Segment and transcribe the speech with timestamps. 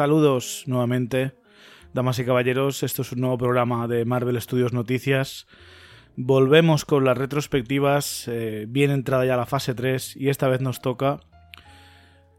[0.00, 1.32] Saludos nuevamente,
[1.92, 2.82] damas y caballeros.
[2.82, 5.46] Esto es un nuevo programa de Marvel Studios Noticias.
[6.16, 10.80] Volvemos con las retrospectivas, eh, bien entrada ya la fase 3 y esta vez nos
[10.80, 11.20] toca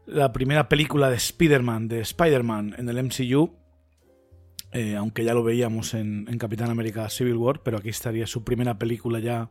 [0.06, 3.54] la primera película de Spider-Man, de Spider-Man en el MCU.
[4.72, 8.76] Eh, aunque ya lo veíamos en, Capitán América Civil War, pero aquí estaría su primera
[8.76, 9.50] película ya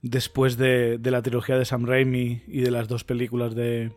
[0.00, 3.92] después de, la trilogía de Sam Raimi y de las dos películas de,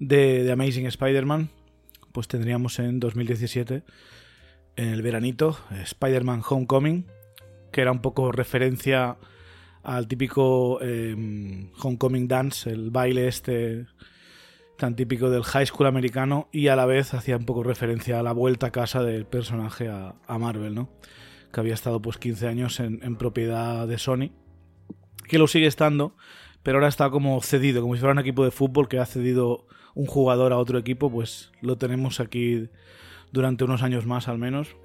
[0.00, 1.48] de, Amazing Spider-Man,
[2.12, 3.82] pues tendríamos en 2017,
[4.76, 7.06] en el veranito, Spider-Man Homecoming,
[7.72, 9.16] que era un poco referencia
[9.82, 13.86] al típico em, Homecoming Dance, el baile este
[14.78, 18.22] tan típico del high school americano y a la vez hacía un poco referencia a
[18.22, 20.90] la vuelta a casa del personaje a, Marvel, ¿no?
[21.52, 24.30] Que había estado pues 15 años en, en, propiedad de Sony,
[25.28, 26.16] que lo sigue estando,
[26.62, 29.66] pero ahora está como cedido, como si fuera un equipo de fútbol que ha cedido
[29.94, 32.68] un jugador a otro equipo, pues lo tenemos aquí
[33.30, 34.76] durante unos años más al menos.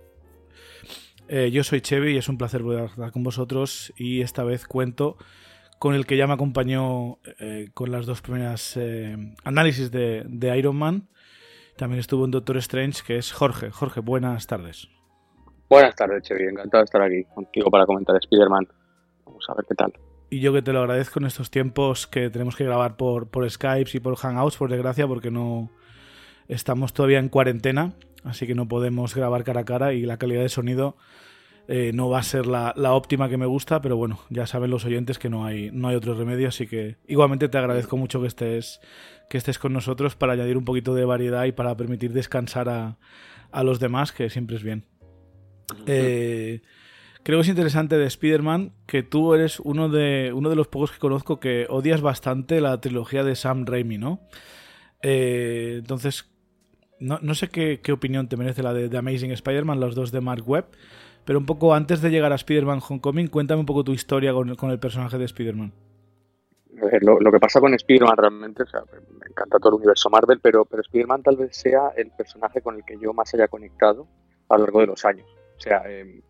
[1.29, 4.65] Eh, yo soy Chevy y es un placer poder estar con vosotros y esta vez
[4.65, 5.17] cuento
[5.77, 10.57] con el que ya me acompañó eh, con las dos primeras eh, análisis de, de,
[10.57, 11.09] Iron Man.
[11.75, 13.69] También estuvo en Doctor Strange, que es Jorge.
[13.69, 14.87] Jorge, buenas tardes.
[15.69, 16.45] Buenas tardes, Chevy.
[16.45, 18.67] Encantado de estar aquí contigo para comentar Spider-Man.
[19.25, 22.29] Vamos a ver qué tal y yo que te lo agradezco en estos tiempos que
[22.29, 25.71] tenemos que grabar por, por Skype y por Hangouts, por desgracia, porque no
[26.47, 30.41] estamos todavía en cuarentena, así que no podemos grabar cara a cara y la calidad
[30.41, 30.97] de sonido
[31.67, 34.85] eh, no va a ser la, óptima que me gusta, pero bueno, ya saben los
[34.85, 38.27] oyentes que no hay, no hay otro remedio, así que igualmente te agradezco mucho que
[38.27, 38.79] estés,
[39.29, 42.97] que estés con nosotros para añadir un poquito de variedad y para permitir descansar a,
[43.51, 44.85] a los demás, que siempre es bien.
[45.85, 46.61] Eh,
[47.27, 50.93] Creo que es interesante de Spider-Man que tú eres uno de, uno de los pocos
[50.93, 54.21] que conozco que odias bastante la trilogía de Sam Raimi, ¿no?
[55.01, 56.31] Eh, entonces,
[57.01, 60.67] no, sé qué, opinión te merece la de, Amazing Spider-Man, los dos de Mark Webb,
[61.25, 64.71] pero un poco antes de llegar a Spider-Man Homecoming, cuéntame un poco tu historia con,
[64.71, 65.73] el personaje de Spider-Man.
[67.01, 68.83] Lo, lo, que pasa con Spider-Man realmente, o sea,
[69.19, 72.75] me encanta todo el universo Marvel, pero, pero Spider-Man tal vez sea el personaje con
[72.75, 74.07] el que yo más haya conectado
[74.47, 75.27] a lo largo de los años.
[75.57, 76.21] O sea, eh,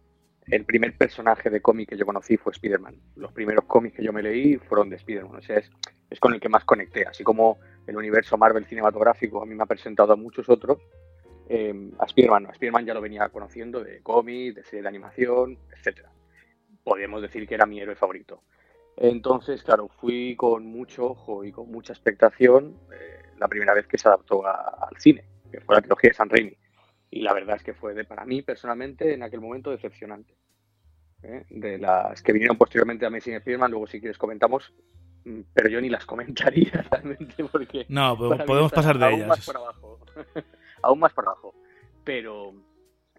[0.50, 2.96] el primer personaje de cómic que yo conocí fue Spider-Man.
[3.16, 5.36] Los primeros cómics que yo me leí fueron de Spider-Man.
[5.36, 7.06] O sea, es, con el que más conecté.
[7.06, 10.80] Así como el universo Marvel cinematográfico a mí me ha presentado a muchos otros,
[11.50, 12.48] eh, a Spider-Man.
[12.48, 16.12] A Spider-Man ya lo venía conociendo de cómics, de serie de animación, etcétera.
[16.84, 18.44] Podríamos decir que era mi héroe favorito.
[18.96, 23.98] Entonces, claro, fui con mucho ojo y con mucha expectación eh, la primera vez que
[23.98, 26.58] se adaptó al cine, que fue la trilogía de San Raimi
[27.10, 30.36] y la verdad es que fue de, para mí personalmente en aquel momento decepcionante.
[31.24, 31.46] ¿eh?
[31.50, 34.74] De las que vinieron posteriormente a Amazing Spider-Man, luego si quieres comentamos,
[35.26, 37.86] mm, pero yo ni las comentaría realmente porque...
[37.90, 39.28] No, podemos pasar de aún ellas.
[39.28, 40.00] Más por abajo.
[40.84, 41.56] aún más por abajo.
[42.04, 42.54] Pero,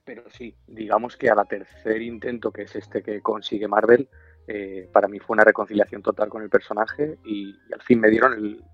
[0.04, 4.09] pero sí, digamos que a la tercer intento, que es este que consigue Marvel,
[4.47, 8.09] eh, para mí fue una reconciliación total con el personaje y, y al fin me
[8.09, 8.65] dieron el,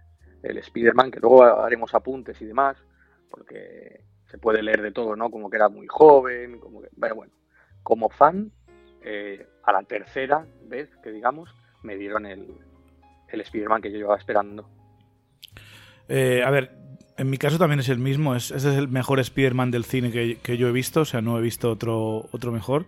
[0.43, 2.77] el Spider-Man, que luego haremos apuntes y demás,
[3.29, 5.31] porque se puede leer de todo, ¿no?
[5.31, 7.33] Como que era muy joven, como que, pero bueno,
[7.85, 8.51] como fan,
[9.01, 12.53] eh, a la tercera vez que digamos, me dieron el,
[13.29, 14.69] el Spider-Man que yo llevaba esperando.
[16.09, 16.73] Eh, a ver,
[17.17, 20.11] en mi caso también es el mismo, es, ese es el mejor Spider-Man del cine
[20.11, 22.87] que, yo he visto, o sea, no he visto otro, otro mejor.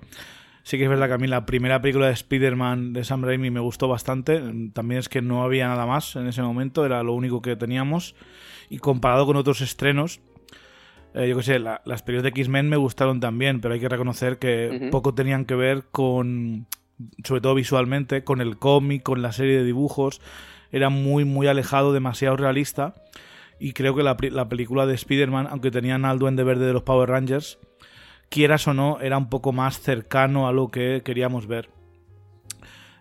[0.65, 3.53] Sí que es verdad que a mí la primera película de Spider-Man de Sam Raimi
[3.53, 4.43] me gustó bastante.
[4.73, 8.17] También es que no había nada más en ese momento, era lo único que teníamos.
[8.69, 10.21] Y comparado con otros estrenos,
[11.17, 14.39] eh, yo qué sé, las películas de X-Men me gustaron también, pero hay que reconocer
[14.39, 16.67] que poco tenían que ver con,
[17.25, 20.21] sobre todo visualmente, con el cómic, con la serie de dibujos.
[20.71, 22.95] Era muy, muy alejado, demasiado realista.
[23.59, 27.09] Y creo que la, película de Spider-Man, aunque tenían al Duende Verde de los Power
[27.09, 27.59] Rangers,
[28.29, 31.71] quieras o no, era un poco más cercano a lo que queríamos ver.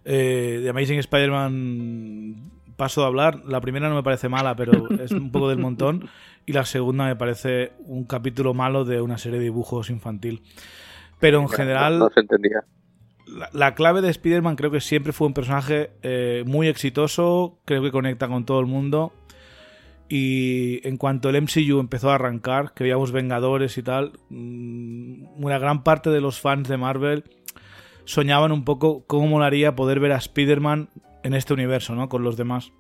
[0.06, 2.36] Eh, The Amazing Spider-Man
[2.76, 3.42] paso de hablar.
[3.46, 6.10] La primera no me parece mala, pero es un poco del montón.
[6.46, 10.44] Y la segunda me parece un capítulo malo de una serie de dibujos infantil.
[11.20, 12.00] Pero en general.
[12.00, 12.64] No se entendía.
[13.52, 17.60] La, clave de Spider-Man creo que siempre fue un personaje eh, muy exitoso.
[17.66, 19.12] Creo que conecta con todo el mundo.
[20.08, 25.58] Y en cuanto el MCU empezó a arrancar, que veíamos Vengadores y tal, mm, una
[25.58, 27.24] gran parte de los fans de Marvel
[28.04, 30.90] soñaban un poco cómo molaría poder ver a Spider-Man
[31.24, 32.08] en este universo, ¿no?
[32.08, 32.72] Con los demás.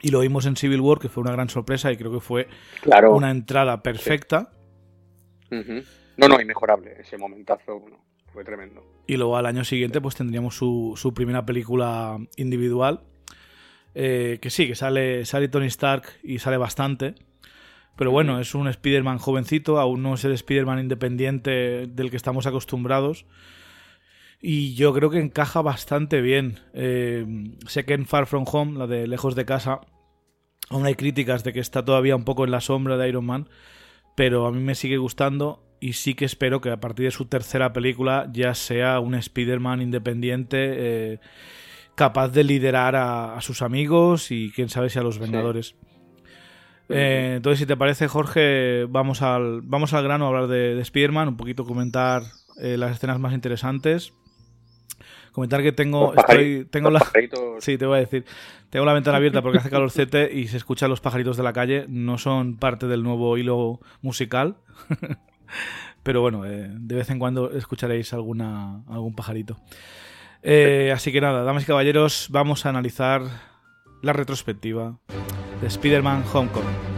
[0.00, 2.48] Y lo vimos en Civil War, que fue una gran sorpresa y creo que fue
[3.10, 4.52] una entrada perfecta.
[5.50, 7.00] No, no, inmejorable.
[7.00, 7.84] Ese momentazo
[8.32, 8.84] fue tremendo.
[9.06, 13.00] Y luego al año siguiente pues tendríamos su, su primera película individual.
[13.94, 17.14] Eh, que sí, que sale, sale Tony Stark y sale bastante.
[17.96, 22.46] Pero bueno, es un Spider-Man jovencito, aún no es el Spider-Man independiente del que estamos
[22.46, 23.26] acostumbrados.
[24.40, 26.60] Y yo creo que encaja bastante bien.
[26.72, 27.26] Eh,
[27.66, 29.80] sé que en Far From Home, la de Lejos de Casa,
[30.68, 33.48] aún hay críticas de que está todavía un poco en la sombra de Iron Man.
[34.14, 37.26] Pero a mí me sigue gustando y sí que espero que a partir de su
[37.26, 41.20] tercera película ya sea un Spider-Man independiente eh,
[41.94, 45.74] capaz de liderar a, sus amigos y quién sabe si a los Vengadores.
[46.88, 50.80] Eh, entonces, si te parece, Jorge, vamos al, vamos al grano a hablar de, de
[50.80, 52.22] Spider-Man, un poquito comentar
[52.60, 54.12] eh, las escenas más interesantes.
[55.38, 56.14] Comentar que tengo.
[56.16, 56.98] Estoy, tengo la,
[57.60, 58.24] sí, te voy a decir.
[58.70, 61.86] Tengo la ventana abierta porque hace calorcete y se escuchan los pajaritos de la calle.
[61.88, 64.56] No son parte del nuevo hilo musical.
[66.02, 69.56] Pero bueno, eh, de vez en cuando escucharéis alguna, algún pajarito.
[70.92, 73.22] así que nada, damas y caballeros, vamos a analizar
[74.02, 74.98] la retrospectiva
[75.60, 76.97] de Spider-Man Homecoming.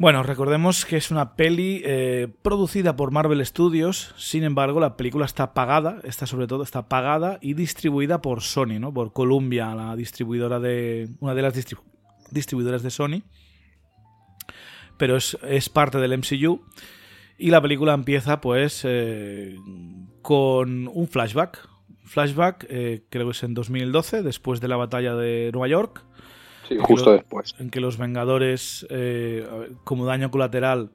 [0.00, 5.24] Bueno, recordemos que es una peli eh, producida por Marvel Studios, sin embargo la película
[5.26, 8.94] está pagada, está sobre todo está pagada y distribuida por Sony, ¿no?
[8.94, 11.54] Por Columbia, la distribuidora de una de las
[12.30, 13.22] distribuidoras de Sony,
[14.98, 16.60] pero es, parte del MCU
[17.36, 19.56] y la película empieza pues eh,
[20.22, 21.68] con un flashback,
[22.04, 26.04] flashback eh, creo que es en 2012, después de la batalla de Nueva York
[26.80, 27.54] justo después.
[27.58, 29.46] En que los Vengadores, eh,
[29.84, 30.90] como daño colateral,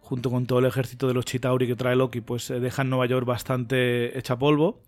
[0.00, 3.06] junto con todo el ejército de los Chitauri que trae Loki, pues eh, dejan Nueva
[3.06, 4.82] York bastante hecha polvo.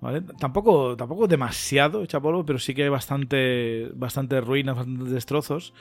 [0.00, 0.20] ¿Vale?
[0.38, 5.74] Tampoco, tampoco demasiado hecha polvo, pero sí que hay bastante, bastante ruinas, bastantes destrozos.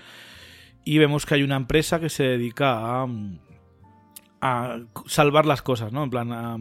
[0.84, 3.08] Y vemos que hay una empresa que se dedica a,
[4.42, 6.04] a salvar las cosas, ¿no?
[6.04, 6.58] En plan, a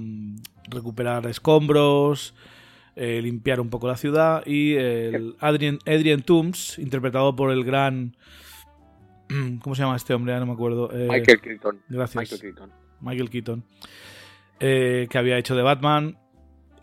[0.68, 2.34] recuperar escombros,
[2.98, 8.16] eh, limpiar un poco la ciudad y el Adrian, Adrian Toomes, interpretado por el gran...
[9.62, 10.38] ¿Cómo se llama este hombre?
[10.38, 10.90] no me acuerdo.
[10.92, 11.82] Eh, Michael Keaton.
[11.90, 12.16] Gracias.
[12.16, 12.72] Michael Keaton.
[13.02, 13.64] Michael Keaton.
[14.60, 16.16] Eh, que había hecho de Batman,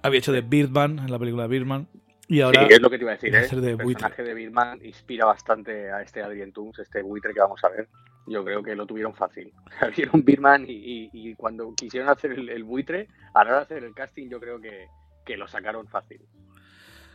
[0.04, 1.88] había hecho de Birdman en la película de Birdman.
[2.28, 5.26] Y ahora sí, es lo que te iba a decir, el personaje de Birdman inspira
[5.26, 7.90] bastante a este Adrian Toomes, este buitre que vamos a ver.
[8.28, 9.52] Yo creo que lo tuvieron fácil.
[9.98, 13.94] Vieron Birdman y, cuando quisieron hacer el, el, buitre, a la hora de hacer el
[13.94, 14.88] casting, yo creo que,
[15.26, 16.22] que lo sacaron fácil.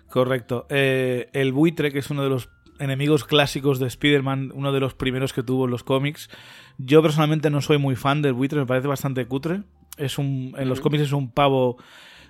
[0.08, 0.66] Correcto.
[0.70, 4.94] Eh, el buitre, que es uno de los enemigos clásicos de Spider-Man, uno de los
[4.94, 6.30] primeros que tuvo en los cómics.
[6.78, 9.62] Yo personalmente no soy muy fan del buitre, me parece bastante cutre.
[9.96, 11.76] Es un, en los cómics es un pavo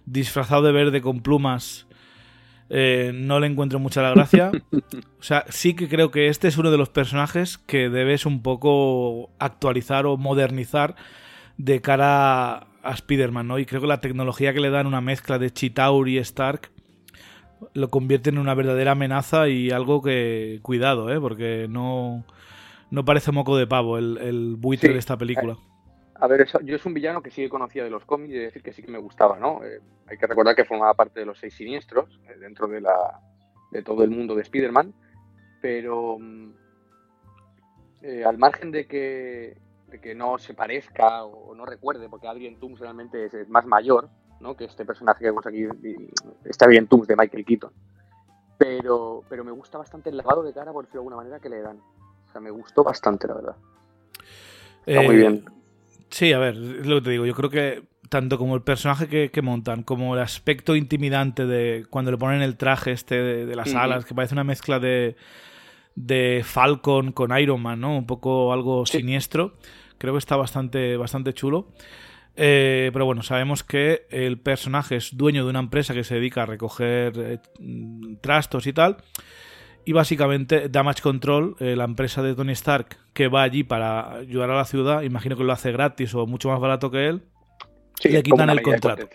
[0.07, 1.87] disfrazado de verde con plumas.
[2.71, 4.51] Eh, no le encuentro mucha la gracia.
[5.21, 8.41] O sea, sí que creo que este es uno de los personajes que debes un
[8.41, 10.95] poco actualizar o modernizar
[11.57, 13.59] de cara a Spider-Man, ¿no?
[13.59, 16.71] Y creo que la tecnología que le dan una mezcla de Chitauri y Stark
[17.75, 21.21] lo convierte en una verdadera amenaza y algo que cuidado, ¿eh?
[21.21, 22.25] Porque no,
[22.91, 25.57] no parece moco de pavo el, el buitre de esta película.
[26.21, 28.63] A ver, yo es un villano que sí que conocía de los cómics y decir
[28.63, 29.65] que sí que me gustaba, ¿no?
[29.65, 33.21] Eh, hay que recordar que formaba parte de los seis siniestros eh, dentro de, la,
[33.71, 34.95] de todo el mundo de Spider-Man,
[35.63, 36.51] pero mm,
[38.03, 39.57] eh, al margen de que
[39.91, 44.09] de que no se parezca o no recuerde, porque Adrien Toomes realmente es, más mayor
[44.41, 44.57] ¿no?
[44.57, 45.67] que este personaje que vemos aquí,
[46.45, 47.73] este Adrien Toomes de Michael Keaton.
[48.59, 51.49] Pero, pero me gusta bastante el lavado de cara, por decirlo de alguna manera, que
[51.49, 51.79] le dan.
[51.79, 53.57] O sea, me gustó bastante, la verdad.
[54.85, 55.45] Está muy eh, bien.
[56.11, 57.25] Sí, a ver, es lo que te digo.
[57.25, 62.11] Yo creo que tanto como el personaje que, montan, como el aspecto intimidante de cuando
[62.11, 65.17] le ponen el traje este de, las alas, que parece una mezcla de,
[65.99, 67.99] de Falcon con Iron Man, ¿no?
[67.99, 69.57] Un poco algo siniestro.
[69.99, 71.69] Creo que está bastante, bastante chulo.
[72.37, 76.45] Eh, pero bueno, sabemos que el personaje es dueño de una empresa que se dedica
[76.45, 77.39] a recoger eh,
[78.21, 78.99] trastos y tal.
[79.85, 84.51] Y básicamente Damage Control, eh, la empresa de Tony Stark, que va allí para ayudar
[84.51, 87.23] a la ciudad, imagino que lo hace gratis o mucho más barato que él,
[88.05, 89.09] le quitan el contrato.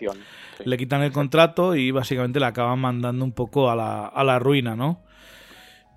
[0.64, 4.38] Le quitan el contrato y básicamente le acaban mandando un poco a la, a la
[4.38, 5.02] ruina, ¿no?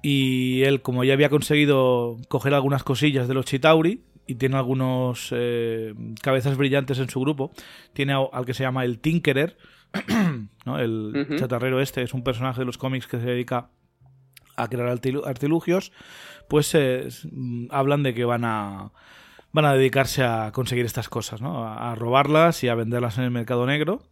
[0.01, 5.29] Y él, como ya había conseguido coger algunas cosillas de los Chitauri y tiene algunos
[5.31, 7.51] eh, cabezas brillantes en su grupo,
[7.93, 9.57] tiene al que se llama el Tinkerer,
[10.65, 10.79] ¿no?
[10.79, 13.69] el chatarrero este, es un personaje de los cómics que se dedica
[14.57, 15.91] a crear artilugios,
[16.49, 17.07] pues eh,
[17.69, 18.91] hablan de que van a
[19.53, 21.65] van a dedicarse a conseguir estas cosas, ¿no?
[21.65, 24.03] A, robarlas y a venderlas en el mercado negro.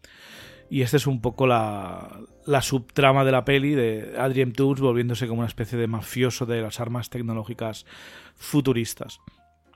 [0.70, 2.22] Y esta es un poco la,
[2.62, 6.80] subtrama de la peli de Adrien Tools volviéndose como una especie de mafioso de las
[6.80, 7.86] armas tecnológicas
[8.36, 9.20] futuristas.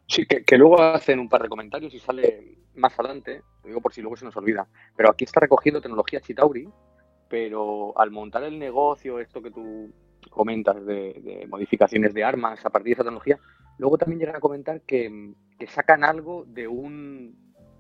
[0.08, 3.94] Sí, que, luego hacen un par de comentarios y sale más adelante, lo digo por
[3.94, 6.68] si luego se nos olvida, pero aquí está recogiendo tecnología Chitauri,
[7.30, 9.94] pero al montar el negocio, esto que tú
[10.32, 13.38] comentas de, modificaciones de armas a partir de esa tecnología,
[13.78, 15.36] luego también llegan a comentar que,
[15.68, 17.36] sacan algo de un,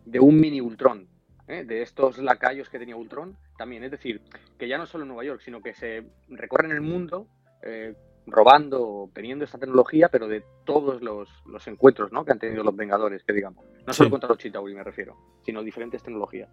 [0.05, 1.07] de un mini Ultron,
[1.49, 1.65] ¿eh?
[1.65, 4.21] de estos lacayos que tenía Ultron, también, es decir,
[4.57, 7.27] que ya no solo en Nueva York, sino que se recorren el mundo
[7.63, 7.95] eh,
[8.27, 11.29] robando, teniendo esta tecnología, pero de todos los,
[11.67, 12.23] encuentros ¿no?
[12.23, 13.65] que han tenido los Vengadores, que digamos.
[13.85, 16.49] No solo contra los Chitauri me refiero, sino diferentes tecnologías.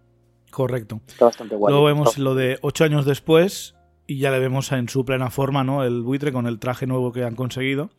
[0.51, 1.01] Correcto.
[1.07, 1.71] Está bastante guay.
[1.71, 3.75] Luego vemos lo de ocho años después
[4.07, 5.83] y ya le vemos en su plena forma, ¿no?
[5.83, 7.89] El buitre con el traje nuevo que han conseguido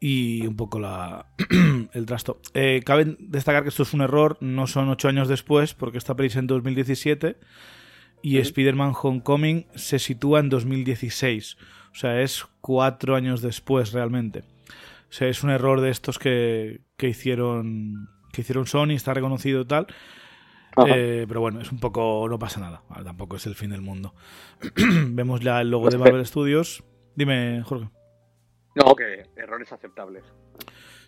[0.00, 1.26] y un poco la
[1.92, 2.40] el trasto.
[2.54, 6.14] Eh, cabe destacar que esto es un error, no son ocho años después, porque esta
[6.14, 7.36] peli en 2017
[8.22, 11.56] y Spider-Man Homecoming se sitúa en 2016.
[11.92, 14.40] O sea, es cuatro años después realmente.
[15.10, 19.62] O sea, es un error de estos que, que hicieron que hicieron Sony, está reconocido
[19.62, 19.86] y tal.
[20.86, 22.26] Eh, pero bueno, es un poco.
[22.28, 22.82] No pasa nada.
[23.04, 24.14] tampoco es el fin del mundo.
[25.08, 26.84] Vemos ya el logo pues de Marvel Studios.
[27.16, 27.88] Dime, Jorge.
[28.78, 30.24] No, que errores aceptables.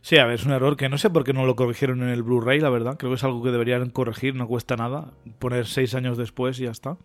[0.03, 2.09] Sí, a ver, es un error que no sé por qué no lo corrigieron en
[2.09, 2.97] el Blu-ray, la verdad.
[2.99, 5.13] Creo que es algo que deberían corregir, no cuesta nada.
[5.39, 6.97] Poner seis años después y ya está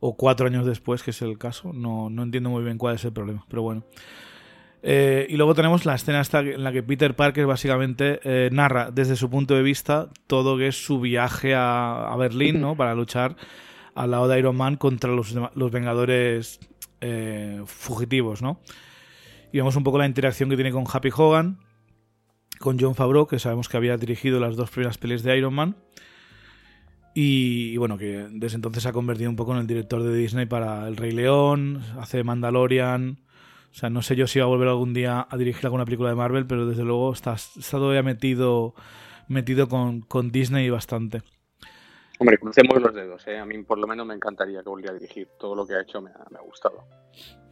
[0.00, 1.72] o cuatro años después, que es el caso.
[1.72, 3.84] No, no entiendo muy bien cuál es el problema, pero bueno.
[4.82, 8.90] Eh, y luego tenemos la escena esta en la que Peter Parker básicamente eh, narra
[8.90, 12.76] desde su punto de vista todo que es su viaje a, Berlín, ¿no?
[12.76, 13.36] Para luchar
[13.94, 16.60] al lado de Iron Man contra los, los Vengadores
[17.02, 18.60] eh, fugitivos, ¿no?
[19.52, 21.58] Y vemos un poco la interacción que tiene con Happy Hogan,
[22.58, 25.76] con John Favreau, que sabemos que había dirigido las dos primeras pelis de Iron Man.
[27.14, 30.46] Y, bueno, que desde entonces se ha convertido un poco en el director de Disney
[30.46, 33.18] para El Rey León, hace Mandalorian.
[33.72, 36.10] O sea, no sé yo si va a volver algún día a dirigir alguna película
[36.10, 38.74] de Marvel, pero desde luego está, está todavía metido,
[39.28, 41.22] metido con, con Disney bastante.
[42.20, 43.38] Hombre, crucemos los dedos, ¿eh?
[43.38, 45.26] A mí por lo menos me encantaría que volviera a dirigir.
[45.38, 46.84] Todo lo que ha hecho me ha, gustado.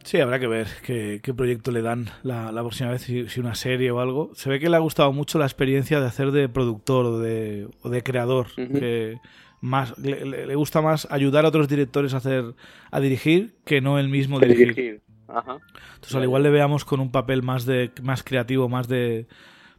[0.03, 3.99] Sí, habrá que ver qué, proyecto le dan la, próxima vez, si, una serie o
[3.99, 4.31] algo.
[4.33, 7.67] Se ve que le ha gustado mucho la experiencia de hacer de productor o de,
[7.81, 8.47] o de creador.
[8.55, 9.17] que
[9.61, 12.55] más le, gusta más ayudar a otros directores a hacer
[12.91, 15.01] a dirigir que no él mismo dirigir.
[15.27, 19.27] Entonces al igual le veamos con un papel más de más creativo, más de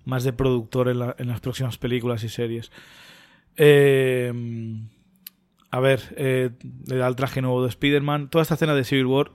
[0.05, 2.71] más de productor en, las próximas películas y series.
[3.57, 4.33] Eh,
[5.71, 6.51] a ver, eh,
[6.87, 8.29] le da el traje nuevo de Spider-Man.
[8.29, 9.31] Toda esta escena de Civil War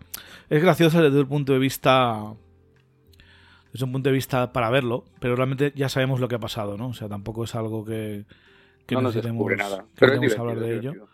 [0.50, 2.34] es graciosa desde el punto de vista.
[3.72, 6.78] Desde un punto de vista para verlo, pero realmente ya sabemos lo que ha pasado,
[6.78, 6.90] ¿no?
[6.90, 8.24] O sea, tampoco es algo que,
[8.86, 9.86] que no nos descubre nada.
[9.96, 11.08] Pero es hablar de ello.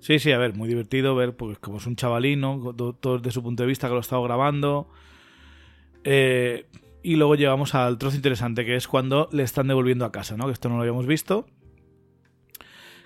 [0.00, 3.42] Sí, sí, a ver, muy divertido ver, pues como es un chavalino, todo desde su
[3.42, 4.90] punto de vista que lo ha estado grabando.
[6.04, 6.66] Eh,
[7.02, 10.44] y luego llegamos al trozo interesante, que es cuando le están devolviendo a casa, ¿no?
[10.46, 11.46] Que esto no lo habíamos visto.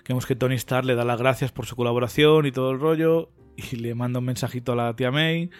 [0.09, 3.29] Vemos que Tony Stark le da las gracias por su colaboración y todo el rollo.
[3.55, 5.51] Y le manda un mensajito a la tía May.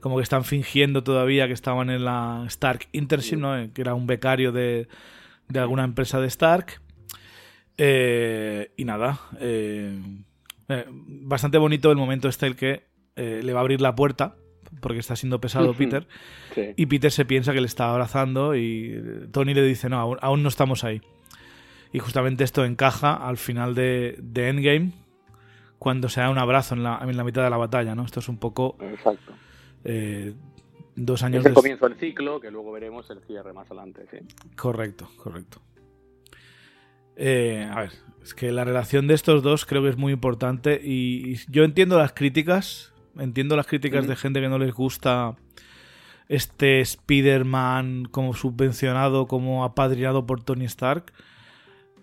[0.00, 3.72] Como que están fingiendo todavía que estaban en la Stark Internship, ¿no?
[3.74, 4.86] Que era un becario de,
[5.48, 6.80] de alguna empresa de Stark.
[7.78, 10.00] Eh, y nada, eh,
[10.68, 12.86] eh, bastante bonito el momento este el que
[13.16, 14.36] le va a abrir la puerta
[14.80, 16.06] porque está siendo pesado Peter
[16.76, 20.48] y Peter se piensa que le está abrazando y Tony le dice no, aún, no
[20.48, 21.00] estamos ahí.
[21.92, 24.92] Y justamente esto encaja al final de, Endgame
[25.78, 28.04] cuando se da un abrazo en la, en la, mitad de la batalla, ¿no?
[28.04, 28.76] Esto es un poco...
[28.80, 29.32] Exacto.
[30.96, 31.40] dos años...
[31.40, 34.18] Es el comienzo del ciclo, que luego veremos el cierre más adelante, sí.
[34.56, 35.60] Correcto, correcto.
[37.16, 40.80] Eh, a ver, es que la relación de estos dos creo que es muy importante
[40.82, 45.36] y, yo entiendo las críticas, entiendo las críticas de gente que no les gusta
[46.28, 51.12] este Spider-Man como subvencionado, como apadrinado por Tony Stark,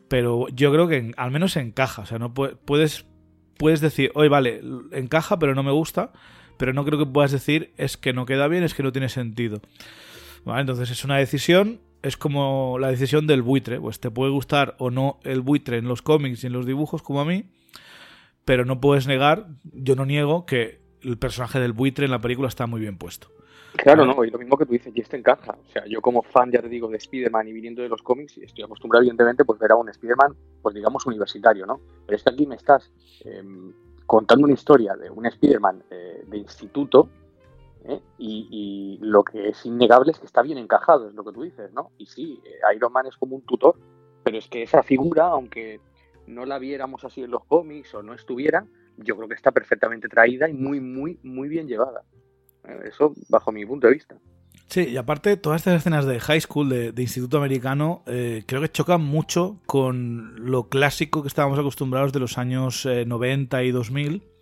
[0.07, 3.05] pero yo creo que al menos encaja, o sea, no puedes
[3.57, 6.11] puedes decir, oye, vale, encaja, pero no me gusta,
[6.57, 9.09] pero no creo que puedas decir es que no queda bien, es que no tiene
[9.09, 9.61] sentido.
[10.43, 13.79] Vale, entonces es una decisión es como la decisión del buitre.
[13.79, 17.01] Pues te puede gustar o no el buitre en los cómics y en los dibujos,
[17.01, 17.45] como a mí,
[18.45, 22.49] pero no puedes negar, yo no niego que el personaje del buitre en la película
[22.49, 23.32] está muy bien puesto.
[23.77, 25.57] Claro, no, y lo mismo que tú dices, y esto encaja.
[25.59, 28.37] O sea, yo como fan, ya te digo, de Spider-Man y viniendo de los cómics,
[28.37, 31.79] estoy acostumbrado, evidentemente, pues ver a un Spider-Man, pues digamos, universitario, ¿no?
[32.05, 32.91] Pero es que aquí me estás
[33.25, 33.73] em,
[34.05, 37.09] contando una historia de un Spider-Man eh, de instituto,
[37.85, 37.99] ¿eh?
[38.17, 41.73] y, lo que es innegable es que está bien encajado, es lo que tú dices,
[41.73, 41.91] ¿no?
[41.97, 43.75] Y sí, eh, Iron Man es como un tutor,
[44.23, 45.81] pero es que esa figura, aunque
[46.27, 48.65] no la viéramos así en los cómics o no estuviera,
[48.97, 52.03] yo creo que está perfectamente traída y muy, muy, muy bien llevada.
[52.67, 54.15] Eh, eso bajo mi punto de vista.
[54.67, 58.71] Sí, y aparte, todas estas escenas de high school, de, instituto americano, eh, creo que
[58.71, 64.33] chocan mucho con lo clásico que estábamos acostumbrados de los años 90 y 2000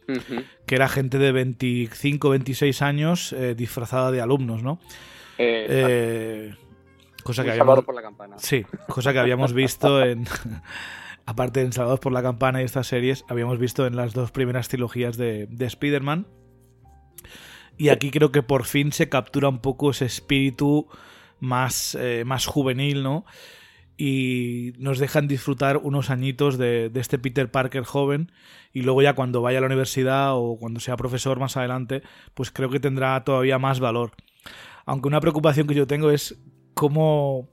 [0.66, 4.80] que era gente de 25, 26 años eh, disfrazada de alumnos, ¿no?
[5.38, 6.54] Eh,
[7.24, 8.36] cosa que habíamos, por la campana.
[8.38, 10.26] Sí, cosa que habíamos visto en...
[11.26, 14.68] aparte de Salvados por la Campana y estas series, habíamos visto en las dos primeras
[14.68, 16.28] trilogías de, de Spider-Man.
[17.82, 20.88] Y aquí creo que por fin se captura un poco ese espíritu
[21.40, 23.26] más, eh, más juvenil, ¿no?
[23.98, 28.32] y nos dejan disfrutar unos añitos de, este Peter Parker joven
[28.72, 32.04] y luego ya cuando vaya a la universidad o cuando sea profesor más adelante,
[32.36, 34.12] pues creo que tendrá todavía más valor.
[34.86, 36.40] Aunque una preocupación que yo tengo es
[36.76, 37.50] cómo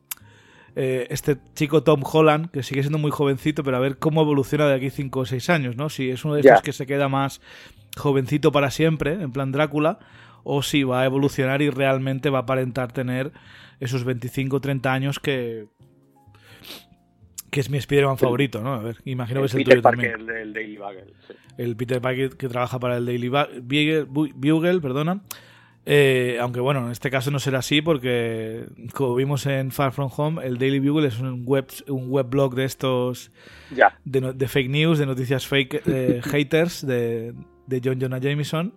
[0.76, 4.66] eh, este chico Tom Holland, que sigue siendo muy jovencito, pero a ver cómo evoluciona
[4.66, 5.88] de aquí 5 o 6 años, ¿no?
[5.88, 7.40] Si es uno de esos que se queda más
[7.96, 9.98] jovencito para siempre, en plan Drácula,
[10.44, 13.32] o si va a evolucionar y realmente va a aparentar tener
[13.80, 15.66] esos 25 o 30 años que,
[17.50, 18.74] que es mi Spider-Man favorito, ¿no?
[18.74, 20.38] A ver, imagino que es el Peter tuyo Parker, también.
[20.38, 21.14] El, Daily Bugle.
[21.56, 25.22] El Peter Parker que trabaja para el Daily Bugle, Bugle perdona.
[25.90, 30.10] Eh, aunque bueno, en este caso no será así porque, como vimos en Far From
[30.14, 33.30] Home, el Daily Bugle es un web un blog de estos
[33.74, 33.98] ya.
[34.04, 37.32] De, fake news, de noticias fake, eh, haters de,
[37.68, 38.74] de John Jonah Jameson.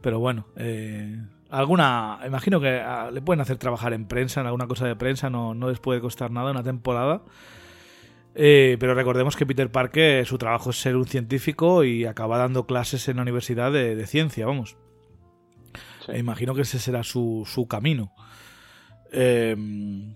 [0.00, 1.18] Pero bueno, eh,
[1.50, 5.30] alguna imagino que ah, le pueden hacer trabajar en prensa en alguna cosa de prensa
[5.30, 7.22] no, no les puede costar nada una temporada.
[8.34, 12.66] Eh, pero recordemos que Peter Parker su trabajo es ser un científico y acaba dando
[12.66, 14.76] clases en la universidad de, ciencia vamos.
[16.06, 18.12] E imagino que ese será su, su camino.
[19.10, 20.14] Em,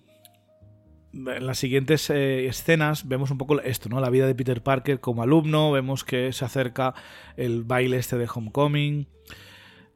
[1.13, 4.01] en las siguientes eh, escenas vemos un poco esto, ¿no?
[4.01, 6.95] La vida de Peter Parker como alumno, vemos que se acerca
[7.37, 9.07] el baile este de Homecoming,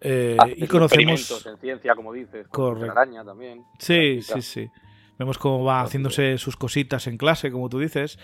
[0.00, 1.46] eh, y conocemos.
[1.46, 2.46] en ciencia, como dices,
[2.90, 3.64] araña también.
[3.78, 4.70] Sí, sí, sí.
[5.18, 8.18] Vemos cómo va haciéndose sus cositas en clase, como tú dices.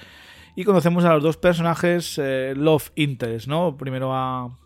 [0.55, 3.77] Y conocemos a los dos personajes eh, Love Interest, ¿no?
[3.79, 4.59] Primero a,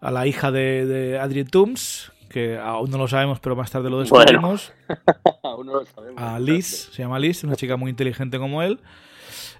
[0.00, 3.90] a la hija de, de Adrian Toomes, que aún no lo sabemos, pero más tarde
[3.90, 4.72] lo descubrimos.
[5.42, 6.22] aún no lo sabemos.
[6.22, 8.80] A Liz, se llama Liz, una chica muy inteligente como él.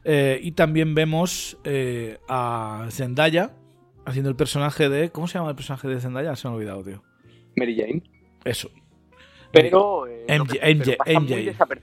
[0.05, 1.59] Eh, y también vemos
[2.29, 3.53] a Zendaya,
[4.07, 5.11] haciendo el personaje de.
[5.11, 6.35] ¿Cómo se llama el personaje de Zendaya?
[6.37, 7.03] Se me ha olvidado, tío.
[7.57, 8.03] Mary Jane.
[8.45, 8.71] Eso.
[9.53, 10.07] Pero.
[10.07, 10.97] Eh, MJ,
[11.69, 11.81] pero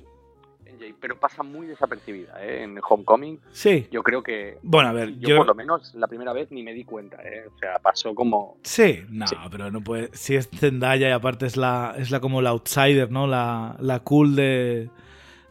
[1.20, 2.64] pasa muy desapercibida, ¿eh?
[2.64, 3.40] En Homecoming.
[3.52, 3.88] Sí.
[3.92, 4.58] Yo creo que.
[4.62, 5.18] Bueno, a ver.
[5.20, 7.48] Yo, por lo menos la primera vez ni me di cuenta, ¿eh?
[7.48, 8.58] O sea, pasó como.
[8.64, 10.10] Sí, no, pero no puede.
[10.14, 13.28] Si es Zendaya y aparte es la, es la como la outsider, ¿no?
[13.28, 14.90] La, la cool de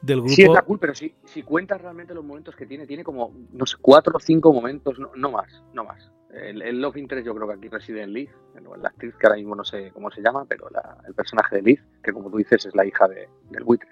[0.02, 0.34] del grupo.
[0.34, 3.32] Sí, es la cool, pero si, si cuentas realmente los momentos que tiene, tiene como,
[3.52, 6.10] no sé, cuatro o cinco momentos, no, no más, no más.
[6.32, 8.30] El, Love Interest yo creo que aquí reside en Liz,
[8.78, 10.68] la actriz que ahora mismo no sé cómo se llama, pero
[11.06, 13.88] el personaje de Liz, que como tú dices es la hija de, del buitre.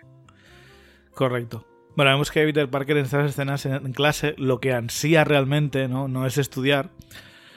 [1.15, 1.67] Correcto.
[1.97, 6.09] Bueno, vemos que Peter Parker en estas escenas en, clase lo que ansía realmente no,
[6.09, 6.91] no es estudiar,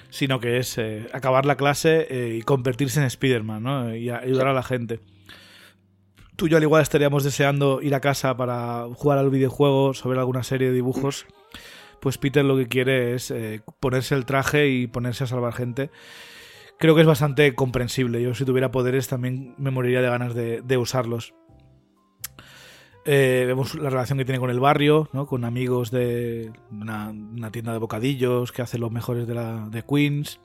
[0.09, 3.95] sino que es eh, acabar la clase eh, y convertirse en Spider-Man ¿no?
[3.95, 4.99] y ayudar a la gente.
[6.35, 10.19] Tú y yo al igual estaríamos deseando ir a casa para jugar al videojuego sobre
[10.19, 11.25] alguna serie de dibujos
[11.99, 15.89] pues Peter lo que quiere es eh, ponerse el traje y ponerse a salvar gente.
[16.79, 18.21] Creo que es bastante comprensible.
[18.21, 21.33] Yo si tuviera poderes también me moriría de ganas de, usarlos.
[23.09, 25.27] Eh, vemos la relación que tiene con el barrio, ¿no?
[25.27, 27.13] con amigos de una,
[27.53, 30.41] tienda de bocadillos que hace los mejores de, la, de Queens.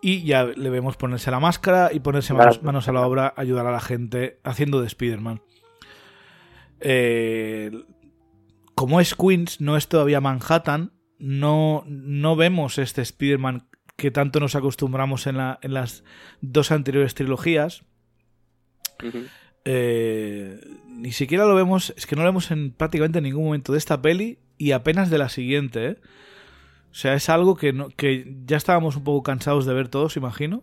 [0.00, 3.66] Y ya le vemos ponerse la máscara y ponerse manos, manos a la obra, ayudar
[3.66, 5.42] a la gente haciendo de Spider-Man.
[6.80, 7.70] Eh,
[8.74, 14.54] como es Queens, no es todavía Manhattan, no, no vemos este Spider-Man que tanto nos
[14.54, 16.04] acostumbramos en, la, en las
[16.40, 17.84] dos anteriores trilogías.
[19.64, 23.78] Eh, ni siquiera lo vemos, es que no lo vemos en prácticamente ningún momento de
[23.78, 25.86] esta peli y apenas de la siguiente.
[25.86, 25.96] ¿eh?
[26.90, 30.16] O sea, es algo que, no, que ya estábamos un poco cansados de ver todos,
[30.16, 30.62] imagino.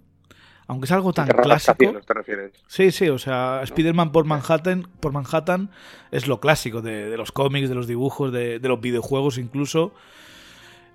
[0.68, 1.94] Aunque es algo tan clásico.
[2.06, 2.52] Te refieres?
[2.68, 5.72] Sí, sí, o sea, Spider-Man por Manhattan, por Manhattan
[6.12, 9.94] es lo clásico de, los cómics, de los dibujos, de, los videojuegos incluso.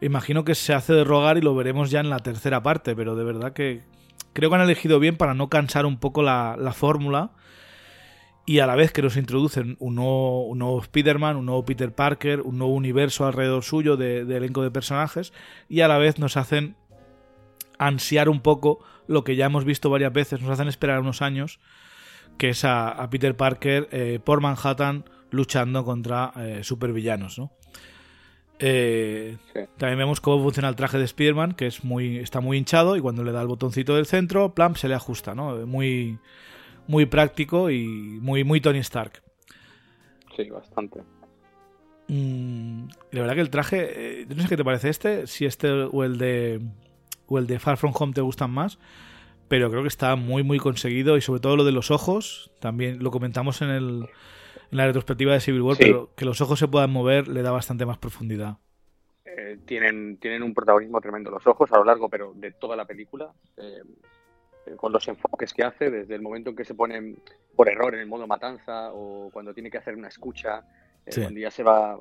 [0.03, 3.17] Imagino que se hace de rogar y lo veremos ya en la tercera parte, pero
[3.17, 3.83] de verdad que
[4.35, 7.31] creo que han elegido bien para no cansar un poco la, fórmula
[8.45, 11.93] y a la vez que nos introducen un nuevo, un nuevo Spider-Man, un nuevo Peter
[11.93, 15.33] Parker, un nuevo universo alrededor suyo de, de, elenco de personajes
[15.69, 16.77] y a la vez nos hacen
[17.79, 21.61] ansiar un poco lo que ya hemos visto varias veces, nos hacen esperar unos años,
[22.39, 27.53] que es a, Peter Parker eh, por Manhattan luchando contra eh, supervillanos, ¿no?
[28.59, 29.39] Eh,
[29.77, 33.01] también vemos cómo funciona el traje de Spider-Man, que es muy, está muy hinchado y
[33.01, 35.67] cuando le da el botoncito del centro, plum, se le ajusta, ¿no?
[35.67, 36.19] Muy,
[36.93, 37.87] muy práctico y
[38.21, 39.23] muy, muy Tony Stark.
[40.37, 41.01] Sí, bastante.
[42.09, 45.71] Mm, la verdad que el traje, eh, no sé qué te parece este, si este
[45.71, 46.61] o el de
[47.29, 48.79] o el de Far From Home te gustan más,
[49.49, 53.03] pero creo que está muy muy conseguido y sobre todo lo de los ojos, también
[53.03, 54.07] lo comentamos en el
[54.71, 57.53] en la retrospectiva de Civil War, pero que los ojos se puedan mover le da
[57.53, 58.59] bastante más profundidad.
[59.25, 62.85] Eh, tienen, tienen un protagonismo tremendo los ojos a lo largo, pero de toda la
[62.85, 63.83] película, eh, eh,
[64.77, 67.19] con los enfoques que hace, desde el momento en que se ponen
[67.55, 70.65] por error en el modo matanza o cuando tiene que hacer una escucha,
[71.15, 71.99] cuando ya se va,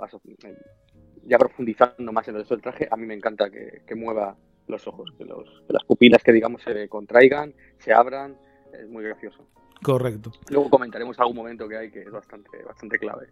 [1.24, 4.36] ya profundizando más en el del traje, a mí me encanta que, mueva
[4.68, 8.38] los ojos, que, los, que las pupilas que digamos se contraigan, se abran,
[8.74, 9.46] es muy gracioso.
[9.82, 10.32] Correcto.
[10.50, 13.28] Luego comentaremos algún momento que hay que es bastante, bastante clave.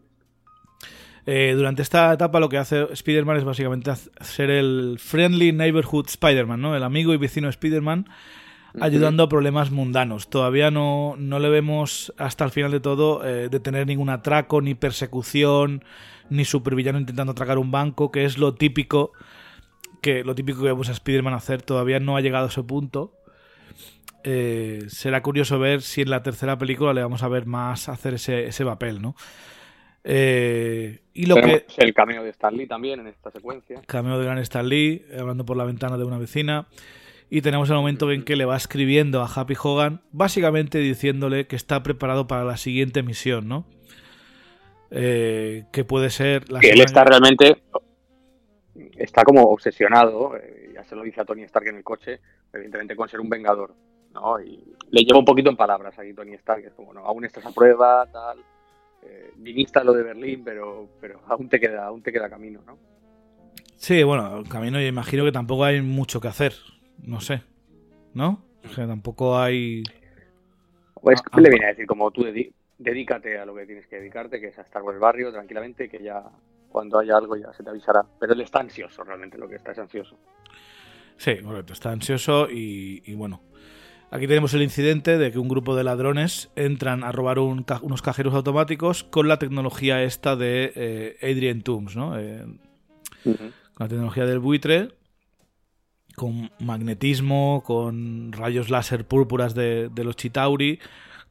[1.26, 6.60] Eh, durante esta etapa lo que hace Spider-Man es básicamente ser el Friendly Neighborhood Spider-Man,
[6.60, 6.76] ¿no?
[6.76, 8.06] El amigo y vecino Spider-Man
[8.79, 10.29] ayudando a problemas mundanos.
[10.29, 14.62] Todavía no, no, le vemos hasta el final de todo eh, de tener ningún atraco,
[14.62, 15.84] ni persecución,
[16.29, 19.12] ni supervillano intentando atracar un banco, que es lo típico
[20.01, 21.62] que lo típico que vemos a Spider-Man hacer.
[21.62, 23.13] Todavía no ha llegado a ese punto.
[24.23, 28.15] Eh, será curioso ver si en la tercera película le vamos a ver más hacer
[28.15, 29.15] ese, ese papel, ¿no?
[30.03, 33.82] Eh, y lo que el cameo de Stan Lee también en esta secuencia.
[33.86, 36.67] Cameo de gran Stan Lee, hablando por la ventana de una vecina.
[37.30, 41.56] Y tenemos el momento en que le va escribiendo a Happy Hogan, básicamente diciéndole que
[41.56, 43.65] está preparado para la siguiente misión, ¿no?
[44.92, 47.62] Eh, que puede ser la que él está realmente
[48.98, 50.34] está como obsesionado,
[50.74, 52.20] ya se lo dice a Tony Stark en el coche,
[52.52, 53.76] evidentemente con ser un vengador.
[54.13, 54.39] ¿no?
[54.42, 57.46] Y le lleva un poquito en palabras aquí Tony Stark, es como, no, aún estás
[57.46, 58.39] a prueba, tal,
[59.04, 62.62] eh, viniste a lo de Berlín, pero, pero aún te queda, aún te queda camino,
[62.65, 62.78] ¿no?
[63.76, 66.54] Sí, bueno, camino y imagino que tampoco hay mucho que hacer,
[67.04, 67.44] no sé,
[68.14, 68.46] ¿no?
[68.66, 69.84] O sea, tampoco hay...
[71.02, 72.26] Pues ah, le viene a decir, como tú
[72.78, 75.90] dedícate a lo que tienes que dedicarte, que es a estar por el barrio tranquilamente,
[75.90, 76.24] que ya
[76.70, 78.06] cuando haya algo ya se te avisará.
[78.20, 80.18] Pero él está ansioso, realmente lo que está es ansioso.
[81.18, 83.42] Sí, correcto, está ansioso y bueno,
[84.12, 88.34] Aquí tenemos el incidente de que un grupo de ladrones entran a robar unos cajeros
[88.34, 92.18] automáticos con la tecnología esta de eh, Adrian Toomes, ¿no?
[92.18, 92.44] Eh,
[93.24, 94.96] con la tecnología del buitre,
[96.19, 100.79] con magnetismo, con rayos láser púrpuras de, los Chitauri,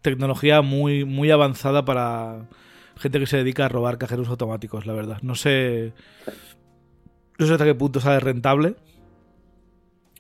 [0.03, 2.49] tecnología muy, muy avanzada para
[2.97, 5.19] gente que se dedica a robar cajeros automáticos, la verdad.
[5.23, 5.93] No sé,
[7.39, 8.77] no sé hasta qué punto sale rentable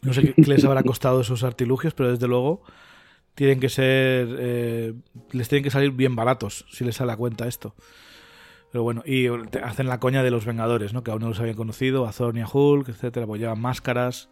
[0.02, 2.62] no sé qué les habrá costado esos artilugios, pero desde luego
[3.34, 4.28] tienen que ser.
[4.38, 4.94] Eh,
[5.32, 7.74] les tienen que salir bien baratos si les sale a cuenta esto.
[8.70, 9.28] Pero bueno, y
[9.62, 11.02] hacen la coña de los Vengadores, ¿no?
[11.02, 14.28] Que aún no los habían conocido, a Thor y a Hulk, etcétera, pues llevan máscaras.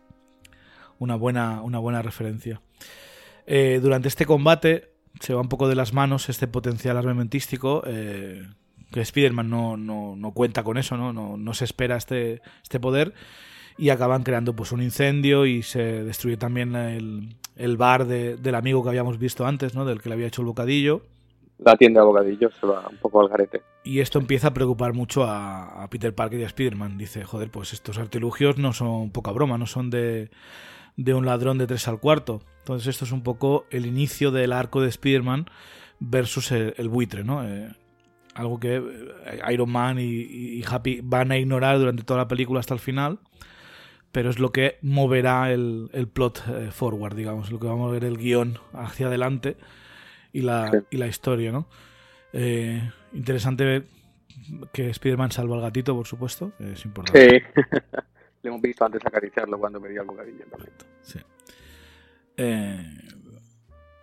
[0.98, 2.60] Una buena, una buena referencia.
[3.46, 7.82] Eh, durante este combate se va un poco de las manos este potencial armamentístico.
[7.86, 8.42] Eh,
[8.92, 11.12] que Spider-Man no, no, no, cuenta con eso, ¿no?
[11.12, 13.14] No, no se espera este, este poder
[13.78, 18.88] y acaban creando pues un incendio y se destruye también el, bar del amigo que
[18.88, 19.84] habíamos visto antes, ¿no?
[19.84, 21.02] Del que le había hecho el bocadillo.
[21.58, 23.62] La tienda de bocadillo se va un poco al garete.
[23.82, 26.98] Y esto empieza a preocupar mucho a, Peter Parker y a Spider-Man.
[26.98, 30.30] Dice, joder, pues estos artilugios no son poca broma, no son de,
[30.96, 32.42] de un ladrón de tres al cuarto.
[32.58, 35.46] Entonces esto es un poco el inicio del arco de Spider-Man
[36.00, 37.46] versus el, buitre, ¿no?
[37.46, 37.70] Eh,
[38.34, 42.74] algo que eh, Iron Man y, Happy van a ignorar durante toda la película hasta
[42.74, 43.18] el final
[44.16, 48.02] pero es lo que moverá el, plot eh, forward, digamos, lo que va a mover
[48.02, 49.58] el guion hacia adelante
[50.32, 51.68] y la, y la historia, ¿no?
[52.32, 52.80] Eh,
[53.12, 53.86] interesante ver
[54.72, 57.44] que Spider-Man salva al gatito, por supuesto, es importante.
[57.54, 57.60] Sí,
[58.46, 60.44] le hemos visto antes acariciarlo cuando me dio el bocadillo
[61.02, 61.18] Sí.
[62.36, 62.78] Eh,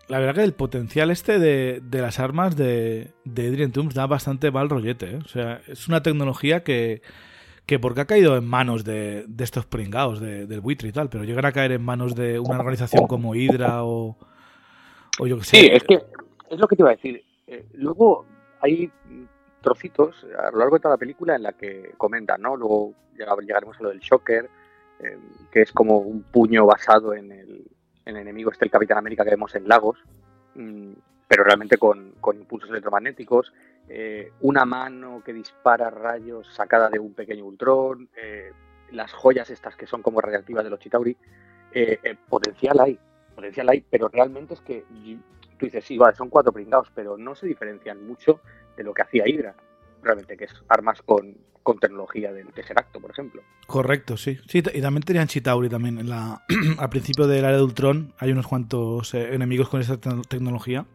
[0.10, 4.52] la verdad que el potencial este de, las armas de, de Adrian Toomes da bastante
[4.52, 5.16] mal rollete.
[5.16, 7.02] O sea, es una tecnología que,
[7.66, 11.46] que porque ha caído en manos de, estos pringados del buitre y tal, pero llegan
[11.46, 14.18] a caer en manos de una organización como Hydra o,
[15.20, 15.58] o yo que sé.
[15.58, 16.02] Sí, es que
[16.50, 17.24] es lo que te iba a decir.
[17.48, 18.26] Eh, luego
[18.60, 18.92] hay
[19.64, 22.56] trocitos a lo largo de toda la película en la que comentan, ¿no?
[22.56, 24.50] Luego llegaremos a lo del Shocker,
[25.00, 25.18] eh,
[25.52, 27.66] que es como un puño basado en el,
[28.06, 29.98] enemigo este, el Capitán América que vemos en Lagos,
[30.54, 30.92] mm,
[31.28, 33.52] pero realmente con, con impulsos electromagnéticos.
[33.90, 38.52] Eh, una mano que dispara rayos sacada de un pequeño ultrón, eh,
[38.92, 41.18] las joyas estas que son como radiactivas de los Chitauri.
[41.74, 43.00] eh, potencial hay,
[43.36, 44.86] potencial hay, pero realmente es que
[45.64, 48.42] tú dices, sí, vale, son cuatro pringados, pero no se diferencian mucho
[48.76, 49.56] de lo que hacía Hydra,
[50.02, 53.42] realmente, que es armas con, con tecnología del Tesseracto, por ejemplo.
[53.66, 54.38] Correcto, sí.
[54.48, 56.00] sí y también tenían Chitauri también.
[56.00, 56.44] En la,
[56.78, 60.86] al principio del área de Ultron hay unos cuantos eh, enemigos con esa tecnología.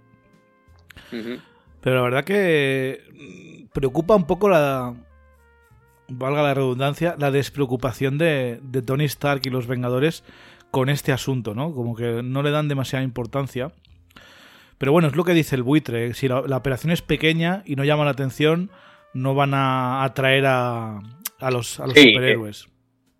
[1.80, 4.94] Pero la verdad que mm, preocupa un poco la,
[6.08, 10.24] valga la redundancia, la despreocupación de, de, Tony Stark y los Vengadores
[10.70, 11.72] con este asunto, ¿no?
[11.72, 13.72] Como que no le dan demasiada importancia.
[14.78, 16.14] Pero bueno, es lo que dice el buitre.
[16.14, 18.70] Si la, operación es pequeña y no llama la atención,
[19.12, 21.00] no van a atraer a,
[21.38, 22.68] a los, a los superhéroes.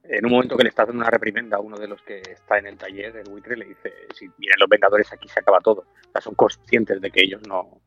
[0.04, 2.58] en un momento que le está haciendo una reprimenda a uno de los que está
[2.58, 5.80] en el taller, el buitre le dice, si vienen los Vengadores aquí se acaba todo.
[5.80, 7.80] O sea, son conscientes de que ellos no,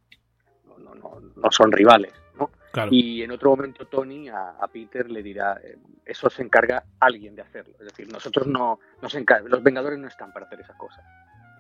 [0.66, 2.12] no, no, no son rivales.
[2.38, 2.52] ¿no?
[2.90, 7.42] Y en otro momento Tony a, Peter le dirá, eh, eso se encarga alguien de
[7.42, 7.76] hacerlo.
[7.80, 11.04] Es decir, nosotros no, nos los Vengadores no están para hacer esas cosas.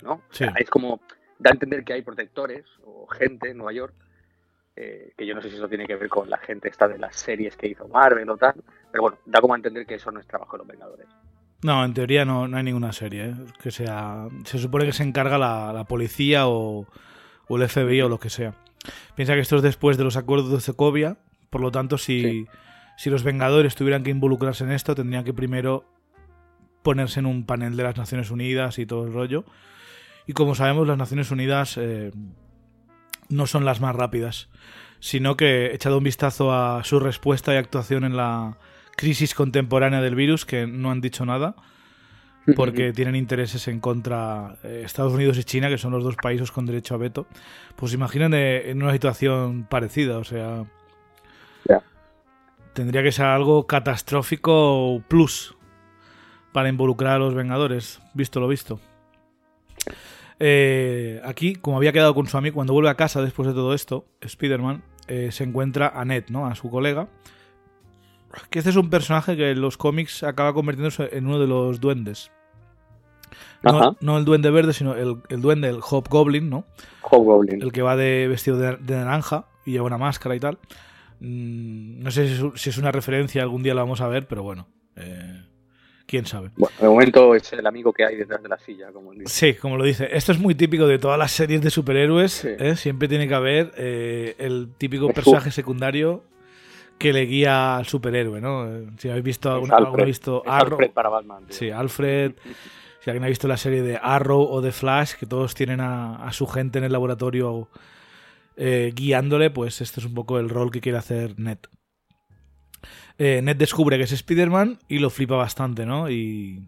[0.04, 0.24] ¿no?
[0.58, 1.02] es como,
[1.42, 3.94] da a entender que hay protectores o gente en Nueva York,
[4.76, 6.98] eh, que yo no sé si eso tiene que ver con la gente esta de
[6.98, 8.56] las series que hizo Marvel o tal,
[8.92, 11.08] pero bueno, da como a entender que eso no es trabajo de los Vengadores.
[11.64, 13.30] No, en teoría no, no hay ninguna serie.
[13.30, 13.36] ¿eh?
[13.62, 16.88] Que sea, se supone que se encarga la, la policía o,
[17.48, 18.56] o, el FBI o lo que sea.
[19.16, 21.18] Piensa que esto es después de los acuerdos de Sokovia,
[21.50, 22.48] por lo tanto, si,
[22.98, 25.86] si los Vengadores tuvieran que involucrarse en esto, tendrían que primero
[26.82, 29.46] ponerse en un panel de las Naciones Unidas y todo el rollo.
[30.28, 32.12] Y como sabemos, las Naciones Unidas eh,
[33.30, 34.50] no son las más rápidas,
[35.00, 38.58] sino que echado un vistazo a su respuesta y actuación en la
[38.96, 41.56] crisis contemporánea del virus, que no han dicho nada,
[42.56, 46.52] porque tienen intereses en contra eh, Estados Unidos y China, que son los dos países
[46.52, 47.28] con derecho a veto,
[47.76, 50.66] pues imaginen eh, en una situación parecida, o sea,
[52.74, 55.56] tendría que ser algo catastrófico plus
[56.54, 58.80] para involucrar a los Vengadores, visto lo visto.
[60.44, 63.74] Eh, aquí, como había quedado con su amigo, cuando vuelve a casa después de todo
[63.74, 66.48] esto, Spider-Man se encuentra a Ned, ¿no?
[66.48, 67.10] A su colega,
[68.50, 71.82] que este es un personaje que en los cómics acaba convirtiéndose en uno de los
[71.82, 72.32] duendes.
[73.64, 76.66] No, el duende verde, sino el, duende, el Hobgoblin, ¿no?
[77.04, 77.62] Hobgoblin.
[77.62, 80.58] El que va de vestido de, naranja y lleva una máscara y tal.
[81.20, 84.68] Mm, no sé si es, una referencia, algún día la vamos a ver, pero bueno.
[84.96, 85.46] Eh,
[86.12, 86.52] quién sabe.
[86.58, 89.28] Bueno, de momento es el amigo que hay detrás de la silla, como dice.
[89.28, 90.10] Sí, como lo dice.
[90.12, 92.44] Esto es muy típico de todas las series de superhéroes.
[92.44, 92.76] ¿eh?
[92.76, 96.26] Siempre tiene que haber eh, el típico personaje secundario
[97.00, 98.68] que le guía al superhéroe, ¿no?
[98.98, 101.46] Si habéis visto alguna, Alfred, visto Alfred para Batman.
[101.48, 102.34] Sí, Alfred.
[103.00, 106.30] Si alguien ha visto la serie de Arrow o de Flash, que todos tienen a,
[106.34, 107.70] su gente en el laboratorio
[108.58, 111.58] eh, guiándole, pues este es un poco el rol que quiere hacer Ned.
[113.24, 116.10] Eh, Ned descubre que es Spider-Man y lo flipa bastante, ¿no?
[116.10, 116.64] Y,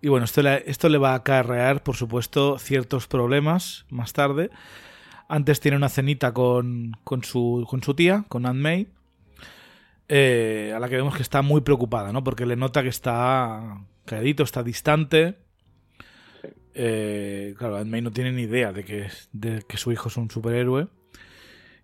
[0.00, 4.50] y bueno, esto le, esto le va a acarrear, por supuesto, ciertos problemas más tarde.
[5.28, 8.88] Antes tiene una cenita con, con, su, con su tía, con Aunt May
[10.08, 12.24] eh, a la que vemos que está muy preocupada, ¿no?
[12.24, 15.38] Porque le nota que está calladito, está distante.
[16.74, 20.16] Eh, claro, Aunt May no tiene ni idea de que, de que su hijo es
[20.16, 20.88] un superhéroe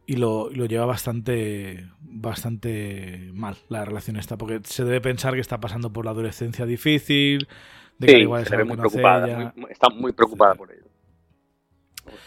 [0.09, 5.40] y lo, lo, lleva bastante bastante mal la relación esta, porque se debe pensar que
[5.40, 7.47] está pasando por la adolescencia difícil,
[7.99, 10.87] de que igual se ve muy preocupada, está muy preocupada por ello.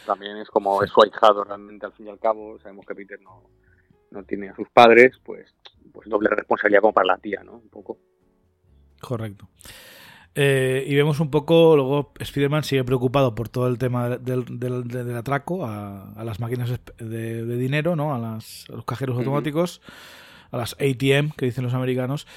[0.06, 3.20] también es como es su ahijado realmente al fin y al cabo, sabemos que Peter
[3.20, 3.50] no,
[4.12, 5.52] no tiene a sus padres, pues
[5.92, 7.54] pues doble responsabilidad como para la tía, ¿no?
[7.54, 7.98] Un poco.
[9.02, 9.50] Correcto.
[10.34, 15.66] Eh, y vemos un poco, luego Spider-Man sigue preocupado por todo el tema del, atraco
[15.66, 18.14] a, las máquinas de, dinero, ¿no?
[18.14, 19.82] A, las, los cajeros automáticos,
[20.52, 22.28] a las ATM, que dicen los americanos.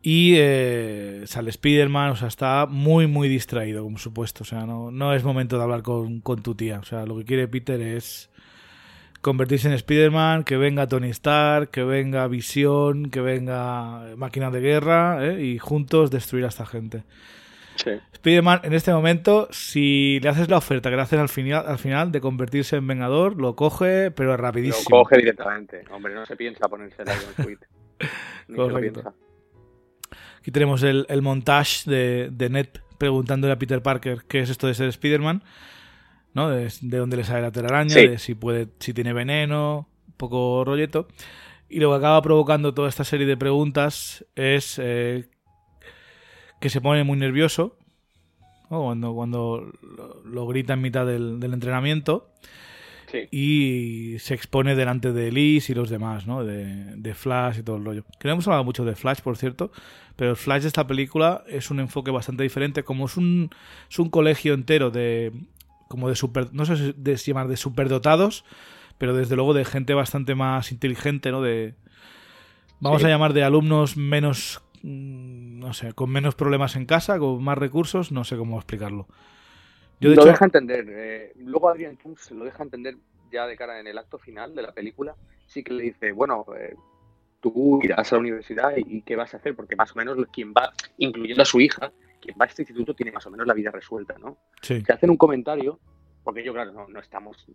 [0.00, 4.44] Y eh, sale Spider-Man, o sea, está muy, muy distraído, como supuesto.
[4.44, 6.78] O sea, no, no es momento de hablar con, con tu tía.
[6.78, 8.28] O sea, lo que quiere Peter es
[9.24, 15.26] convertirse en Spider-Man, que venga Tony Stark, que venga Visión, que venga Máquina de Guerra
[15.26, 15.42] ¿eh?
[15.42, 17.04] y juntos destruir a esta gente.
[17.76, 17.90] Sí.
[18.12, 21.78] Spider-Man en este momento, si le haces la oferta que le hacen al final, al
[21.78, 24.98] final de convertirse en Vengador, lo coge, pero rapidísimo.
[24.98, 25.84] Lo coge directamente.
[25.90, 27.58] Hombre, no se piensa ponerse el tweet.
[28.54, 29.14] Correcto.
[30.38, 34.74] Aquí tenemos el, montage de, de Ned preguntándole a Peter Parker qué es esto de
[34.74, 35.42] ser Spider-Man.
[36.34, 36.50] ¿No?
[36.50, 41.08] De, dónde le sale la telaraña, de si puede, si tiene veneno, un poco rolleto.
[41.68, 45.28] Y lo que acaba provocando toda esta serie de preguntas es eh,
[46.60, 47.78] que se pone muy nervioso
[48.68, 49.72] cuando, cuando
[50.24, 52.30] lo, grita en mitad del, entrenamiento.
[53.30, 56.44] y se expone delante de Elise y los demás, ¿no?
[56.44, 58.04] De, Flash y todo el rollo.
[58.18, 59.70] Que no hemos hablado mucho de Flash, por cierto,
[60.16, 63.50] pero el Flash de esta película es un enfoque bastante diferente, como es un,
[63.88, 65.32] es un colegio entero de
[65.94, 68.44] como de super, no sé si llamar de superdotados,
[68.98, 71.42] pero desde luego de gente bastante más inteligente, ¿no?
[71.42, 71.74] De
[72.80, 77.42] vamos a llamar de alumnos menos mm, no sé, con menos problemas en casa, con
[77.42, 79.08] más recursos, no sé cómo explicarlo
[80.00, 80.86] lo deja entender.
[80.88, 82.96] Eh, luego Adrian Kunz lo deja entender
[83.30, 85.14] ya de cara en el acto final de la película.
[85.46, 86.74] Sí que le dice, bueno, eh,
[87.40, 90.52] tú irás a la universidad y, qué vas a hacer, porque más o menos quien
[90.52, 91.92] va, incluyendo a su hija,
[92.24, 94.38] quien va a este instituto tiene más o menos la vida resuelta, ¿no?
[94.62, 94.82] Sí.
[94.82, 95.78] Se hacen un comentario,
[96.22, 97.46] porque yo, claro, no, no estamos,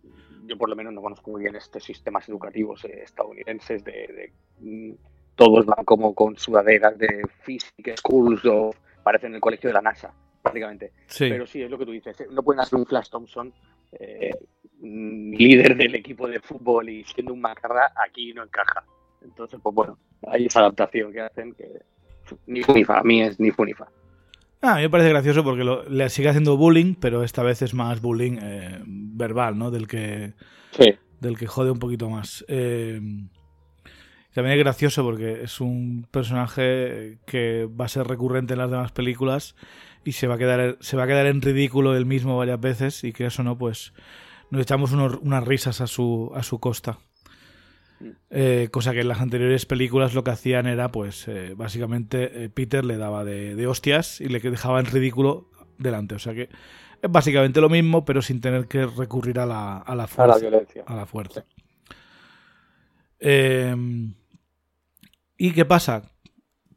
[0.46, 4.92] yo por lo menos no conozco muy bien estos sistemas educativos eh, estadounidenses de, mm,
[5.34, 8.70] todos van como con sudaderas de physics schools o
[9.02, 10.92] parecen el colegio de la NASA prácticamente.
[11.18, 12.20] Pero sí, es lo que tú dices.
[12.20, 12.26] ¿eh?
[12.30, 13.52] No pueden hacer un Flash Thompson
[13.92, 14.30] eh,
[14.80, 18.84] líder del equipo de fútbol y siendo un macarra, aquí no encaja.
[19.22, 21.82] Entonces, pues bueno, hay esa adaptación que hacen que
[22.46, 23.88] ni funifa, a mí es ni funifa.
[24.62, 27.72] Ah, a mí me parece gracioso porque le sigue haciendo bullying, pero esta vez es
[27.72, 29.70] más bullying eh, verbal, ¿no?
[29.70, 30.34] Del que,
[31.20, 32.44] del que jode un poquito más.
[32.46, 33.24] también
[34.34, 39.56] es gracioso porque es un personaje que va a ser recurrente en las demás películas
[40.04, 43.04] y se va a quedar se va a quedar en ridículo él mismo varias veces
[43.04, 43.92] y que eso no pues
[44.50, 46.98] nos echamos unas risas a su a su costa.
[48.30, 52.48] Eh, cosa que en las anteriores películas lo que hacían era pues eh, básicamente eh,
[52.48, 56.14] Peter le daba de, hostias y le dejaba en ridículo delante.
[56.14, 56.48] O sea que
[57.02, 60.36] es básicamente lo mismo pero sin tener que recurrir a la, a la fuerza a
[60.36, 60.84] la violencia.
[60.86, 61.44] a la fuerza.
[63.18, 64.14] Em,
[65.36, 66.10] y qué pasa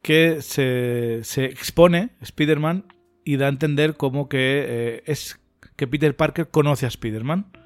[0.01, 2.85] que se, se expone Spider-Man
[3.23, 5.39] y da a entender como que es
[5.77, 7.62] que Peter Parker conoce a Spider-Man.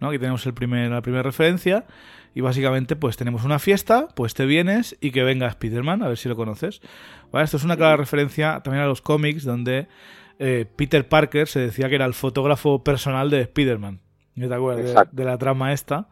[0.00, 0.08] ¿No?
[0.08, 1.86] Aquí tenemos el primer, la primera referencia
[2.34, 6.16] y básicamente pues tenemos una fiesta, pues te vienes y que venga Spider-Man, a ver
[6.16, 6.80] si lo conoces.
[7.32, 9.88] Esto es una clara referencia también a los cómics donde
[10.38, 14.00] eh, Peter Parker se decía que era el fotógrafo personal de Spider-Man.
[14.34, 16.08] ¿Te acuerdas de, la trama esta?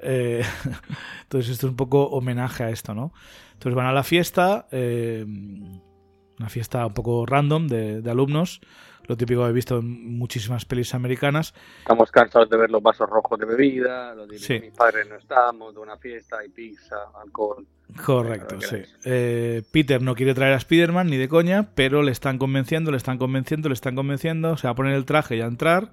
[0.00, 0.42] Eh,
[1.22, 3.12] entonces esto es un poco homenaje a esto, ¿no?
[3.52, 8.60] Entonces van a la fiesta, una fiesta un poco random de, alumnos,
[9.08, 11.54] lo típico que he visto en muchísimas pelis americanas.
[11.78, 15.74] Estamos cansados de ver los vasos rojos de bebida, lo de mis padres no estamos,
[15.74, 17.66] de una fiesta y pizza, alcohol.
[18.04, 18.78] Correcto, sí.
[19.04, 22.96] Eh, Peter no quiere traer a Spider-Man ni de coña, pero le están convenciendo, le
[22.96, 25.92] están convenciendo, le están convenciendo, se va a poner el traje y a entrar,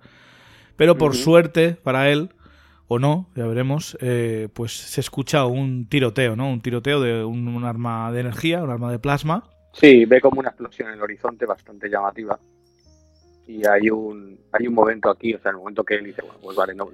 [0.76, 2.32] pero por suerte para él,
[2.88, 6.52] o no, ya veremos, eh, pues se escucha un tiroteo, ¿no?
[6.52, 10.50] Un tiroteo de un arma de energía, un arma de plasma, Sí, ve como una
[10.50, 12.40] explosión en el horizonte bastante llamativa.
[13.46, 16.40] Y hay un, hay un momento aquí, o sea, el momento que él dice, bueno,
[16.42, 16.90] pues vale, no,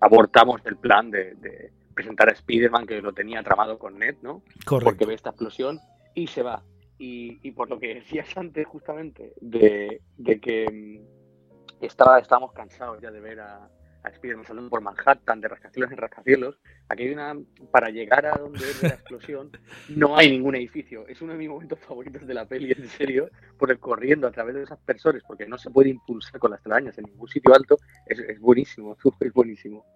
[0.00, 4.42] abortamos el plan de, presentar a Spider-Man que lo tenía tramado con Ned, ¿no?
[4.64, 4.90] Correcto.
[4.90, 5.80] Porque ve esta explosión
[6.14, 6.62] y se va.
[6.98, 13.00] Y, y por lo que decías antes, justamente, de, de que mm, estaba, estábamos cansados
[13.00, 13.68] ya de ver a,
[14.04, 16.60] a Spider-Man saltando por Manhattan, de rascacielos en rascacielos.
[16.88, 17.34] Aquí hay una.
[17.70, 19.50] Para llegar a donde es la explosión,
[19.88, 21.08] no hay ningún edificio.
[21.08, 24.30] Es uno de mis momentos favoritos de la peli, en serio, por el corriendo a
[24.30, 27.54] través de esas personas, porque no se puede impulsar con las telarañas en ningún sitio
[27.54, 27.78] alto.
[28.06, 29.86] Es, es buenísimo, es buenísimo.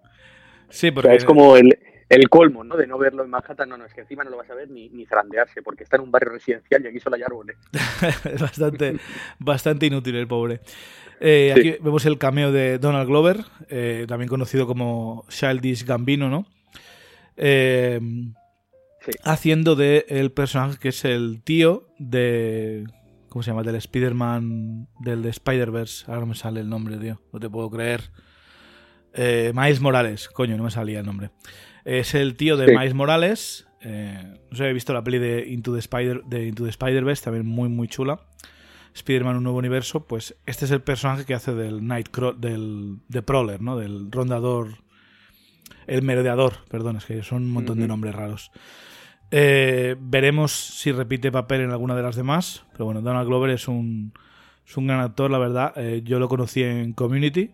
[0.69, 1.13] Sí, porque.
[1.13, 1.77] es como el,
[2.09, 2.77] el, colmo, ¿no?
[2.77, 3.69] De no verlo en Manhattan.
[3.69, 5.97] No, no, es que encima no lo vas a ver ni, ni zarandearse, porque está
[5.97, 7.57] en un barrio residencial y aquí solo hay árboles.
[8.25, 8.99] es bastante,
[9.37, 10.61] bastante inútil el pobre.
[11.19, 16.45] Eh, aquí vemos el cameo de Donald Glover, eh, también conocido como Childish Gambino, ¿no?
[17.35, 17.99] Eh,
[19.23, 22.85] haciendo de el personaje que es el tío de.
[23.27, 23.63] ¿Cómo se llama?
[23.63, 24.87] Del Spider-Man.
[25.01, 26.05] Del de Spider-Verse.
[26.07, 27.21] Ahora no me sale el nombre, tío.
[27.31, 28.11] No te puedo creer.
[29.53, 30.29] Miles Morales.
[30.29, 31.29] Coño, no me salía el nombre.
[31.85, 33.67] Es el tío de Miles Morales.
[33.83, 37.45] no sé, he visto la peli de Into the Spider de Into the Spider-Verse, también
[37.45, 38.19] muy, muy chula.
[38.99, 43.21] Spider-Man un nuevo universo, pues este es el personaje que hace del Nightcrawler, del de
[43.21, 43.77] Prowler, ¿no?
[43.77, 44.83] Del rondador,
[45.87, 48.51] el merodeador, perdón, es que son un montón de nombres raros.
[49.31, 53.67] Eh, veremos si repite papel en alguna de las demás, pero bueno, Donald Glover es
[53.67, 54.13] un,
[54.67, 55.73] es un gran actor, la verdad.
[55.75, 57.51] Eh, yo lo conocí en Community,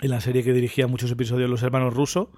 [0.00, 2.32] en la serie que dirigía muchos episodios Los Hermanos Russo,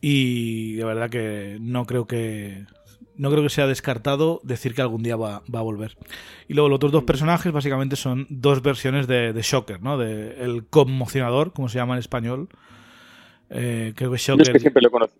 [0.00, 2.66] y la verdad que no creo que
[3.16, 5.96] no creo que sea descartado decir que algún día va, a volver.
[6.48, 9.98] Y luego los otros dos personajes básicamente son dos versiones de, Shocker, ¿no?
[9.98, 12.48] De el conmocionador, como se llama en español.
[13.50, 14.42] Eh, creo que Shocker...
[14.42, 15.18] Es que siempre lo conozco.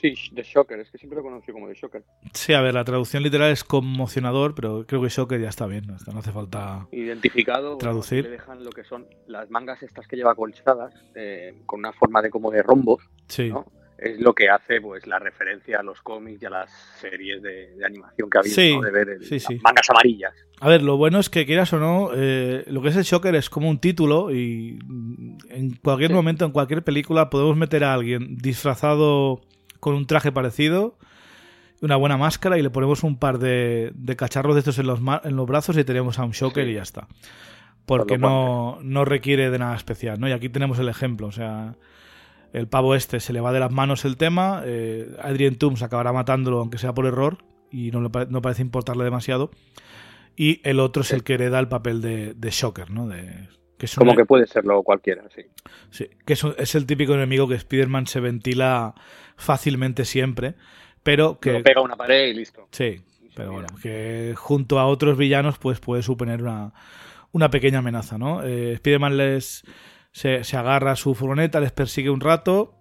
[0.00, 2.04] Sí, The Shocker, es que siempre lo conocí como The Shocker.
[2.32, 5.86] Sí, a ver, la traducción literal es conmocionador, pero creo que Shocker ya está bien,
[5.86, 7.78] no hace falta identificado.
[7.78, 8.24] Traducir.
[8.24, 12.20] le dejan lo que son las mangas estas que lleva colchadas, eh, con una forma
[12.20, 13.48] de como de rombos, sí.
[13.48, 13.64] ¿no?
[13.98, 16.70] Es lo que hace pues la referencia a los cómics y a las
[17.00, 19.58] series de, animación que ha habido, sí, de ver sí, sí.
[19.62, 20.34] mangas amarillas.
[20.60, 23.34] A ver, lo bueno es que quieras o no, eh, lo que es el Shocker
[23.34, 24.78] es como un título y
[25.48, 29.40] en cualquier momento, en cualquier película, podemos meter a alguien disfrazado
[29.80, 30.98] con un traje parecido,
[31.80, 35.00] una buena máscara y le ponemos un par de, de cacharros de estos en los,
[35.24, 37.06] en los brazos y tenemos a un Shocker y ya está.
[37.86, 40.28] Porque no, no requiere de nada especial, ¿no?
[40.28, 41.76] Y aquí tenemos el ejemplo, o sea
[42.52, 46.12] el pavo este se le va de las manos el tema, eh, Adrien Toomes acabará
[46.12, 47.38] matándolo aunque sea por error
[47.70, 49.50] y no, no parece importarle demasiado.
[50.36, 53.08] Y el otro es el que hereda el papel de, Shocker, ¿no?
[53.08, 55.42] De, que Como que puede serlo cualquiera, sí.
[55.90, 58.94] Sí, que es, el típico enemigo que Spider-Man se ventila
[59.36, 60.54] fácilmente siempre,
[61.02, 61.60] pero que...
[61.60, 62.68] pega una pared y listo.
[62.70, 63.00] Sí,
[63.34, 66.72] pero bueno, que junto a otros villanos pues puede suponer una,
[67.32, 68.42] una pequeña amenaza, ¿no?
[68.42, 69.64] Eh, Spider-Man les
[70.16, 72.72] se, agarra a su furgoneta, les persigue un rato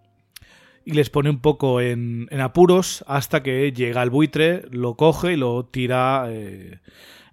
[0.85, 5.35] y les pone un poco en, apuros hasta que llega el buitre, lo coge y
[5.35, 6.79] lo tira eh,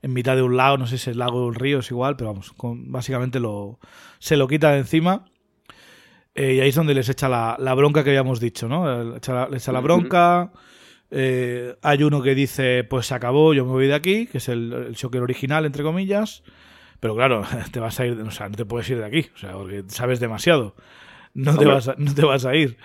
[0.03, 1.91] en mitad de un lago, no sé si es el lago o el río, es
[1.93, 3.79] igual, pero vamos, básicamente lo,
[4.19, 5.27] se lo quita de encima.
[6.35, 9.05] Eh, y ahí es donde les echa la, bronca que habíamos dicho, ¿no?
[9.05, 10.51] Le echa la, echa la bronca.
[11.13, 14.49] Eh, hay uno que dice, pues se acabó, yo me voy de aquí, que es
[14.49, 16.43] el, el shocker original, entre comillas.
[17.03, 17.43] Pero claro,
[17.73, 19.83] te vas a ir, o sea, no te puedes ir de aquí, o sea, porque
[19.89, 20.77] sabes demasiado.
[21.35, 22.79] No, te vas, a, no te vas a ir.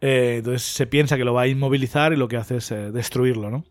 [0.00, 2.92] Eh, entonces se piensa que lo va a inmovilizar y lo que hace es eh,
[2.92, 3.64] destruirlo, ¿no?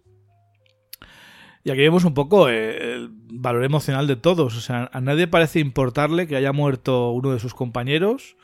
[1.64, 4.58] Y aquí vemos un poco eh, el valor emocional de todos.
[4.58, 8.36] O sea, a nadie parece importarle que haya muerto uno de sus compañeros,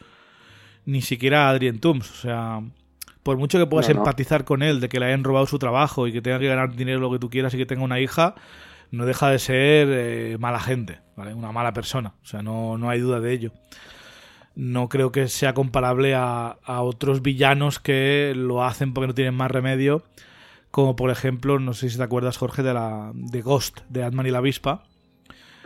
[0.86, 2.12] ni siquiera a Adrien Toomes.
[2.12, 2.62] O sea,
[3.24, 6.14] por mucho que puedas empatizar con él de que le hayan robado su trabajo y
[6.14, 8.36] que tenga que ganar dinero lo que tú quieras y que tenga una hija,
[8.92, 11.34] no deja de ser eh, mala gente, ¿vale?
[11.34, 12.14] Una mala persona.
[12.24, 13.52] O sea, no, no hay duda de ello.
[14.56, 19.52] No creo que sea comparable a, otros villanos que lo hacen porque no tienen más
[19.52, 20.04] remedio.
[20.72, 24.28] Como por ejemplo, no sé si te acuerdas, Jorge, de la de Ghost, de Ant-Man
[24.28, 24.84] y la avispa.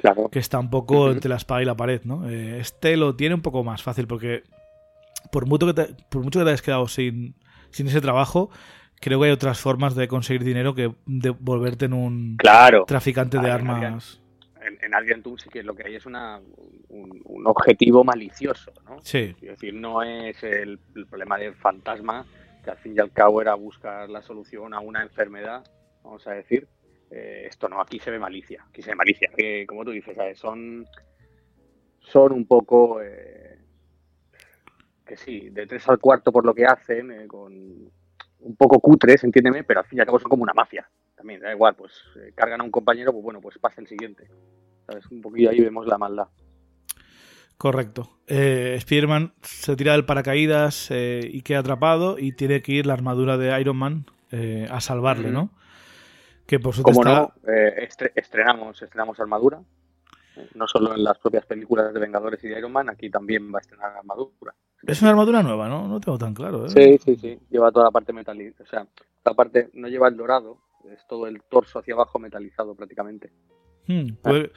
[0.01, 0.29] Claro.
[0.29, 2.29] Que está un poco entre la espada y la pared, ¿no?
[2.29, 4.43] Eh, este lo tiene un poco más fácil porque
[5.31, 7.35] por mucho que te, por mucho que te hayas quedado sin,
[7.71, 8.49] sin ese trabajo,
[8.99, 12.37] creo que hay otras formas de conseguir dinero que de volverte en un
[12.87, 14.19] traficante de armas.
[14.89, 16.39] En, en Alien sí que lo que hay es una,
[16.89, 18.99] un, objetivo malicioso, ¿no?
[19.01, 19.35] Sí.
[19.41, 20.79] Es decir, no es el,
[21.09, 22.25] problema del fantasma,
[22.63, 25.63] que al fin y al cabo era buscar la solución a una enfermedad,
[26.03, 26.67] vamos a decir.
[27.11, 30.17] Eh, esto no, aquí se ve malicia, aquí se ve malicia, que como tú dices,
[30.37, 30.85] son,
[31.99, 33.01] son un poco...
[33.01, 33.57] Eh,
[35.05, 37.53] que sí, de tres al cuarto por lo que hacen, eh, con
[38.41, 40.87] un poco cutres, entiéndeme, pero al fin y al cabo son como una mafia.
[41.15, 44.29] También, da igual, pues eh, cargan a un compañero, pues bueno, pues pasa el siguiente.
[44.89, 45.05] ¿Sabes?
[45.11, 46.27] Un poquillo ahí vemos la maldad.
[47.57, 48.09] Correcto.
[48.27, 52.93] Eh, Spider-Man se tira del paracaídas eh, y queda atrapado y tiene que ir la
[52.93, 55.51] armadura de Iron Man eh, a salvarle, ¿no?
[56.47, 57.01] Que por supuesto.
[57.01, 57.33] Como no,
[58.15, 59.61] estrenamos, estrenamos armadura.
[60.55, 63.59] No solo en las propias películas de Vengadores y de Iron Man, aquí también va
[63.59, 64.55] a estrenar armadura.
[64.87, 65.87] Es una armadura nueva, ¿no?
[65.87, 66.65] No tengo tan claro.
[66.65, 66.69] ¿eh?
[66.69, 67.39] Sí, sí, sí.
[67.49, 68.63] Lleva toda la parte metalizada.
[68.63, 68.87] O sea,
[69.25, 70.59] la parte no lleva el dorado,
[70.89, 73.31] es todo el torso hacia abajo metalizado prácticamente.
[73.89, 74.21] Hmm, ah.
[74.21, 74.51] puede,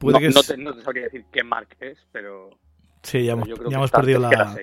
[0.00, 2.48] no, que no, te, no, te, sabría decir qué marca es, pero.
[3.02, 4.56] Sí, ya hemos, ya hemos perdido la.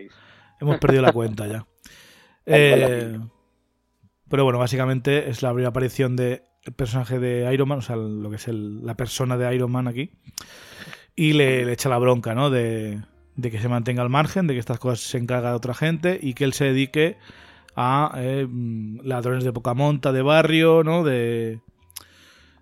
[0.59, 1.67] Hemos perdido la cuenta ya.
[2.47, 3.19] eh,
[4.27, 6.41] pero bueno, básicamente es la primera aparición del
[6.75, 9.87] personaje de Iron Man, o sea, lo que es el, la persona de Iron Man
[9.87, 10.11] aquí.
[11.15, 12.49] Y le, le echa la bronca, ¿no?
[12.49, 12.99] De,
[13.35, 16.19] de que se mantenga al margen, de que estas cosas se encarga de otra gente
[16.21, 17.17] y que él se dedique
[17.75, 18.47] a eh,
[19.03, 21.03] ladrones de poca monta, de barrio, ¿no?
[21.03, 21.61] De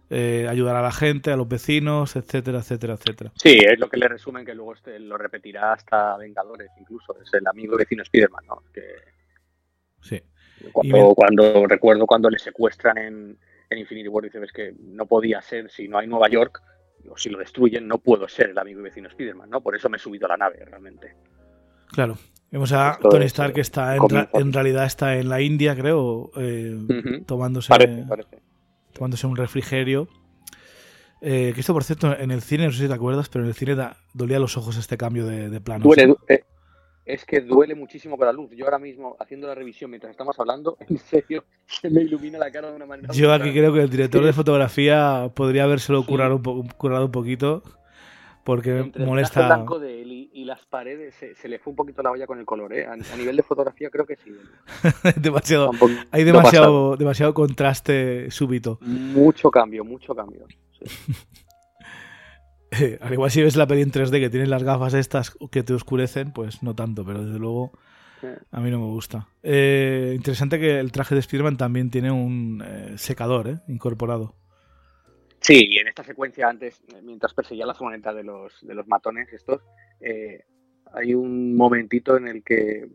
[0.10, 3.32] eh, ayudar a la gente, a los vecinos, etcétera, etcétera, etcétera.
[3.36, 7.18] Sí, es lo que le resumen que luego este lo repetirá hasta Vengadores, incluso.
[7.22, 8.64] Es el amigo vecino Spiderman, ¿no?
[8.74, 8.84] Que...
[10.01, 10.22] Sí.
[10.72, 13.38] Cuando, cuando recuerdo cuando le secuestran en,
[13.70, 16.62] en Infinity War, dice, ves que no podía ser si no hay Nueva York,
[17.10, 19.62] o si lo destruyen, no puedo ser el amigo y vecino Spiderman, ¿no?
[19.62, 21.16] Por eso me he subido a la nave, realmente.
[21.91, 22.18] Claro.
[22.49, 26.78] Vemos a Tony Stark que está en, realidad está en la India, creo, eh,
[27.26, 27.74] tomándose,
[28.97, 30.07] tomándose un refrigerio.
[31.21, 33.49] Eh, que esto, por cierto, en el cine, no sé si te acuerdas, pero en
[33.49, 33.75] el cine
[34.13, 35.83] dolía los ojos este cambio de, plano.
[35.83, 36.43] Duele, eh,
[37.05, 38.51] es que duele muchísimo con la luz.
[38.55, 42.51] Yo ahora mismo, haciendo la revisión mientras estamos hablando, en serio, se me ilumina la
[42.51, 43.13] cara de una manera.
[43.13, 47.63] Yo aquí creo que el director de fotografía podría habérselo curado, un curado un poquito,
[48.47, 49.33] porque Entre el molesta.
[49.41, 52.11] traje blanco de él y, y las paredes se, se le fue un poquito la
[52.11, 52.85] olla con el color, ¿eh?
[52.85, 54.31] A, a nivel de fotografía creo que sí.
[55.21, 55.71] demasiado,
[56.11, 58.77] hay no demasiado, contraste súbito.
[58.79, 60.45] Mucho cambio, mucho cambio.
[60.79, 60.85] Sí.
[63.01, 65.73] Al igual si ves la peli en 3D que tiene las gafas estas que te
[65.73, 67.73] oscurecen, pues no tanto, pero desde luego
[68.51, 69.27] a mí no me gusta.
[69.43, 73.59] Eh, interesante que el traje de Spider-Man también tiene un eh, secador ¿eh?
[73.67, 74.35] incorporado.
[75.47, 78.85] Sí, y en esta secuencia antes, eh, mientras perseguía la furgoneta de los, de los
[78.85, 79.61] matones estos,
[80.01, 80.43] eh,
[80.91, 82.85] hay un momentito en el que,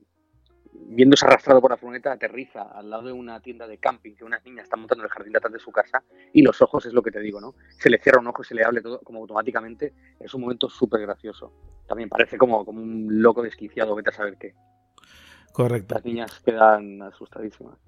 [0.70, 4.44] viéndose arrastrado por la furgoneta, aterriza al lado de una tienda de camping que unas
[4.44, 6.02] niñas están montando en el jardín de atrás de su casa
[6.34, 7.54] y los ojos es lo que te digo, ¿no?
[7.78, 9.94] Se le cierra un ojo y se le hable todo como automáticamente.
[10.20, 11.54] Es un momento súper gracioso.
[11.88, 14.52] También parece como, como un loco desquiciado, vete a saber qué.
[15.54, 15.94] Correcto.
[15.94, 17.78] Las niñas quedan asustadísimas.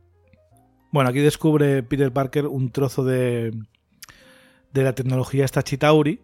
[0.90, 3.50] Bueno, aquí descubre Peter Parker un trozo de,
[4.74, 6.20] de la tecnología esta Chitauri,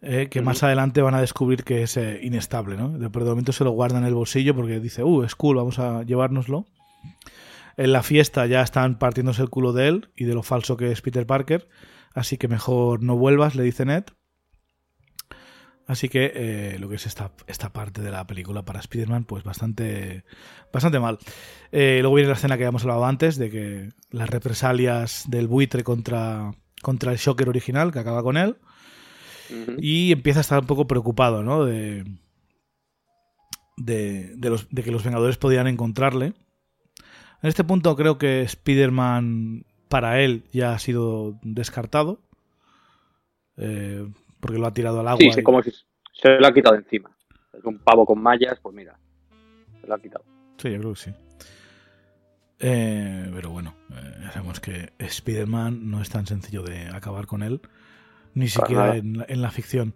[0.00, 2.96] eh, que más adelante van a descubrir que es eh, inestable, ¿no?
[2.96, 6.04] De, momento se lo guarda en el bolsillo porque dice, uh, es cool, vamos a
[6.04, 6.66] llevárnoslo.
[7.76, 10.92] En la fiesta ya están partiéndose el culo de él y de lo falso que
[10.92, 11.68] es Peter Parker,
[12.14, 14.04] así que mejor no vuelvas, le dice Ned.
[15.86, 19.42] Así que eh, lo que es esta, esta parte de la película para Spider-Man, pues
[19.42, 20.24] bastante,
[20.72, 21.18] bastante mal.
[21.72, 26.52] Luego viene la escena que habíamos hablado antes, de que las represalias del buitre contra,
[26.82, 28.56] contra el Shocker original, que acaba con él,
[29.78, 31.64] y empieza a estar un poco preocupado, ¿no?
[31.64, 32.04] De,
[33.76, 36.26] de, de los, de que los Vengadores podían encontrarle.
[37.42, 42.20] En este punto creo que Spider-Man para él ya ha sido descartado.
[43.56, 44.06] eh,
[44.40, 45.18] porque lo ha tirado al agua.
[45.18, 45.70] Sí, y- sí, como si
[46.14, 47.10] se lo ha quitado encima.
[47.52, 48.98] Es un pavo con mallas, pues mira,
[49.80, 50.24] se lo ha quitado.
[50.58, 51.10] Sí, yo creo que sí.
[52.60, 57.42] Eh, pero bueno, eh, ya sabemos que Spider-Man no es tan sencillo de acabar con
[57.42, 57.60] él,
[58.34, 59.94] ni siquiera en la, en la ficción.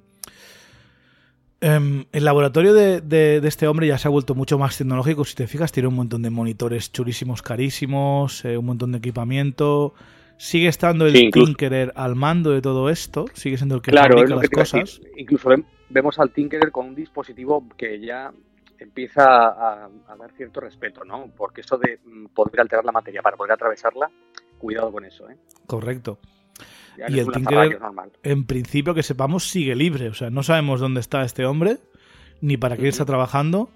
[1.61, 5.25] Em, el laboratorio de, de- de este hombre ya se ha vuelto mucho más tecnológico.
[5.25, 9.95] Si te fijas, tiene un montón de monitores chulísimos, carísimos, eh, un montón de equipamiento.
[10.37, 13.93] Sigue estando el Sí, incluso- Tinkerer al mando de todo esto, sigue siendo el que
[13.93, 14.81] Claro, fabrica las que cosas.
[15.01, 15.11] decir.
[15.17, 18.33] Incluso vem- vemos al Tinkerer con un dispositivo que ya
[18.79, 21.29] empieza a, a dar cierto respeto, ¿no?
[21.37, 24.11] Porque eso de mm, poder alterar la materia para poder atravesarla,
[24.59, 25.37] cuidado con eso, ¿eh?
[25.67, 26.19] Correcto.
[26.99, 30.09] Ya Y no el Tinkerer- en principio que sepamos sigue libre.
[30.09, 31.79] O sea, no sabemos dónde está este hombre,
[32.41, 33.69] ni para qué está trabajando,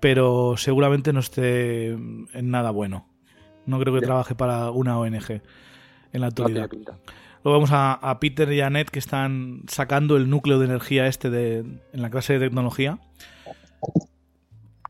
[0.00, 3.06] pero seguramente no esté en nada bueno.
[3.66, 4.06] No creo que Ya.
[4.06, 5.40] trabaje para una ONG en
[6.12, 6.68] la No actualidad.
[6.68, 6.98] pinta.
[7.42, 11.06] Luego vemos a, a Peter y a Ned que están sacando el núcleo de energía
[11.06, 12.98] este de, en la clase de tecnología.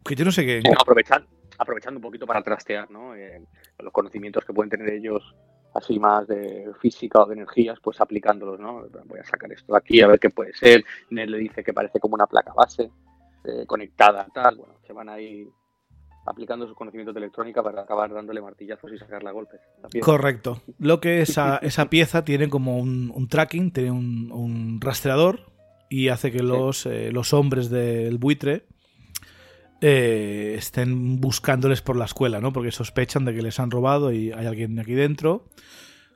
[0.05, 0.61] Que yo no sé qué.
[0.63, 1.27] Sí, no, aprovechan-
[1.59, 3.15] aprovechando un poquito para trastear, ¿no?
[3.15, 3.41] Eh,
[3.79, 5.35] los conocimientos que pueden tener ellos
[5.75, 8.85] así más de física o de energías, pues aplicándolos, ¿no?
[9.07, 10.85] Voy a sacar esto de aquí a ver qué puede ser.
[11.11, 12.91] Ned le dice que parece como una placa base
[13.45, 14.57] eh, conectada, tal.
[14.57, 15.49] Bueno, se van ahí
[16.27, 19.61] aplicando sus conocimientos de electrónica para acabar dándole martillazos y sacarla a golpes.
[20.01, 20.63] Correcto.
[20.79, 25.41] Lo que esa, esa pieza tiene como un, un tracking, tiene un, un rastreador
[25.91, 28.67] y hace que los, eh, los hombres del buitre
[29.87, 32.55] eh, estén buscándoles por la escuela, ¿no?
[32.55, 35.51] Porque sospechan de que les han robado y hay alguien aquí dentro,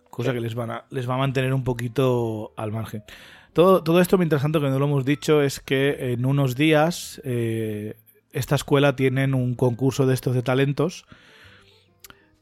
[0.09, 3.05] cosa que les, van a, les va a mantener un poquito al margen.
[3.53, 7.21] Todo, todo esto, mientras tanto, que no lo hemos dicho, es que en unos días
[7.25, 7.97] eh,
[8.33, 11.05] esta escuela tienen un concurso de estos de talentos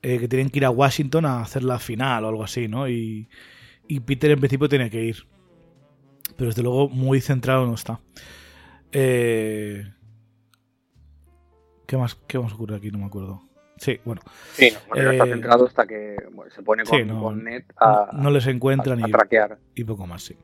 [0.03, 2.89] eh, que tienen que ir a Washington a hacer la final o algo así, ¿no?
[2.89, 3.29] Y,
[3.89, 5.27] y Peter en principio tiene que ir.
[6.37, 7.99] Pero desde luego muy centrado no está.
[8.93, 9.91] Eh,
[11.87, 12.91] ¿Qué más, ¿Qué más ocurre aquí?
[12.91, 13.43] No me acuerdo.
[13.78, 14.22] Sí, bueno.
[14.53, 17.20] Sí, no, bueno, no está Eh, centrado hasta que bueno, se pone con, sí, no,
[17.20, 20.34] con Ned a, no les encuentran a- a y, poco más, sí.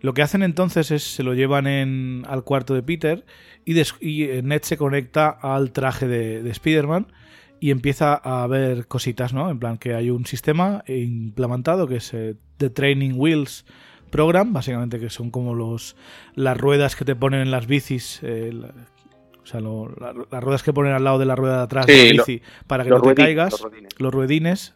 [0.00, 3.26] Lo que hacen entonces es se lo llevan en, al cuarto de Peter
[3.64, 7.08] y, des- y, eh, Ned se conecta al traje de, de Spider-Man
[7.58, 9.50] y empieza a ver cositas, ¿no?
[9.50, 13.66] En plan que hay un sistema implementado que es eh, The Training Wheels
[14.10, 15.96] Program, básicamente que son como los
[16.34, 18.52] las ruedas que te ponen en las bicis, eh,
[19.42, 21.86] o sea, lo- la- las ruedas que ponen al lado de la rueda de atrás
[21.86, 23.94] Sí, de la lo- bici para que no te ruedines, caigas, los ruedines.
[24.00, 24.74] los ruedines.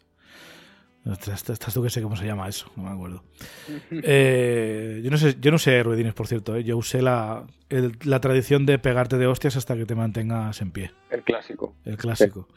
[1.06, 3.22] Estás, tú que sé cómo se llama eso, no me acuerdo.
[3.90, 6.56] Eh, yo no sé, yo no sé ruedines, por cierto.
[6.56, 6.64] ¿eh?
[6.64, 10.70] Yo usé la, el- la tradición de pegarte de hostias hasta que te mantengas en
[10.70, 10.92] pie.
[11.10, 11.74] El clásico.
[11.84, 12.48] El clásico.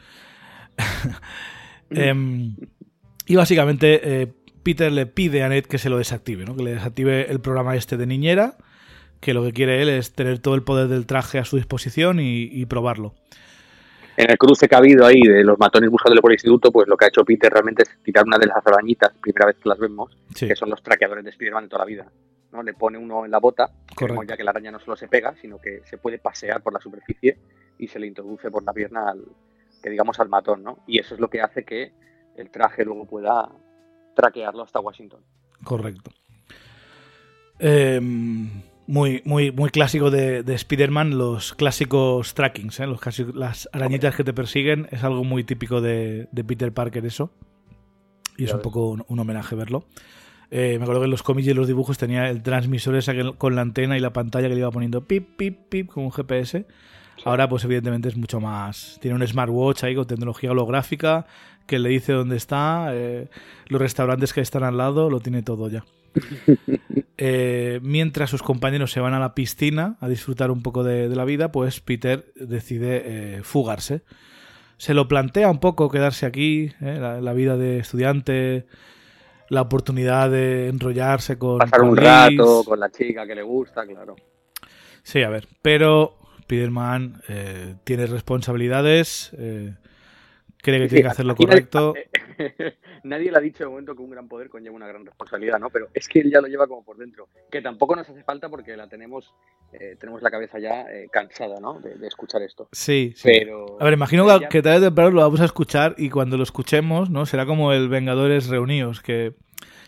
[1.89, 2.55] Em,
[3.26, 4.28] y básicamente eh,
[4.64, 6.55] Peter le pide a Ned que se lo desactive, ¿no?
[6.55, 8.58] que le desactive el programa este de niñera,
[9.20, 12.20] que lo que quiere él es tener todo el poder del traje a su disposición
[12.20, 13.13] y, y probarlo.
[14.18, 16.88] En el cruce que ha habido ahí de los matones buscándole por el instituto, pues
[16.88, 19.70] lo que ha hecho Peter realmente es tirar una de las arañitas, primera vez que
[19.70, 22.11] las vemos, Sí, que son los traqueadores de Spider-Man de toda la vida.
[22.51, 22.63] ¿no?
[22.63, 23.70] Le pone uno en la bota,
[24.28, 26.80] ya que la araña no solo se pega, sino que se puede pasear por la
[26.80, 27.38] superficie
[27.78, 29.24] y se le introduce por la pierna al,
[29.84, 30.80] que digamos al matón, ¿no?
[30.88, 31.91] Y eso es lo que hace que
[32.38, 33.47] el traje luego pueda
[34.15, 35.22] traquearlo hasta Washington.
[35.63, 36.09] Correcto.
[37.59, 37.99] Eh,
[38.88, 42.88] muy, muy, muy clásico de, de Spider-Man, los clásicos trackings, ¿eh?
[42.88, 47.06] los clásicos- las arañitas que te persiguen, es algo muy típico de, de Peter Parker
[47.06, 47.32] eso.
[48.38, 49.86] Y es un poco un, un homenaje verlo.
[50.52, 53.34] Eh, me acuerdo que en los cómics y en los dibujos tenía el transmisor ese
[53.38, 56.12] con la antena y la pantalla que le iba poniendo pip, pip, pip, como un
[56.14, 56.66] GPS.
[57.26, 59.00] Ahora, pues evidentemente es mucho más.
[59.02, 61.26] Tiene un smartwatch ahí con tecnología holográfica
[61.66, 63.28] que le dice dónde está, eh,
[63.68, 65.84] los restaurantes que están al lado, lo tiene todo ya.
[67.20, 71.15] Eh, mientras sus compañeros se van a la piscina a disfrutar un poco de, de
[71.15, 74.03] la vida, pues Peter decide eh, fugarse.
[74.78, 78.68] Se lo plantea un poco quedarse aquí, eh, la, la vida de estudiante,
[79.49, 81.57] la oportunidad de enrollarse con.
[81.57, 82.05] Pasar con un Liz.
[82.05, 84.15] rato con la chica que le gusta, claro.
[85.01, 87.24] Sí, a ver, pero Spider-Man
[87.84, 89.32] tiene responsabilidades,
[90.62, 91.93] cree que Sí, tiene que hacer lo nadie- correcto.
[93.03, 95.70] Nadie le ha dicho de momento que un gran poder conlleva una gran responsabilidad, ¿no?
[95.70, 97.30] Pero es que él ya lo lleva como por dentro.
[97.49, 99.34] Que tampoco nos hace falta porque la tenemos,
[99.74, 101.80] eh, tenemos la cabeza ya eh, cansada, ¿no?
[101.80, 102.68] De, de escuchar esto.
[102.72, 103.24] Sí, sí.
[103.32, 103.78] Pero.
[103.80, 106.38] A ver, imagino que, ya- que tarde o temprano lo vamos a escuchar y cuando
[106.38, 107.26] lo escuchemos, ¿no?
[107.26, 109.34] Será como el Vengadores Reunidos, que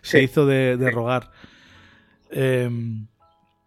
[0.01, 0.23] se Sí.
[0.25, 1.31] hizo de, de rogar.
[2.31, 3.07] Em,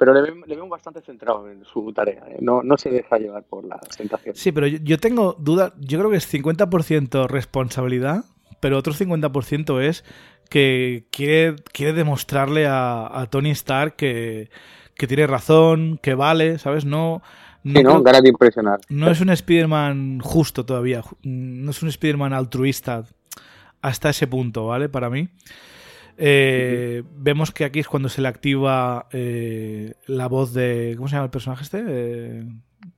[0.02, 2.24] Pero le, ve- le vemos bastante centrado en su tarea.
[2.28, 2.38] ¿eh?
[2.40, 4.34] No, no se deja llevar por la tentación.
[4.34, 8.24] sí, pero yo, yo tengo duda, yo creo que es 50% responsabilidad,
[8.58, 10.04] pero otro 50% es
[10.50, 14.50] que quiere, quiere demostrarle a, a Tony Stark que,
[14.96, 16.84] que tiene razón, que vale, ¿sabes?
[16.84, 17.22] No,
[17.62, 18.02] no, Sí, ¿no?
[18.02, 18.80] Ganas de impresionar.
[18.88, 23.04] no es un Spider-Man justo todavía, no es un Spider-Man altruista
[23.82, 24.88] hasta ese punto, ¿vale?
[24.88, 25.28] Para mí.
[26.18, 30.94] Eh, Vemos que aquí es cuando se le activa eh, la voz de.
[30.96, 31.82] ¿Cómo se llama el personaje este?
[31.86, 32.44] Eh,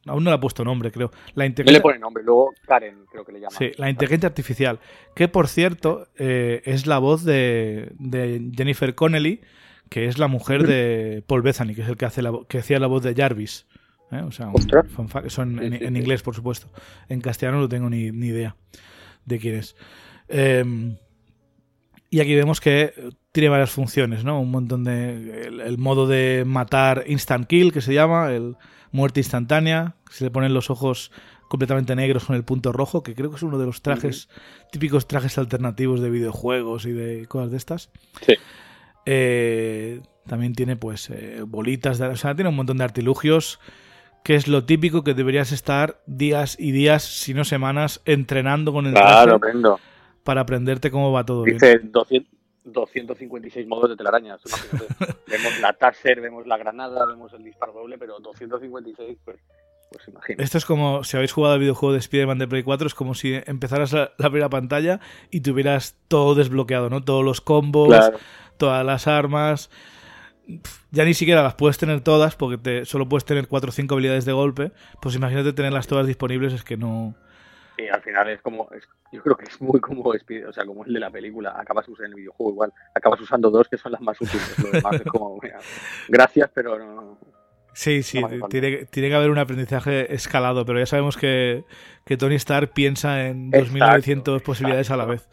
[0.06, 1.10] aún no le ha puesto nombre, creo.
[1.34, 3.56] La inteligencia, le pone nombre, luego Karen creo que le llama.
[3.56, 4.80] sí, la inteligencia artificial.
[5.14, 9.40] Que por cierto, eh, es la voz de, de Jennifer Connelly,
[9.88, 12.78] que es la mujer de Paul Bethany, que es el que, hace la, que hacía
[12.78, 13.66] la voz de Jarvis.
[14.10, 14.22] ¿eh?
[14.22, 15.26] O sea, un fact.
[15.26, 16.68] Eso en, inglés, por supuesto.
[17.08, 18.56] En castellano no tengo ni, ni idea
[19.24, 19.76] de quién es.
[20.28, 20.96] Eh,
[22.14, 22.94] y aquí vemos que
[23.32, 24.40] tiene varias funciones, ¿no?
[24.40, 25.48] Un montón de.
[25.48, 28.54] El, el modo de matar instant kill, que se llama, el
[28.92, 29.96] muerte instantánea.
[30.10, 31.10] Se le ponen los ojos
[31.48, 34.28] completamente negros con el punto rojo, que creo que es uno de los trajes,
[34.70, 37.90] típicos trajes alternativos de videojuegos y de cosas de estas.
[38.24, 38.34] Sí.
[39.06, 43.58] Eh, también tiene, pues, eh, bolitas, de, o sea, tiene un montón de artilugios,
[44.22, 48.86] que es lo típico que deberías estar días y días, si no semanas, entrenando con
[48.86, 49.80] el Claro, traje prendo.
[50.24, 51.58] Para aprenderte cómo va todo bien.
[51.58, 52.32] Dice 200,
[52.64, 54.40] 256 modos de telarañas.
[55.28, 59.36] vemos la taser, vemos la granada, vemos el disparo doble, pero 256, pues,
[59.92, 60.42] pues imagínate.
[60.42, 63.14] Esto es como si habéis jugado al videojuego de Spider-Man de Play 4, es como
[63.14, 65.00] si empezaras la, la primera pantalla
[65.30, 67.04] y tuvieras todo desbloqueado, ¿no?
[67.04, 68.18] Todos los combos, Claro.
[68.56, 69.70] todas las armas.
[70.90, 73.94] Ya ni siquiera las puedes tener todas porque te, solo puedes tener 4 o 5
[73.94, 74.72] habilidades de golpe.
[75.00, 77.14] Pues imagínate tenerlas todas disponibles, es que no.
[77.76, 80.84] Y al final es como, es- yo creo que es muy como o sea, como
[80.84, 81.54] el de la película.
[81.58, 84.58] Acabas usando en el videojuego igual, acabas usando dos que son las más útiles.
[84.62, 85.58] Lo demás es como, mira,
[86.08, 87.18] gracias, pero no.
[87.72, 91.64] Sí, sí, No tiene, tiene que haber un aprendizaje escalado, pero ya sabemos que,
[92.04, 95.28] que Tony Stark piensa en Exacto, 2.900 posibilidades a la vez.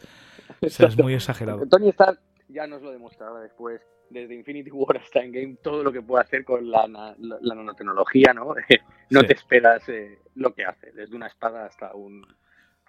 [0.60, 1.64] O sea, es muy exagerado.
[1.68, 2.18] Tony Stark
[2.52, 3.80] ya nos lo demostrará después,
[4.10, 8.32] desde Infinity War hasta Endgame, todo lo que puede hacer con la, la- la nanotecnología,
[8.34, 8.54] ¿no?
[9.10, 9.26] no Sí.
[9.26, 12.24] te esperas eh, lo que hace, desde una espada hasta un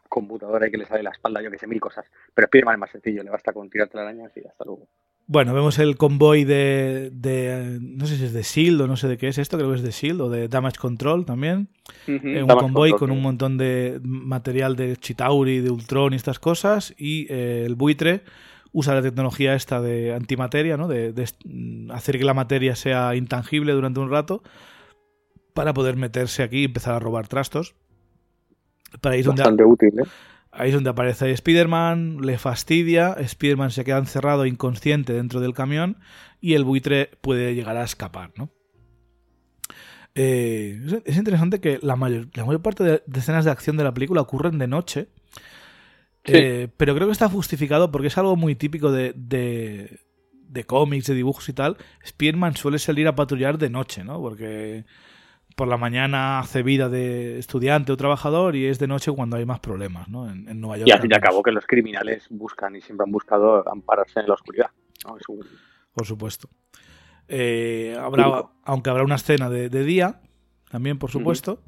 [0.10, 2.06] computador ahí que le sale la espalda, yo que sé, mil cosas.
[2.36, 4.88] Pero Spiderman es más sencillo, le basta con tirarte la araña y hasta luego.
[5.26, 9.08] Bueno, vemos el convoy de, de- No sé si es de Shield o no sé
[9.08, 11.70] de qué es esto, creo que es de Shield o de Damage Control también.
[12.08, 16.40] Eh, un convoy control, con un montón de material de Chitauri, de Ultron y estas
[16.40, 16.94] cosas.
[16.98, 18.22] Y eh, el buitre
[18.74, 20.88] usa la tecnología esta de antimateria, ¿no?
[20.88, 21.14] De,
[21.92, 24.44] hacer que la materia sea intangible durante un rato
[25.54, 27.76] para poder meterse aquí y empezar a robar trastos.
[29.00, 30.04] Para ahí es donde, Bastante útil, ¿eh?
[30.52, 35.98] Ahí es donde aparece Spider-Man, le fastidia, Spider-Man se queda encerrado inconsciente dentro del camión
[36.42, 38.50] y el buitre puede llegar a escapar, ¿no?
[40.16, 43.78] Eh, es- es interesante que la mayor, la mayor parte de, de escenas de acción
[43.78, 45.08] de la película ocurren de noche,
[46.26, 46.32] Sí.
[46.36, 50.00] eh, pero creo que está justificado porque es algo muy típico de, de,
[50.32, 51.78] de cómics, de dibujos y tal.
[52.04, 54.20] Spider-Man suele salir a patrullar de noche, ¿no?
[54.22, 54.86] Porque
[55.56, 59.46] por la mañana hace vida de estudiante o trabajador y es de noche cuando hay
[59.46, 60.30] más problemas, ¿no?
[60.30, 60.88] En, en Nueva York.
[60.88, 64.20] Y al fin y al cabo que los criminales buscan y siempre han buscado ampararse
[64.22, 64.72] en la oscuridad.
[65.06, 65.18] ¿no?
[65.18, 65.46] Es un-
[65.94, 66.50] Por supuesto.
[67.28, 70.22] Eh, habrá, aunque habrá una escena de, día,
[70.72, 71.62] también, por supuesto.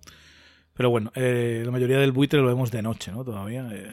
[0.74, 3.24] Pero bueno, eh, la mayoría del buitre lo vemos de noche, ¿no?
[3.24, 3.68] Todavía.
[3.72, 3.92] Eh,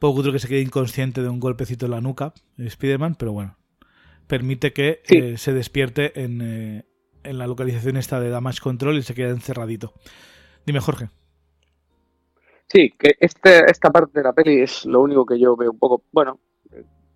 [0.00, 3.56] poco creo que se quede inconsciente de un golpecito en la nuca, Spider-Man, pero bueno.
[4.26, 5.00] Permite que
[5.36, 6.84] se despierte en,
[7.22, 9.92] en la localización esta de Damage Control y se queda encerradito.
[10.64, 11.08] Dime, Jorge.
[12.68, 15.78] Sí, que este, esta parte de la peli es lo único que yo veo un
[15.78, 16.40] poco, bueno,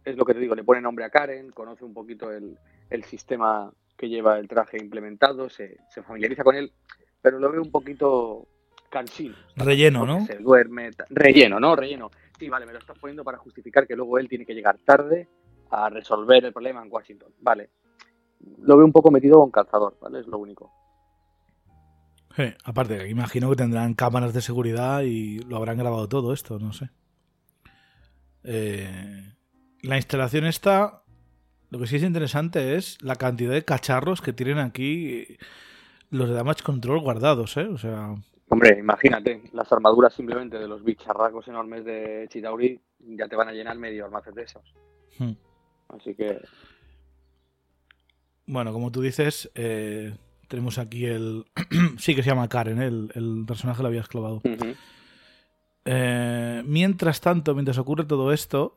[0.05, 2.57] es lo que te digo, le pone nombre a Karen, conoce un poquito el,
[3.05, 6.73] sistema que lleva el traje implementado, se, familiariza con él,
[7.21, 8.47] pero lo veo un poquito
[9.57, 10.27] Relleno, ¿no?
[10.27, 11.77] Se duerme, relleno, ¿no?
[11.77, 12.11] Relleno.
[12.39, 15.29] Sí, vale, me lo estás poniendo para justificar que luego él tiene que llegar tarde
[15.71, 17.33] a resolver el problema en Washington.
[17.41, 17.71] Vale.
[18.63, 20.21] Lo veo un poco metido con calzador, ¿vale?
[20.21, 20.73] Es lo único.
[22.35, 26.73] Sí, aparte, imagino que tendrán cámaras de seguridad y lo habrán grabado todo esto, no
[26.73, 26.91] sé.
[28.45, 29.35] Eh,
[29.83, 31.03] la instalación está.
[31.71, 35.37] Lo que sí es interesante es la cantidad de cacharros que tienen aquí
[36.11, 37.67] los de Damage Control guardados, ¿eh?
[37.67, 38.15] O sea.
[38.53, 43.53] Hombre, imagínate, las armaduras simplemente de los bicharracos enormes de Chitauri ya te van a
[43.53, 44.63] llenar medio almacén de esos.
[45.19, 45.33] Hmm.
[45.89, 46.41] Así que.
[48.47, 50.17] Bueno, como tú dices, eh,
[50.49, 51.45] tenemos aquí el.
[51.99, 52.87] sí que se llama Karen, ¿eh?
[52.87, 54.43] el, personaje lo habías clavado.
[55.85, 58.75] Eh, mientras tanto, mientras ocurre todo esto,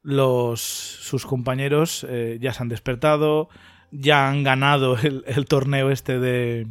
[0.00, 3.50] los, sus compañeros eh, ya se han despertado,
[3.90, 6.66] ya han ganado el, torneo este de.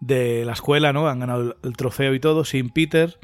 [0.00, 1.08] De la escuela, ¿no?
[1.08, 3.18] Han ganado el, trofeo y todo, sin Peter.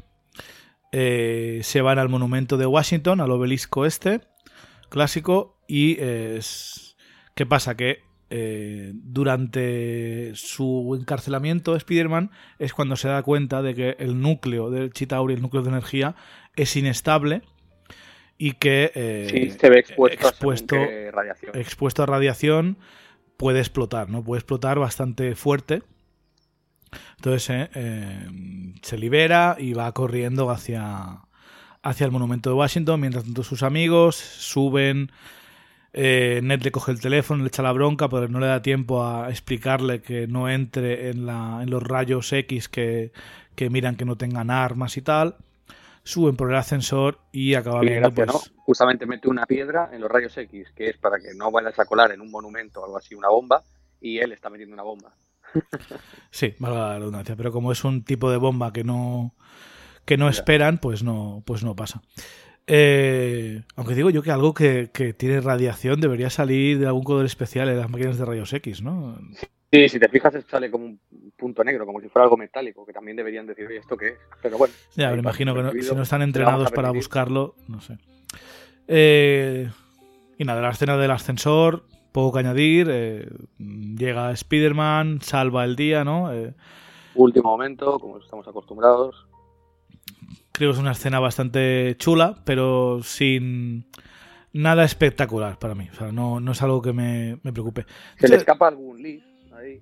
[0.91, 4.21] se van al monumento de Washington, al obelisco este,
[4.89, 7.75] clásico, y ¿qué pasa?
[7.75, 8.03] Que
[8.35, 14.91] eh, durante su encarcelamiento, Spider-Man es cuando se da cuenta de que el núcleo del
[14.91, 16.15] Chitauri, el núcleo de energía,
[16.55, 17.43] es inestable
[18.39, 21.51] y que eh, se ve expuesto, a radiación.
[21.55, 22.79] expuesto a radiación
[23.37, 24.23] puede explotar, ¿no?
[24.23, 25.83] Puede explotar bastante fuerte.
[27.17, 28.27] Entonces eh,
[28.81, 31.19] se libera y va corriendo hacia,
[31.81, 35.09] hacia el monumento de Washington, mientras tanto sus amigos suben
[35.95, 39.05] eh, Ned le coge el teléfono, le echa la bronca, pero no le da tiempo
[39.05, 43.11] a explicarle que no entre en, la, en los rayos X que,
[43.69, 45.35] miran que no tengan armas y tal.
[46.03, 48.11] Suben por el ascensor y acaba viendo.
[48.11, 48.51] pues...
[48.57, 51.85] Justamente mete una piedra en los rayos X, que es para que no vayas a
[51.85, 53.61] colar en un monumento o algo así una bomba,
[54.01, 55.13] y él está metiendo una bomba.
[56.31, 59.33] Sí, valga la redundancia, pero como es un tipo de bomba que no
[60.05, 62.01] que no esperan, pues no, pues no pasa.
[62.65, 67.69] Eh, aunque digo yo que algo que, tiene radiación debería salir de algún color especial
[67.69, 69.17] en las máquinas de rayos X, ¿no?
[69.71, 70.99] Sí, si te fijas sale como un
[71.35, 74.17] punto negro, como si fuera algo metálico, que también deberían decir, ¿esto qué es?
[74.41, 74.73] Pero bueno.
[74.95, 77.97] Ya, me imagino que si no están entrenados para buscarlo, no sé.
[78.87, 79.69] Eh,
[80.37, 82.87] y nada, la escena del ascensor, poco que añadir.
[82.89, 86.31] Eh, llega Spider-Man, salva el día, ¿no?
[87.15, 89.27] Último momento, como estamos acostumbrados.
[90.53, 93.85] Creo que es una escena bastante chula, pero sin
[94.53, 95.89] nada espectacular para mí.
[95.91, 97.85] O sea, no, no es algo que me, preocupe.
[98.17, 99.21] Se le escapa algún lead
[99.55, 99.81] ahí,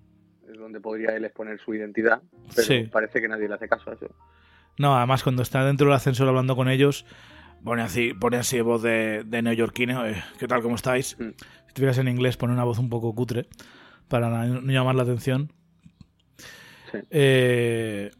[0.49, 2.21] es donde podría él exponer su identidad,
[2.55, 4.07] pero parece que nadie le hace caso a eso.
[4.77, 7.05] No, además cuando está dentro del ascensor hablando con ellos,
[7.63, 11.17] pone así, pone así voz de, de neoyorquino, eh, ¿qué tal, cómo estáis?
[11.19, 11.29] Mm.
[11.73, 13.47] Fijas en inglés, pone una voz un poco cutre
[14.07, 15.51] para no llamar la atención.
[16.91, 16.99] Sí.
[17.09, 18.11] Eh...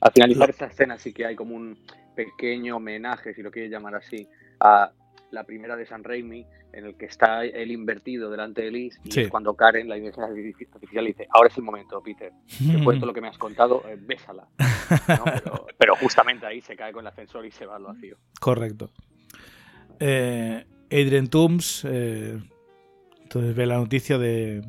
[0.00, 1.78] Al finalizar esta escena sí que hay como un
[2.14, 4.28] pequeño homenaje, si lo quieres llamar así,
[4.60, 4.90] a
[5.30, 9.20] la primera de San Raimi, en el que está él invertido delante de Liz, y
[9.20, 13.06] es cuando Karen, la inteligencia artificial, le dice, ahora es el momento, Peter, te cuento
[13.06, 14.48] lo que me has contado, eh, bésala.
[15.78, 18.16] Pero, justamente ahí se cae con el ascensor y se va al vacío.
[18.40, 18.90] Correcto.
[19.98, 22.38] Eh, Adrian Toomes, eh,
[23.22, 24.62] entonces ve la noticia de,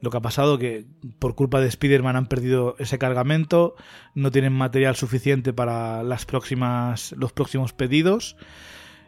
[0.00, 0.86] lo que ha pasado, que
[1.18, 3.74] por culpa de Spider-Man han perdido ese cargamento,
[4.14, 8.36] no tienen material suficiente para las próximas, los próximos pedidos.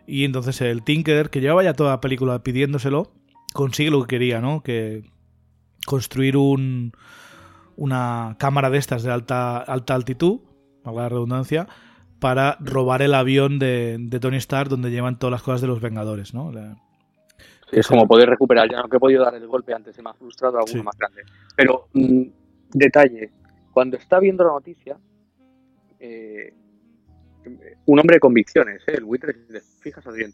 [0.06, 3.12] Y entonces el Tinker, que llevaba ya toda la película pidiéndoselo,
[3.54, 4.62] consigue lo que quería, ¿no?
[4.62, 5.04] Que
[5.86, 6.92] construir un,
[7.76, 10.40] una cámara de estas de alta, alta altitud,
[10.84, 11.68] valga la redundancia,
[12.22, 15.80] para robar el avión de, de, Tony Stark donde llevan todas las cosas de los
[15.80, 16.52] Vengadores, ¿no?
[17.72, 20.10] es como poder recuperar, ya no que he podido dar el golpe antes, se me
[20.10, 21.22] ha frustrado alguno más grande.
[21.56, 22.22] Pero, mm,
[22.74, 23.32] detalle,
[23.72, 24.96] cuando está viendo la noticia,
[25.98, 26.54] eh,
[27.86, 28.94] un hombre de convicciones, ¿eh?
[28.96, 30.32] el buitre, si te fijas así en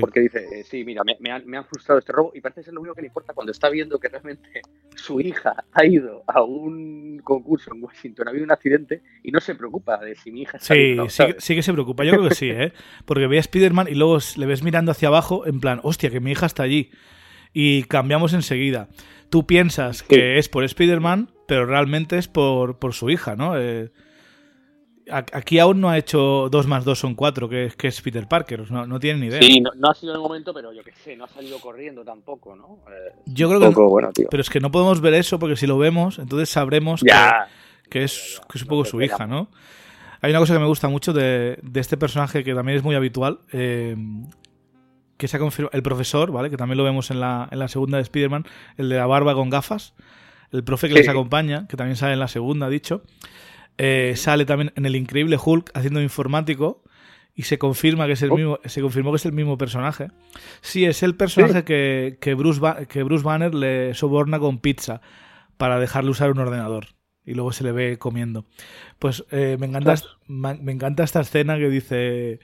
[0.00, 2.80] porque dice, eh, sí, mira, me, me, han, frustrado este robo y parece ser lo
[2.80, 4.62] único que le importa cuando está viendo que realmente
[4.94, 9.40] su hija ha ido a un concurso en Washington, ha habido un accidente y no
[9.40, 12.28] se preocupa de si mi hija está Sí, sí, sí, que se preocupa, yo creo
[12.28, 12.72] que sí, ¿eh?
[13.04, 16.20] porque ve a Spider-Man y luego le ves mirando hacia abajo en plan, hostia, que
[16.20, 16.90] mi hija está allí.
[17.54, 18.88] Y cambiamos enseguida.
[19.28, 23.58] Tú piensas que es por Spider-Man, pero realmente es por, por su hija, ¿no?
[23.58, 23.90] Eh,
[25.10, 28.70] aquí aún no ha hecho 2 más 2 son 4, que, que es Peter Parker,
[28.70, 29.42] no, no tienen ni idea.
[29.42, 32.54] Sí, no, ha sido el momento, pero yo qué sé, no ha salido corriendo tampoco,
[32.54, 32.78] ¿no?
[32.88, 33.80] Eh, yo creo que.
[33.80, 34.28] bueno, tío.
[34.30, 38.40] Pero es que no podemos ver eso porque si lo vemos, entonces sabremos que, es,
[38.48, 39.48] que es un poco su hija, ¿no?
[40.20, 42.94] Hay una cosa que me gusta mucho de, de este personaje que también es muy
[42.94, 43.96] habitual, eh,
[45.16, 46.48] que se ha confirmado, el profesor, ¿vale?
[46.48, 48.44] Que también lo vemos en la, en la segunda de Spider-Man,
[48.76, 49.94] el de la barba con gafas,
[50.52, 53.02] el profe que les acompaña, que también sale en la segunda, dicho.
[53.78, 56.82] Eh, sale también en el Increíble Hulk haciendo informático
[57.34, 58.36] y se confirma que es el oh.
[58.36, 60.08] mismo se confirmó que es el mismo personaje.
[60.60, 65.00] Sí es el personaje que, que, Bruce que Bruce Banner le soborna con pizza
[65.56, 66.88] para dejarle usar un ordenador
[67.24, 68.44] y luego se le ve comiendo.
[68.98, 69.94] Pues eh, me encanta
[70.28, 72.40] me encanta esta escena que dice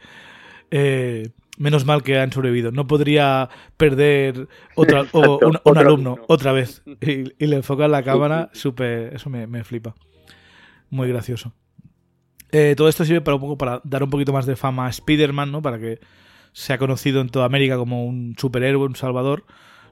[0.70, 7.47] eh, menos mal que han sobrevivido no podría perder otra, un, alumno otra vez y,
[7.47, 9.95] le enfoca la cámara súper eso me, me flipa
[10.91, 11.53] muy gracioso.
[12.51, 14.91] Eh, todo esto sirve para un poco para dar un poquito más de fama a
[14.91, 15.62] Spider-Man, ¿no?
[15.62, 16.01] Para que
[16.53, 19.45] sea conocido en toda América como un superhéroe, un salvador.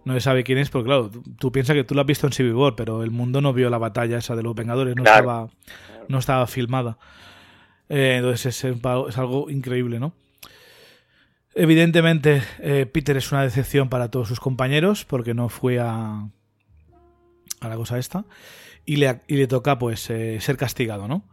[0.05, 2.33] No se sabe quién es, porque claro, tú, piensas que tú lo has visto en
[2.33, 5.49] Civil War, pero el mundo no vio la batalla esa de los Vengadores, no, estaba,
[6.09, 6.97] no estaba filmada.
[7.89, 8.85] Eh, entonces es,
[9.19, 10.15] algo increíble, ¿no?
[11.55, 16.29] Evidentemente, eh, Peter es una decepción para todos sus compañeros, porque no fue a,
[17.61, 18.27] a la cosa esta
[18.87, 21.29] y le, y le toca pues eh, ser castigado, ¿no?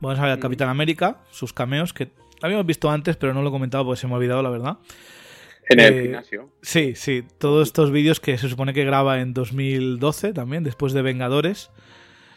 [0.00, 2.10] Vamos a ver al Capitán América, sus cameos, que
[2.40, 4.78] habíamos visto antes, pero no lo he comentado porque se me ha olvidado, la verdad.
[5.68, 6.50] En el eh, gimnasio.
[6.62, 7.24] Sí, sí.
[7.38, 11.70] Todos estos vídeos que se supone que graba en 2012 también, después de Vengadores.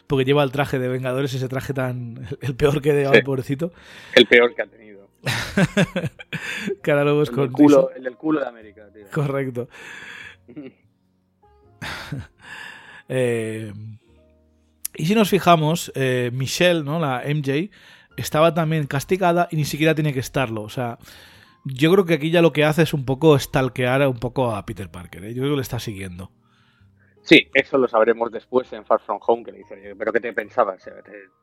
[0.06, 2.28] Porque lleva el traje de Vengadores, ese traje tan.
[2.42, 3.72] El peor que de pobrecito.
[4.14, 5.08] El peor que ha tenido.
[6.82, 7.52] que ahora es el con.
[7.52, 9.06] culo, el del culo de América, tío.
[9.10, 9.68] Correcto.
[13.08, 13.72] eh.
[14.94, 16.98] Y si nos fijamos, eh, Michelle, ¿no?
[16.98, 17.70] la MJ,
[18.16, 20.62] estaba también castigada y ni siquiera tiene que estarlo.
[20.62, 20.98] O sea,
[21.64, 24.64] yo creo que aquí ya lo que hace es un poco stalkear un poco a
[24.66, 25.24] Peter Parker.
[25.24, 25.34] ¿eh?
[25.34, 26.30] Yo creo que le está siguiendo.
[27.22, 30.32] Sí, eso lo sabremos después en Far From Home, que le dice, pero ¿qué te
[30.32, 30.82] pensabas?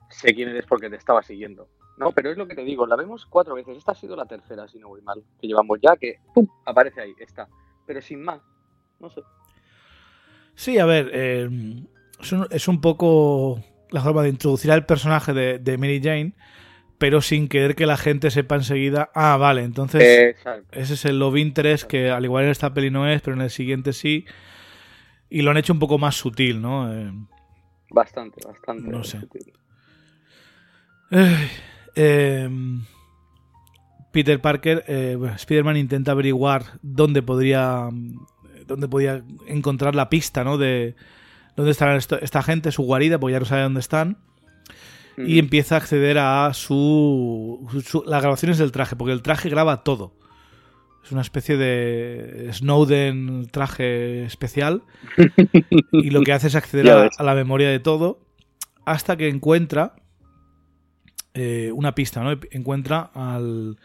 [0.10, 1.70] Sé quién eres porque te estaba siguiendo.
[1.98, 3.78] No, pero es lo que te digo, la vemos cuatro veces.
[3.78, 6.48] Esta ha sido la tercera, si no voy mal, que llevamos ya, que ¡pum!
[6.66, 7.48] aparece ahí, está.
[7.86, 8.42] Pero sin más,
[9.00, 9.22] no sé.
[10.54, 11.50] Sí, a ver, eh,
[12.22, 16.34] es un, poco la forma de introducir al personaje de, Mary Jane,
[16.98, 20.36] pero sin querer que la gente sepa enseguida, ah, vale, entonces
[20.72, 23.42] ese es el love interest que al igual en esta peli no es, pero en
[23.42, 24.26] el siguiente sí.
[25.30, 26.92] Y lo han hecho un poco más sutil, ¿no?
[26.92, 27.12] Eh,
[27.92, 28.90] bastante, bastante.
[28.90, 29.20] No sé.
[31.96, 32.84] Em,
[34.12, 37.90] Peter Parker, eh, bueno, Spider-Man intenta averiguar dónde podría,
[38.66, 40.58] dónde podía encontrar la pista, ¿no?
[40.58, 40.96] De,
[41.60, 44.18] dónde está esta gente, su guarida, porque ya no sabe dónde están.
[45.18, 47.68] Y empieza a acceder a su,
[48.06, 50.14] las grabaciones del traje, porque el traje graba todo.
[51.04, 54.84] Es una especie de Snowden traje especial.
[55.92, 58.22] y lo que hace es acceder a, la memoria de todo.
[58.86, 59.96] Hasta que encuentra
[61.34, 62.40] eh, una pista, ¿no?
[62.52, 63.78] Encuentra al,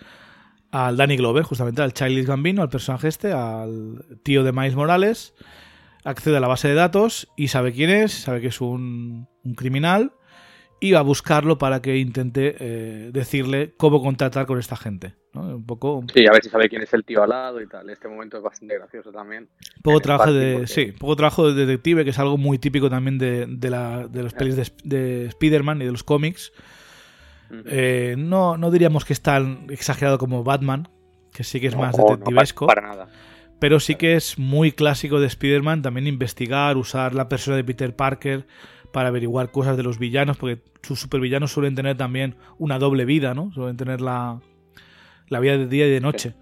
[0.70, 5.34] al Danny Glover, justamente al Childish Gambino, al personaje este, al tío de Miles Morales
[6.04, 10.12] accede a la base de datos y sabe quién es, sabe que es un, criminal
[10.80, 15.14] y va a buscarlo para que intente eh, decirle cómo contratar con esta gente.
[15.32, 16.04] Un poco...
[16.12, 17.88] Sí, a ver si sabe quién es el tío al lado y tal.
[17.90, 19.48] Este momento es bastante gracioso también.
[19.82, 23.70] Poco trabajo de, sí, poco trabajo de detective, que es algo muy típico también de,
[23.70, 26.52] la, de las pelis de, de Spider-Man y de los cómics.
[27.66, 30.88] Eh, no, no diríamos que es tan exagerado como Batman,
[31.32, 32.66] que sí que es más detectivesco.
[32.66, 33.08] para nada.
[33.64, 37.96] Pero sí que es muy clásico de Spider-Man también investigar, usar la persona de Peter
[37.96, 38.46] Parker
[38.92, 43.32] para averiguar cosas de los villanos, porque sus supervillanos suelen tener también una doble vida,
[43.32, 43.50] ¿no?
[43.54, 44.38] Suelen tener la,
[45.28, 46.34] la vida de día y de noche.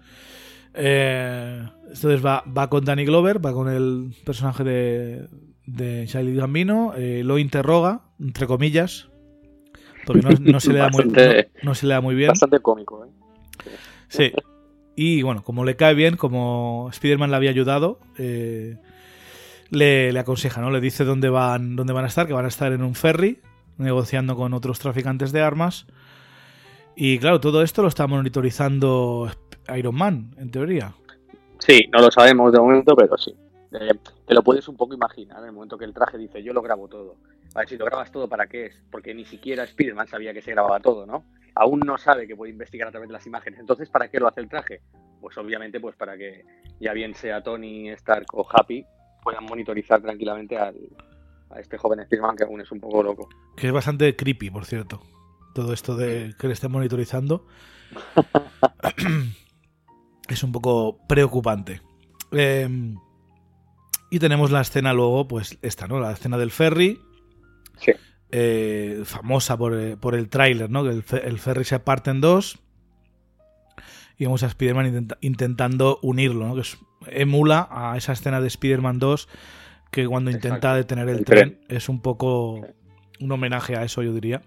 [0.73, 5.29] Eh, entonces va, va con Danny Glover, va con el personaje de,
[5.65, 9.07] de Charlie Gambino, eh, lo interroga, entre comillas,
[10.05, 11.05] porque no, se le da muy,
[11.63, 12.27] no, se le da muy bien.
[12.27, 13.09] Bastante cómico, ¿eh?
[14.09, 14.33] Sí.
[14.95, 18.77] Y bueno, como le cae bien, como Spider-Man le había ayudado, eh,
[19.69, 20.69] le, aconseja, ¿no?
[20.69, 23.39] Le dice dónde van, dónde van a estar, que van a estar en un ferry,
[23.77, 25.87] negociando con otros traficantes de armas.
[26.95, 29.31] Y claro, todo esto lo está monitorizando
[29.75, 30.93] Iron Man, en teoría.
[31.57, 33.33] Sí, no lo sabemos de momento, pero sí.
[33.71, 33.93] Eh,
[34.27, 36.61] te lo puedes un poco imaginar en el momento que el traje dice yo lo
[36.61, 37.15] grabo todo.
[37.55, 38.75] A ver, si lo grabas todo, ¿para qué es?
[38.91, 41.23] Porque ni siquiera Spider-Man sabía que se grababa todo, ¿no?
[41.55, 43.59] Aún no sabe que puede investigar a través de las imágenes.
[43.59, 44.81] Entonces, ¿para qué lo hace el traje?
[45.21, 46.43] Pues obviamente, pues para que
[46.79, 48.85] ya bien sea Tony, Stark o Happy,
[49.21, 50.75] puedan monitorizar tranquilamente al,
[51.49, 53.29] a este joven Spider-Man que aún es un poco loco.
[53.55, 55.01] Que es bastante creepy, por cierto.
[55.53, 57.45] Todo esto de que le estén monitorizando.
[60.27, 61.81] es un poco preocupante.
[62.31, 62.67] Eh,
[64.09, 65.99] y tenemos la escena luego, pues esta, ¿no?
[65.99, 66.99] La escena del ferry.
[67.77, 67.93] Sí.
[68.35, 70.83] Eh, famosa por, eh, por el tráiler, ¿no?
[70.83, 72.57] Que el, el, ferry se parte en dos.
[74.17, 76.55] Y vemos a Spider-Man intenta, intentando unirlo, ¿no?
[76.55, 79.29] Que es, emula a esa escena de Spider-Man 2
[79.91, 80.47] que cuando Exacto.
[80.47, 82.65] intenta detener el, el tren, tren, es un poco
[83.19, 84.41] un homenaje a eso, yo diría.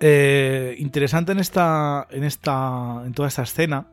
[0.00, 3.88] Eh, interesante en esta, en esta, en toda esta escena,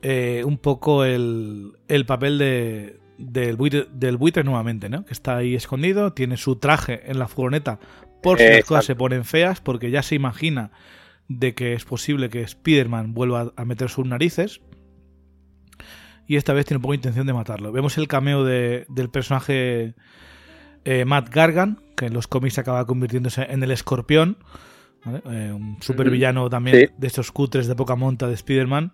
[0.00, 5.04] eh, un poco el, el papel de, del, buitre, del buitre nuevamente, ¿no?
[5.04, 7.78] Que está ahí escondido, tiene su traje en la furgoneta
[8.22, 10.70] por si eh, las cosas se ponen feas, porque ya se imagina
[11.28, 14.60] de que es posible que Spider-Man vuelva a meter sus narices.
[16.26, 17.72] Y esta vez tiene un poco de intención de matarlo.
[17.72, 19.94] Vemos el cameo de, del personaje
[20.84, 24.38] eh, Matt Gargan, que en los cómics acaba convirtiéndose en el escorpión.
[25.04, 25.22] ¿vale?
[25.26, 26.94] Eh, un supervillano también sí.
[26.96, 28.92] de estos cutres de poca monta de Spider-Man.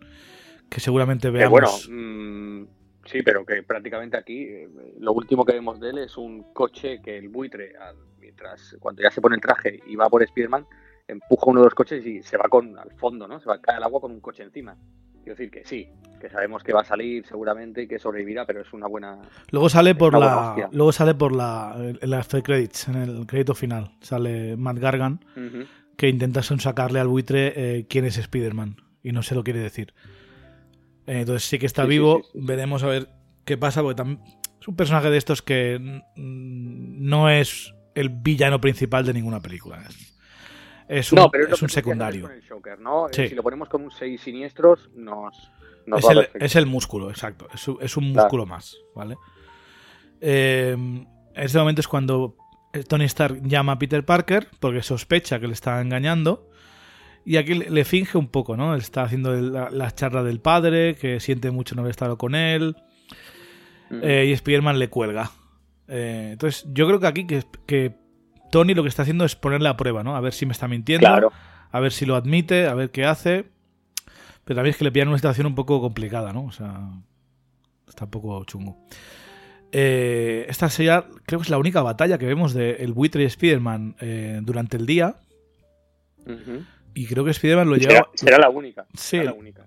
[0.71, 1.51] Que seguramente veamos.
[1.51, 2.67] bueno, mmm,
[3.09, 4.69] sí, pero que prácticamente aquí eh,
[5.01, 9.03] lo último que vemos de él es un coche que el buitre, al, mientras cuando
[9.03, 10.67] ya se pone el traje y va por Spider-Man,
[11.09, 13.41] empuja uno de los coches y se va con al fondo, ¿no?
[13.41, 14.77] Se va a caer al agua con un coche encima.
[15.25, 15.89] Quiero decir que sí,
[16.21, 19.19] que sabemos que va a salir seguramente y que sobrevivirá, pero es una buena.
[19.51, 23.55] Luego sale por la, luego sale por la, en la after credits, en el crédito
[23.55, 25.67] final, sale Matt Gargan uh -huh.
[25.97, 29.93] que intenta sacarle al buitre eh, quién es Spider-Man y no se lo quiere decir.
[31.09, 33.09] Eh, entonces sí que está sí, vivo, sí, sí, veremos a ver
[33.45, 34.03] qué pasa, porque
[34.61, 39.83] es un personaje de estos que no es el villano principal de ninguna película.
[40.87, 42.23] Es un, no, pero es, es un secundario.
[42.23, 43.07] Con el Joker, ¿no?
[43.11, 43.29] Sí.
[43.29, 45.51] Si lo ponemos con un 6 siniestros, nos.
[45.87, 47.49] nos es, el, es, el, músculo, exacto.
[47.53, 48.47] Es, es un músculo claro.
[48.47, 49.17] más, ¿vale?
[50.21, 52.37] Eh, en este momento es cuando
[52.87, 56.48] Tony Stark llama a Peter Parker porque sospecha que le está engañando.
[57.29, 58.75] Y aquí le finge un poco, ¿no?
[58.75, 62.75] Está haciendo la, la charla del padre, que siente mucho no haber estado con él.
[63.91, 64.01] Mm.
[64.03, 65.31] Eh, y Spider-Man le cuelga.
[65.89, 67.95] Eh, entonces, yo creo que aquí que, que
[68.51, 70.17] Tony lo que está haciendo es ponerle a prueba, ¿no?
[70.17, 71.31] A ver si me está mintiendo, claro.
[71.71, 73.45] a ver si lo admite, a ver qué hace.
[74.47, 76.47] Pero también es que le pillan una situación un poco complicada, ¿no?
[76.47, 76.89] O sea,
[77.87, 78.79] está un poco chungo.
[79.71, 83.27] Eh, esta sería, creo que es la única batalla que vemos de el buitre y
[83.27, 83.97] Spider-Man
[84.45, 85.17] durante el día.
[86.25, 86.67] Uh -huh.
[86.95, 88.11] Y creo que Spider-Man lo será, lleva.
[88.15, 88.87] Será la única.
[88.95, 89.19] Sí.
[89.19, 89.67] Será la única.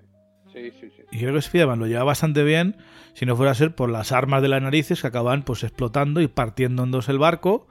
[0.54, 1.04] Sí, sí, sí.
[1.12, 2.76] Y creo que Spider-Man lo lleva bastante bien,
[3.14, 6.22] si no fuera a ser por las armas de las narices que acaban pues explotando
[6.22, 7.68] y partiendo en dos el barco.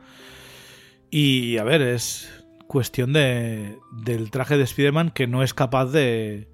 [1.10, 6.48] Y a ver, es cuestión de, del traje de Spider-Man que no es capaz de,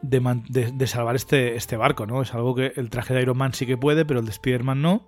[0.00, 2.22] de, de, de, salvar este, este barco, ¿no?
[2.22, 4.80] Es algo que el traje de Iron Man sí que puede, pero el de Spider-Man
[4.80, 5.06] no.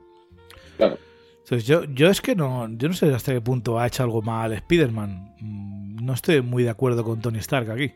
[0.77, 0.99] Claro.
[1.47, 4.20] Entonces yo, yo es que no, yo no sé hasta qué punto ha hecho algo
[4.20, 5.36] mal Spider-Man.
[5.40, 7.92] Mm, no estoy muy de acuerdo con Tony Stark aquí.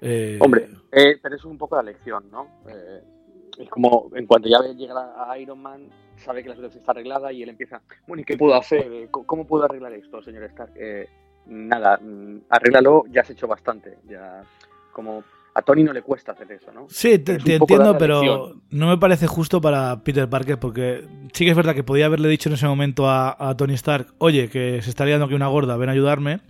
[0.00, 0.36] Eh...
[0.40, 2.48] Hombre, eh, pero es un poco la lección, ¿no?
[2.66, 3.04] Eh,
[3.56, 7.32] es como en cuanto ya llega a Iron Man, sabe que la situación está arreglada
[7.32, 8.92] y él empieza, bueno, ¿y qué puedo hacer?
[8.92, 10.72] Eh, ¿Cómo puedo arreglar esto, señor Stark?
[11.46, 13.98] Nada, mm, arréglalo, ya has hecho bastante.
[14.08, 14.42] Ya,
[14.90, 15.22] como
[15.54, 16.86] a Tony no le cuesta hacer eso, ¿no?
[16.88, 21.50] Sí, te, te entiendo, pero no me parece justo para Peter Parker porque sí que
[21.50, 24.80] es verdad que podía haberle dicho en ese momento a, a Tony Stark, oye, que
[24.82, 26.40] se está liando aquí una gorda, ven a ayudarme.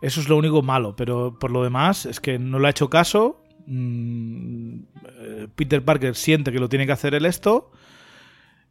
[0.00, 2.88] Eso es lo único malo, pero por lo demás es que no le ha hecho
[2.88, 3.42] caso.
[3.66, 4.80] Mm,
[5.18, 7.72] eh, Peter Parker siente que lo tiene que hacer él esto.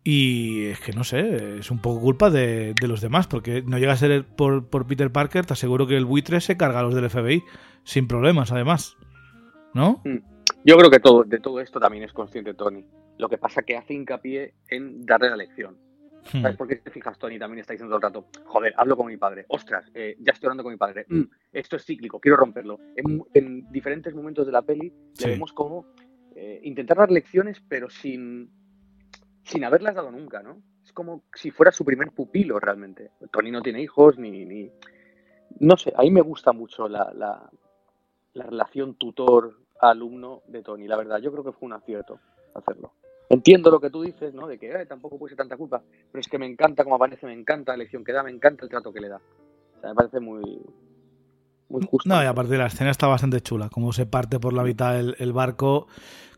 [0.03, 3.77] Y es que no sé, es un poco culpa de, de los demás, porque no
[3.77, 6.83] llega a ser por, por, Peter Parker, te aseguro que el buitre se carga a
[6.83, 7.43] los del FBI,
[7.83, 8.95] sin problemas, además.
[9.78, 10.01] ¿No?
[10.03, 10.17] Mm.
[10.65, 12.84] Yo creo que todo, de todo esto también es consciente Tony.
[13.19, 15.78] Lo que pasa que hace hincapié en darle la lección.
[16.34, 16.41] Hmm.
[16.41, 17.38] ¿Sabes por qué te fijas, Tony?
[17.38, 20.47] También está diciendo todo el rato, joder, hablo con mi padre, ostras, eh, ya estoy
[20.47, 21.21] hablando con mi padre, mm,
[21.53, 22.80] esto es cíclico, quiero romperlo.
[22.95, 25.25] En, en, diferentes momentos de la peli sí.
[25.25, 25.86] le vemos como
[26.36, 28.49] eh, intentar dar lecciones, pero sin,
[29.43, 30.61] sin haberlas dado nunca, ¿no?
[30.84, 33.11] Es como si fuera su primer pupilo realmente.
[33.32, 34.43] Tony no tiene hijos, ni...
[34.43, 34.71] ni...
[35.59, 37.49] No sé, a mí me gusta mucho la, la,
[38.38, 38.95] la relación
[39.78, 42.19] tutor-alumno de Tony, la verdad, yo creo que fue un acierto
[42.53, 42.93] hacerlo.
[43.30, 44.47] Entiendo lo que tú dices, ¿no?
[44.47, 47.25] De que eh, tampoco puede ser tanta culpa, pero es que me encanta cómo aparece,
[47.25, 49.17] me encanta la lección que da, me encanta el trato que le da.
[49.17, 50.61] O sea, me parece muy,
[51.69, 52.07] muy justo.
[52.07, 55.34] No, y aparte la escena está bastante chula, como se parte por la mitad el,
[55.34, 55.88] barco,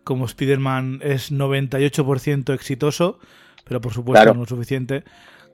[0.04, 3.20] como Spider-Man es 98% exitoso,
[3.66, 5.04] pero por supuesto no es suficiente.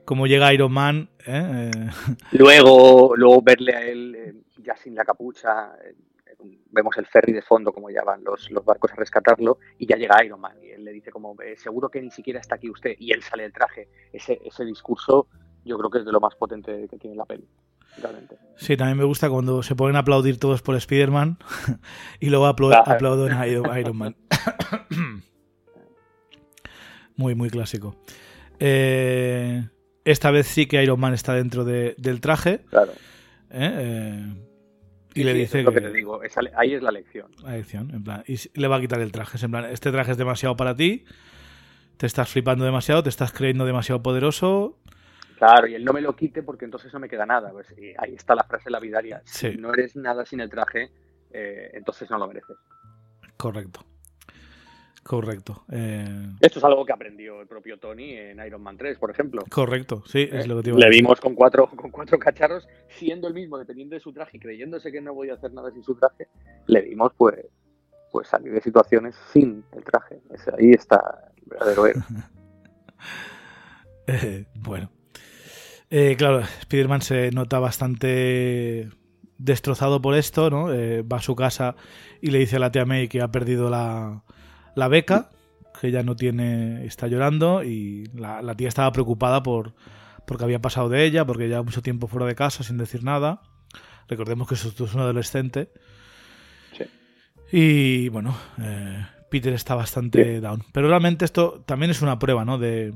[0.06, 1.08] Como llega Iron Man.
[1.26, 1.70] ¿eh?
[1.74, 1.90] Eh,
[2.30, 5.72] luego, luego verle a él eh, ya sin la capucha,
[6.70, 9.96] vemos el ferry de fondo, como ya van los, los, barcos a rescatarlo, y ya
[9.96, 10.56] llega Iron Man.
[10.62, 12.96] Y él le dice como, seguro que ni siquiera está aquí usted.
[12.98, 13.88] Y él sale del traje.
[14.12, 15.28] Ese, ese discurso
[15.64, 17.46] yo creo que es de lo más potente que tiene la peli.
[18.00, 18.36] Realmente.
[18.56, 21.38] Sí, también me gusta cuando se ponen a aplaudir todos por Spider-Man
[22.20, 24.16] y luego aplauden a Iron Man.
[27.16, 27.96] muy, muy clásico.
[28.58, 29.66] Eh,
[30.04, 32.64] esta vez sí que Iron Man está dentro del traje.
[32.70, 32.92] Claro.
[33.50, 33.72] ¿eh?
[33.78, 34.45] Eh,
[35.16, 36.20] y le dice que, te digo,
[36.54, 37.30] ahí es la lección.
[37.42, 38.22] La lección, en plan.
[38.26, 39.42] Y le va a quitar el traje.
[39.44, 41.04] En plan, este traje es demasiado para ti.
[41.96, 44.78] Te estás flipando demasiado, te estás creyendo demasiado poderoso.
[45.38, 47.50] Claro, y él no me lo quite porque entonces no me queda nada.
[47.50, 49.22] Pues, ahí está la frase lapidaria.
[49.24, 50.90] Si no eres nada sin el traje,
[51.30, 52.56] eh, entonces no lo mereces.
[53.36, 53.80] Correcto.
[55.06, 55.64] Correcto.
[55.70, 59.44] Eh, Esto es algo que aprendió el propio Tony en Iron Man 3, por ejemplo.
[59.48, 60.48] Correcto, sí, es ¿Eh?
[60.48, 64.00] lo que te Le vimos con cuatro, con cuatro cacharros, siendo el mismo, dependiendo de
[64.00, 66.26] su traje y creyéndose que no voy a hacer nada sin su traje,
[66.66, 67.36] le vimos pues,
[68.10, 70.18] pues salir de situaciones sin el traje.
[70.58, 72.02] ahí está el verdadero héroe.
[74.08, 74.88] Eh, bueno.
[76.16, 78.88] claro, Spider-Man se nota bastante
[79.36, 80.68] destrozado por esto, ¿no?
[80.68, 81.74] va a su casa
[82.20, 84.22] y le dice a la tía May que ha perdido la,
[84.76, 85.30] la beca,
[85.80, 89.74] que ya no tiene, está llorando y la, tía estaba preocupada por
[90.26, 93.42] porque había pasado de ella, porque ya mucho tiempo fuera de casa sin decir nada.
[94.08, 95.70] Recordemos que esto es un adolescente.
[96.76, 96.84] Sí.
[97.52, 100.64] Y bueno, eh, Peter está bastante down.
[100.72, 102.58] Pero realmente esto también es una prueba, ¿no?
[102.58, 102.92] De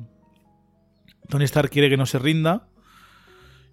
[1.28, 2.66] Tony Stark quiere que no se rinda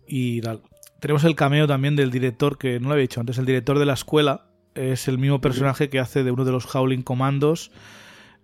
[0.08, 0.62] y tal.
[1.00, 3.86] Tenemos el cameo también del director, que no lo había dicho antes, el director de
[3.86, 4.47] la escuela,
[4.78, 7.72] es el mismo personaje que hace de uno de los Howling Commandos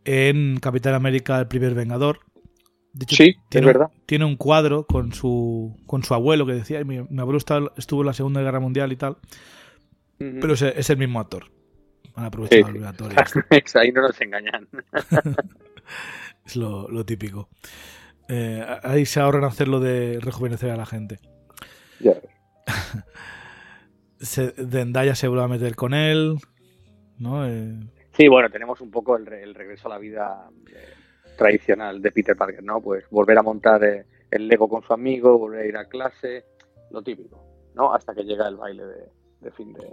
[0.06, 2.20] en Capitán América, el primer Vengador.
[3.08, 3.92] sí, tiene, es verdad.
[4.06, 8.14] tiene un cuadro con su, con su abuelo que decía, mi, abuelo estuvo en la
[8.14, 9.18] Segunda Guerra Mundial y tal,
[10.18, 11.46] pero es, el mismo actor.
[12.16, 12.60] Van a aprovechar
[13.76, 14.68] Ahí no nos engañan.
[16.46, 17.50] es lo, típico.
[18.30, 21.20] Eh, ahí se ahorran hacerlo de rejuvenecer a la gente.
[22.00, 22.14] Ya.
[24.58, 26.38] Dendaya se vuelve a meter con él,
[27.20, 27.48] ¿no?
[27.48, 27.74] Eh,
[28.16, 30.94] sí, bueno, tenemos un poco el, regreso a la vida eh,
[31.38, 32.82] tradicional de Peter Parker, ¿no?
[32.82, 36.46] Pues volver a montar eh, el Lego con su amigo, volver a ir a clase,
[36.92, 37.44] lo típico,
[37.76, 37.94] ¿no?
[37.94, 38.84] Hasta que llega el baile
[39.42, 39.86] de, fin de,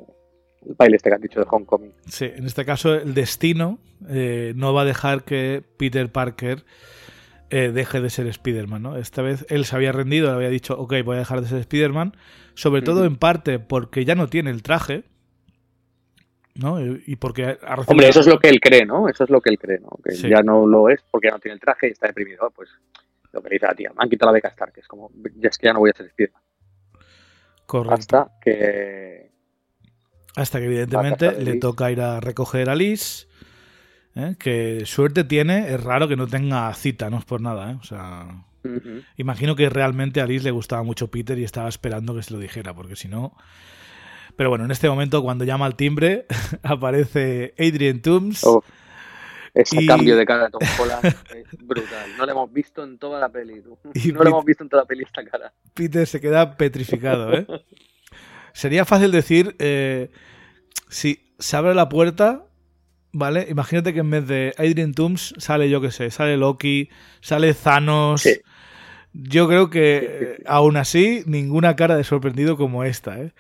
[0.67, 1.93] el baile este que has dicho de Homecoming.
[2.07, 6.65] Sí, en este caso el destino no va a dejar que Peter Parker
[7.51, 8.97] deje de ser Spider-Man, ¿no?
[8.97, 11.59] Esta vez él se había rendido, le había dicho, ok, voy a dejar de ser
[11.59, 12.17] Spider-Man,
[12.55, 15.05] sobre todo en parte porque ya no tiene el traje,
[16.55, 16.79] ¿no?
[16.81, 19.09] Y porque Hombre, eso es lo que él cree, ¿no?
[19.09, 19.91] Eso es lo que él cree, ¿no?
[20.05, 22.51] Que ya no lo es porque ya no tiene el traje y está deprimido.
[22.55, 22.69] Pues
[23.33, 25.11] lo que le dice la tía, me han quitado la beca Stark, que es como,
[25.37, 26.43] ya es que ya no voy a ser Spiderman.
[27.67, 27.95] Correcto.
[27.95, 29.31] Hasta que...
[30.37, 33.29] Hasta que evidentemente le toca ir a recoger a Liz,
[34.15, 34.37] ¿eh?
[34.39, 37.77] que suerte tiene, es raro que no tenga cita, no es por nada, ¿eh?
[37.81, 38.45] O sea...
[39.17, 42.39] Imagino que realmente a Liz le gustaba mucho Peter y estaba esperando que se lo
[42.39, 43.35] dijera, porque si no...
[44.37, 46.27] Pero bueno, en este momento cuando llama al timbre
[46.63, 48.43] aparece Adrian Toomes.
[49.53, 52.11] ese cambio de cara de Tom Holland es brutal.
[52.17, 53.63] No lo hemos visto en toda la peli.
[54.15, 55.53] no lo hemos visto en toda la peli esta cara.
[55.75, 57.47] Peter se queda petrificado, ¿eh?
[58.53, 60.11] Sería fácil decir, eh,
[60.89, 62.47] si se abre la puerta,
[63.13, 63.47] ¿vale?
[63.49, 66.89] Imagínate que en vez de Adrian Toomes sale, yo qué sé, sale Loki,
[67.21, 68.29] sale Thanos,
[69.13, 73.33] yo creo que aún así ninguna cara de sorprendido como esta, ¿eh?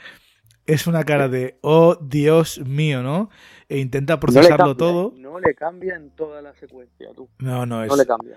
[0.66, 3.28] Es una cara de, oh Dios mío, ¿no?
[3.68, 5.14] E intenta procesarlo todo.
[5.16, 7.28] No le cambia en toda la secuencia, tú.
[7.38, 7.88] No, no, es.
[7.88, 8.36] No le cambia.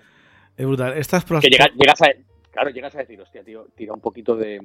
[0.57, 0.97] Es brutal.
[0.97, 2.07] Estas que llegas a,
[2.51, 4.61] claro, llegas a decir, hostia, tío, tira un poquito de,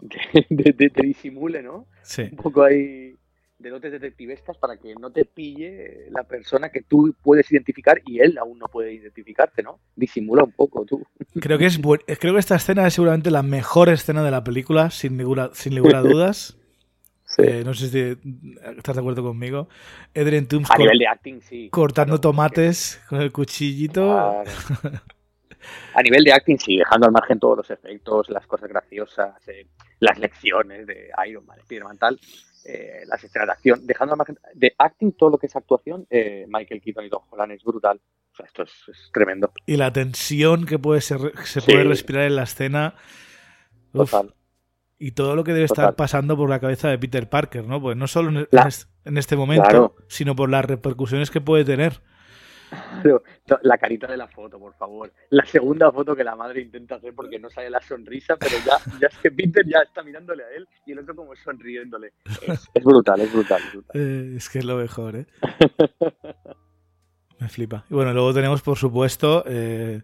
[0.00, 1.86] de, de, disimule, ¿no?
[2.02, 2.22] Sí.
[2.22, 3.14] Un poco ahí
[3.58, 8.20] de dotes detectivescas para que no te pille la persona que tú puedes identificar y
[8.20, 9.80] él aún no puede identificarte, ¿no?
[9.94, 11.06] Disimula un poco tú.
[11.40, 14.90] Creo que es creo que esta escena es seguramente la mejor escena de la película,
[14.90, 16.56] sin ninguna, sin ninguna dudas.
[17.38, 18.30] Eh, no sé si
[18.78, 19.68] estás de acuerdo conmigo.
[20.14, 21.68] Adrian Toomes a nivel de acting, sí.
[21.68, 24.42] Cortando tomates con el cuchillito.
[25.94, 29.66] A nivel de acting, sí, dejando al margen todos los efectos, las cosas graciosas, eh,
[29.98, 32.18] las lecciones de Iron Man, Spider-Man, tal
[32.68, 36.06] eh, las escenas de acción, dejando al margen de acting todo lo que es actuación,
[36.10, 38.00] eh, Michael Keaton y Don Holland es brutal.
[38.32, 39.52] O sea, esto es, tremendo.
[39.66, 42.94] Y la tensión que puede ser, se puede respirar en la escena.
[43.92, 44.34] Total.
[44.98, 47.80] y todo lo que debe estar pasando por la cabeza de Peter Parker, ¿no?
[47.80, 52.02] Pues no solo en, este momento, sino por las repercusiones que puede tener.
[53.62, 55.12] La carita de la foto, por favor.
[55.30, 58.78] La segunda foto que la madre intenta hacer porque no sale la sonrisa, pero ya,
[59.00, 62.12] ya es que Peter ya está mirándole a él y el otro como sonriéndole.
[62.74, 63.62] Es, brutal, es brutal.
[63.94, 65.26] Eh, es que es lo mejor, ¿eh?
[67.38, 67.84] Me flipa.
[67.90, 70.02] Y bueno, luego tenemos, por supuesto, eh,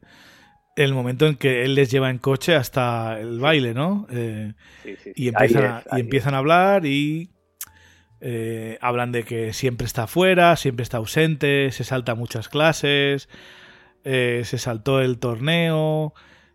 [0.76, 4.06] el momento en que él les lleva en coche hasta el baile, ¿no?
[4.10, 4.52] Eh,
[5.14, 7.31] y, empiezan, y empiezan a hablar y
[8.24, 13.28] eh, hablan de que siempre está fuera, siempre está ausente, se salta muchas clases,
[14.04, 16.14] eh, se saltó el torneo,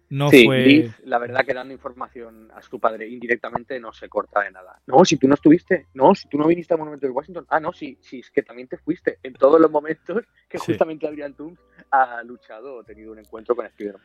[0.10, 0.90] no fue...
[1.04, 4.80] la verdad que dando información a su padre indirectamente no se corta de nada.
[4.88, 7.60] No, si tú no estuviste, no, si tú no viniste al Monumento de Washington, ah,
[7.60, 11.34] no, sí, sí, es que también te fuiste en todos los momentos que justamente Adrian
[11.34, 11.60] Toomes
[11.92, 14.02] ha luchado o tenido un encuentro con Spider-Man.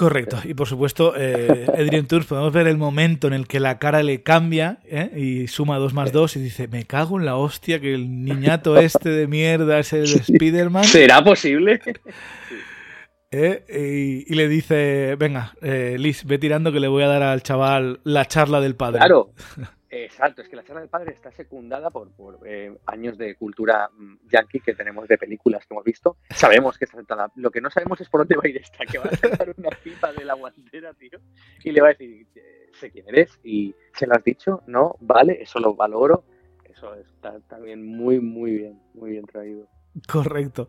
[0.00, 3.78] Correcto, y por supuesto, eh, Adrian Toomes, podemos ver el momento en el que la
[3.78, 5.10] cara le cambia ¿eh?
[5.14, 8.78] y suma 2 más 2 y dice, me cago en la hostia que el niñato
[8.78, 10.84] este de mierda es el Spider-Man.
[10.84, 11.82] ¿Será posible?
[13.30, 14.24] ¿Eh?
[14.26, 18.00] Y, le dice, venga, eh, Liz, ve tirando que le voy a dar al chaval
[18.02, 19.00] la charla del padre.
[19.00, 19.34] Claro,
[19.90, 22.10] exacto, es que la charla del padre está secundada por,
[22.46, 26.16] eh, años de cultura mm, yankee que tenemos de películas que hemos visto.
[26.30, 27.30] Sabemos que está sentada.
[27.36, 29.54] Lo que no sabemos es por dónde va a ir esta, que va a sacar
[29.56, 31.18] una pipa de la guantera, tío,
[31.64, 32.26] y le va a decir,
[32.72, 36.24] sé quién eres, y se lo has dicho, no, vale, eso lo valoro.
[36.64, 39.68] Eso está también muy, muy bien, muy bien traído.
[40.08, 40.68] Correcto.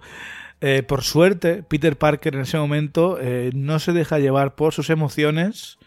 [0.59, 4.89] Eh, por suerte, Peter Parker en ese momento eh, no se deja llevar por sus
[4.89, 5.77] emociones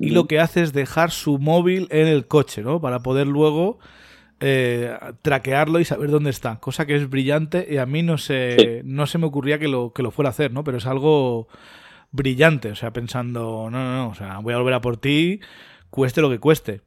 [0.00, 2.80] y lo que hace es dejar su móvil en el coche, ¿no?
[2.80, 3.78] Para poder luego
[4.40, 6.60] eh, traquearlo y saber dónde está.
[6.60, 9.92] Cosa que es brillante y a mí no se, no se me ocurría que lo,
[9.92, 10.64] que lo fuera a hacer, ¿no?
[10.64, 11.48] Pero es algo
[12.10, 15.40] brillante, o sea, pensando, no, no, no, o sea, voy a volver a por ti,
[15.90, 16.80] cueste lo que cueste.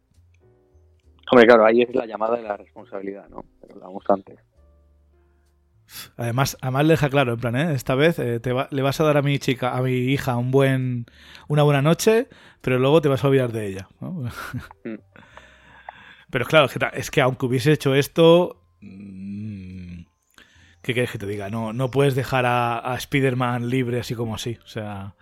[1.31, 3.43] Hombre, claro, ahí es la llamada de la responsabilidad, ¿no?
[3.59, 4.37] Pero la antes.
[6.17, 7.73] Además, además le deja claro, en plan, ¿eh?
[7.73, 10.51] esta vez eh, te le vas a dar a mi chica, a mi hija, un
[10.51, 11.05] buen,
[11.47, 12.27] una buena noche,
[12.61, 13.87] pero luego te vas a olvidar de ella.
[13.99, 14.27] Mm.
[16.29, 20.01] pero claro, es que aunque hubiese hecho esto, mm,
[20.81, 21.49] ¿qué quieres que te diga?
[21.49, 24.57] No, no puedes dejar a, a Spider-Man libre así como así.
[24.63, 25.15] O sea,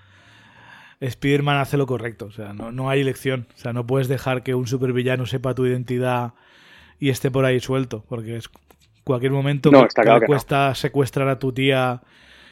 [0.99, 2.25] Spider-Man hace lo correcto.
[2.25, 3.47] O sea, no, no hay elección.
[3.55, 6.33] O sea, no puedes dejar que un supervillano sepa tu identidad
[6.99, 8.49] y esté por ahí suelto, porque es
[9.05, 12.01] Cualquier momento que, le cuesta secuestrar a tu tía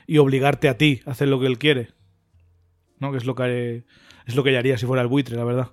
[0.08, 1.90] y obligarte a ti a hacer lo que él quiere.
[3.00, 3.12] ¿No?
[3.12, 3.84] Que es lo que
[4.26, 5.68] es lo que haría si fuera el buitre, la verdad.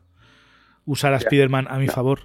[0.84, 2.20] Usar a Spider-Man a mi favor.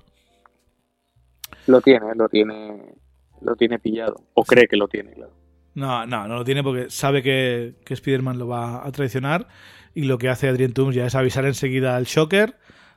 [1.67, 2.95] Lo tiene, lo tiene.
[3.41, 4.15] Lo tiene pillado.
[4.33, 5.33] O cree que lo tiene, claro.
[5.75, 9.47] No, no, no lo tiene porque sabe que, que Spider-Man lo va a traicionar.
[9.93, 12.55] Y lo que hace Adrien Toomes ya es avisar enseguida al Shocker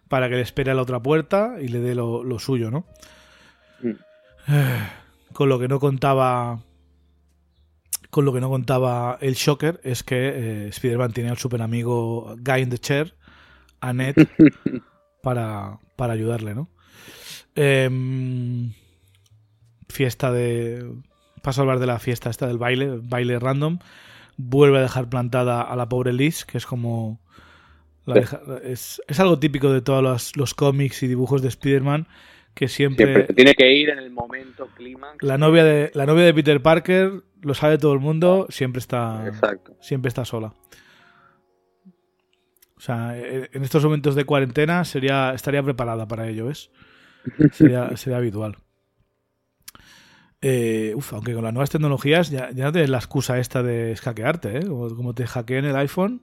[0.09, 2.87] para que le espere a la otra puerta y le dé lo, suyo, ¿no?
[3.83, 3.93] Mm.
[5.39, 6.65] Con lo que no contaba.
[8.10, 12.35] Con lo que no contaba el Shocker es que eh, Spider-Man tiene al super amigo
[12.40, 13.15] Guy in the Chair,
[13.81, 14.16] a Ned,
[15.23, 16.69] para, para ayudarle, ¿no?
[17.55, 18.73] Em,
[19.89, 20.93] fiesta de.
[21.40, 23.78] Paso a hablar de la fiesta esta del baile, baile random.
[24.36, 27.20] Vuelve a dejar plantada a la pobre Liz, que es como.
[28.65, 32.09] es, es, algo típico de todos los, los cómics y dibujos de Spider-Man
[32.59, 35.23] que siempre, tiene que ir en el momento clímax.
[35.23, 39.31] La novia de la novia de Peter Parker lo sabe todo el mundo, siempre está
[39.81, 40.53] siempre está sola.
[42.77, 46.73] O sea, e, en estos momentos de cuarentena sería estaría preparada para ello, ¿ves?
[47.53, 48.57] Sería, sería habitual.
[50.41, 53.97] Eh, uf, aunque con las nuevas tecnologías ya, ya no tienes la excusa esta de
[53.97, 54.67] hackearte, ¿eh?
[54.67, 56.23] Como, te hackeen el iPhone.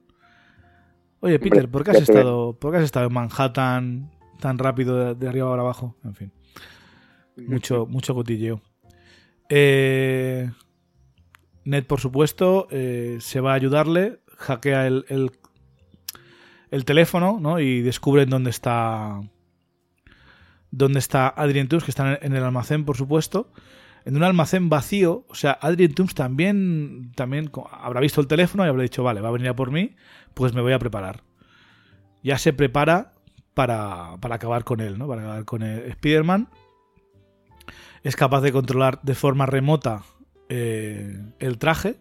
[1.19, 5.27] Oye, Peter, ¿por qué has estado, ¿por qué has estado en Manhattan tan rápido de,
[5.27, 5.95] arriba para abajo.
[6.03, 6.31] En fin.
[7.37, 8.61] Mucho, mucho cotilleo.
[9.49, 10.49] Eh,
[11.65, 15.05] Ned, por supuesto, eh, se va a ayudarle, hackea el,
[16.69, 17.59] el, teléfono ¿no?
[17.59, 19.19] y descubren dónde está
[20.69, 23.51] dónde está Adrien Toomes, que está en el almacén, por supuesto.
[24.03, 28.69] En un almacén vacío, o sea, Adrien Toomes también, también habrá visto el teléfono y
[28.69, 29.95] habrá dicho, vale, va a venir a por mí,
[30.35, 31.23] pues me voy a preparar.
[32.21, 33.14] Ya se prepara
[33.55, 35.07] para, acabar con él, ¿no?
[35.07, 36.49] Para acabar con el Spider-Man.
[38.03, 40.03] Es capaz de controlar de forma remota
[40.49, 41.95] eh, el traje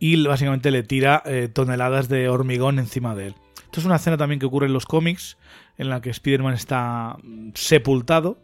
[0.00, 3.34] y básicamente le tira eh, toneladas de hormigón encima de él.
[3.64, 5.36] Esto es una escena también que ocurre en los cómics,
[5.76, 8.38] en la que Spider-Man está mm, sepultado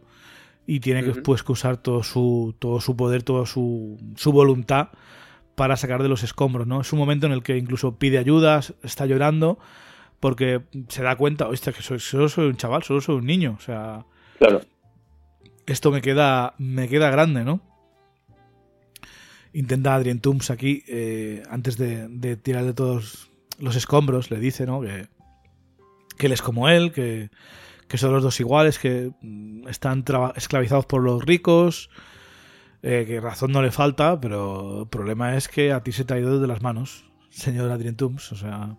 [0.67, 4.89] y tiene que, pues, usar todo su, todo su poder, toda su, su voluntad
[5.55, 6.67] para sacar de los escombros.
[6.67, 6.81] ¿no?
[6.81, 9.57] Es un momento en el que incluso pide ayuda, está llorando
[10.25, 13.57] porque se da cuenta, oye, que soy, solo soy un chaval, solo soy un niño,
[13.59, 14.07] o sea...
[14.39, 14.61] Claro.
[15.67, 17.61] Esto me queda, me queda grande, ¿no?
[19.53, 23.29] Intenta Adrien Tooms aquí, eh, antes de, de tirar de todos
[23.59, 24.81] los escombros, le dice, ¿no?
[24.81, 25.09] Que,
[26.17, 27.29] que él es como él, que,
[27.87, 30.03] que son los dos iguales, que mm, están
[30.35, 31.91] esclavizados por los ricos,
[32.81, 36.15] eh, que razón no le falta, pero el problema es que a ti se te
[36.15, 38.75] ha ido de las manos, señor Adrien Tooms, o sea,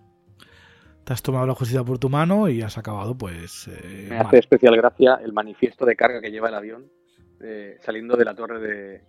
[1.07, 3.69] te has tomado la justicia por tu mano y has acabado, pues...
[3.69, 6.91] Eh, Me hace especial gracia el manifiesto de carga que lleva el avión
[7.41, 9.05] eh, saliendo de la torre de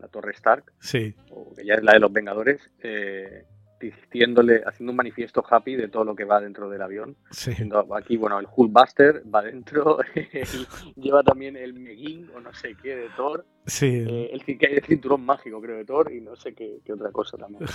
[0.00, 1.14] la torre Stark, sí.
[1.30, 3.44] o que ya es la de los Vengadores, eh,
[3.78, 7.18] diciéndole, haciendo un manifiesto happy de todo lo que va dentro del avión.
[7.30, 7.52] Sí.
[7.94, 9.98] Aquí, bueno, el Hulkbuster va dentro,
[10.96, 13.44] lleva también el Meguin o no sé qué de Thor.
[13.66, 14.06] Sí.
[14.08, 16.94] Eh, el que hay el cinturón mágico, creo, de Thor y no sé qué, qué
[16.94, 17.66] otra cosa también.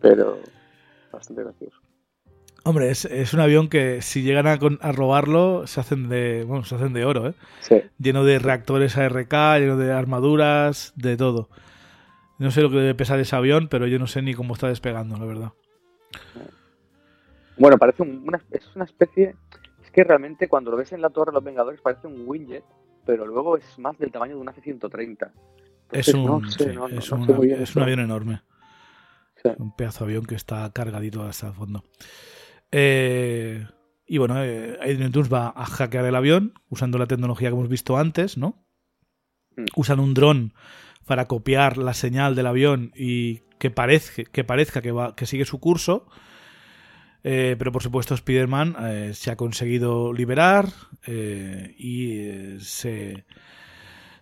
[0.00, 0.40] Pero
[1.12, 1.85] bastante gracioso.
[2.66, 6.64] Hombre, es, es, un avión que si llegan a, a, robarlo se hacen de bueno,
[6.64, 7.34] se hacen de oro, ¿eh?
[7.60, 7.80] Sí.
[7.96, 11.48] Lleno de reactores ARK, lleno de armaduras, de todo.
[12.40, 14.66] No sé lo que debe pesar ese avión, pero yo no sé ni cómo está
[14.66, 15.52] despegando, la verdad.
[17.56, 19.36] Bueno, parece un, una, es una especie.
[19.84, 22.64] Es que realmente cuando lo ves en la Torre de los Vengadores parece un Wingjet,
[23.04, 25.30] pero luego es más del tamaño de un F-130.
[25.92, 28.42] Es un, es avión enorme.
[29.40, 29.50] Sí.
[29.56, 31.84] Un pedazo de avión que está cargadito hasta el fondo.
[32.70, 33.66] Eh,
[34.06, 37.68] y bueno, eh, Adrian Toomes va a hackear el avión usando la tecnología que hemos
[37.68, 38.64] visto antes, ¿no?
[39.56, 39.64] Mm.
[39.76, 40.54] Usan un dron
[41.06, 45.44] para copiar la señal del avión y que, parezca que, parezca que, va, que sigue
[45.44, 46.06] su curso.
[47.28, 50.68] Eh, pero por supuesto Spider-Man eh, se ha conseguido liberar
[51.08, 53.24] eh, y se,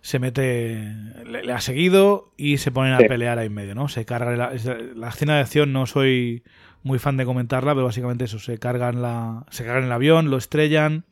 [0.01, 0.91] se mete,
[1.23, 3.05] le, le, ha seguido y se ponen Sí.
[3.05, 3.89] a pelear ahí en medio, ¿no?
[3.89, 4.53] Se carga la,
[4.95, 6.43] la escena de acción, no soy
[6.85, 10.37] muy fan de comentarla, pero básicamente eso, se cargan la, se cargan el avión, lo
[10.37, 11.03] estrellan.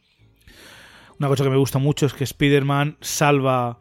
[1.19, 3.79] Una cosa que me gusta mucho es que Spider-Man salva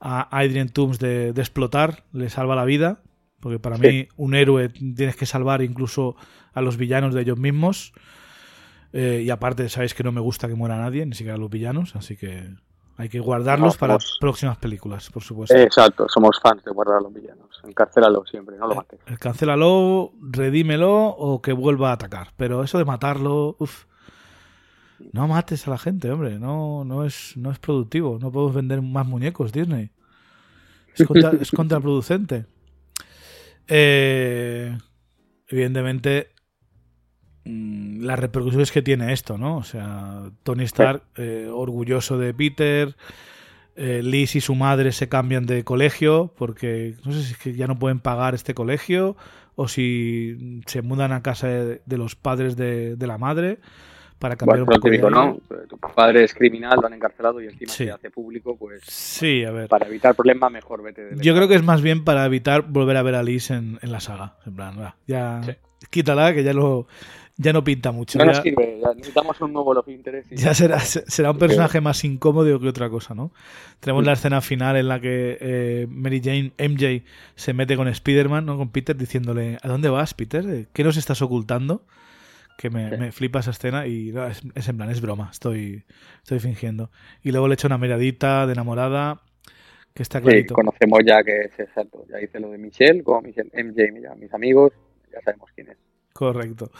[0.00, 3.02] a Adrian Toomes de, de explotar, le salva la vida,
[3.40, 3.82] porque para Sí.
[3.86, 6.16] mí un héroe tienes que salvar incluso
[6.54, 7.92] a los villanos de ellos mismos.
[8.94, 11.94] Eh, y aparte, sabéis que no me gusta que muera nadie, ni siquiera los villanos,
[11.96, 12.48] así que
[12.96, 15.56] hay que guardarlos No, para somos- próximas películas, por supuesto.
[15.56, 17.48] Exacto, somos fans de guardar a los villanos.
[17.64, 19.00] Encarcélalo siempre, no lo mates.
[19.06, 22.28] Eh, Cancélalo, redímelo o que vuelva a atacar.
[22.36, 23.84] Pero eso de matarlo, uff.
[25.12, 26.38] No mates a la gente, hombre.
[26.38, 28.18] No, no, es, no es productivo.
[28.20, 29.90] No podemos vender más muñecos, Disney.
[30.94, 32.46] Es, contra- es contraproducente.
[33.66, 34.76] Eh,
[35.48, 36.33] evidentemente,
[37.44, 39.56] mm, las repercusiones que tiene esto, ¿no?
[39.58, 42.94] O sea, Tony Stark, eh, orgulloso de Peter.
[43.76, 47.54] eh, Liz y su madre se cambian de colegio porque no sé si es que
[47.54, 49.16] ya no pueden pagar este colegio
[49.56, 53.58] o si se mudan a casa de, de los padres de, de la madre
[54.20, 55.40] para cambiar Bueno, un lo poco de típico, aire.
[55.58, 55.66] ¿no?
[55.66, 57.84] Tu padre es criminal, lo han encarcelado y encima Sí.
[57.86, 59.68] se hace público, pues Sí, a ver.
[59.68, 62.96] para evitar problemas mejor vete del Yo creo que es más bien para evitar volver
[62.96, 64.36] a ver a Liz en, en la saga.
[64.46, 65.52] En plan, ya Sí.
[65.90, 66.86] quítala que ya no,
[67.36, 68.18] ya no pinta mucho.
[68.18, 70.30] No ya, nos sirve, ya necesitamos un nuevo Love Interest.
[70.32, 73.32] y- ya será, será un personaje más incómodo que otra cosa, ¿no?
[73.80, 74.06] Tenemos Sí.
[74.06, 77.02] la escena final en la que eh, Mary Jane, MJ,
[77.34, 78.56] se mete con Spider-Man, ¿no?
[78.56, 80.44] Con Peter, diciéndole, ¿a dónde vas, Peter?
[80.48, 81.84] Eh, ¿Qué nos estás ocultando?
[82.56, 82.96] Que me, Sí.
[82.98, 85.82] me flipa esa escena y no, es, es en plan, es broma, estoy,
[86.22, 86.90] estoy fingiendo.
[87.24, 89.22] Y luego le echa una miradita de enamorada
[89.92, 90.54] que está Sí, clarito.
[90.54, 92.04] conocemos ya que es exacto.
[92.08, 94.72] Ya hice lo de Michelle, como Michelle, MJ, mis amigos,
[95.12, 95.78] ya sabemos quién es.
[96.12, 96.70] Correcto.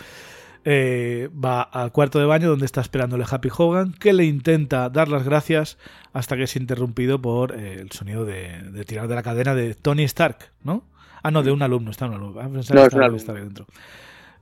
[0.66, 5.08] Eh, va al cuarto de baño donde está esperándole Happy Hogan, que le intenta dar
[5.08, 5.76] las gracias
[6.14, 9.74] hasta que es interrumpido por eh, el sonido de, de tirar de la cadena de
[9.74, 10.84] Tony Stark, ¿no?
[11.22, 12.40] Ah, no, de un alumno, está un alumno.
[12.40, 13.16] Ah, No, que es un alumno.
[13.18, 13.66] estaba dentro.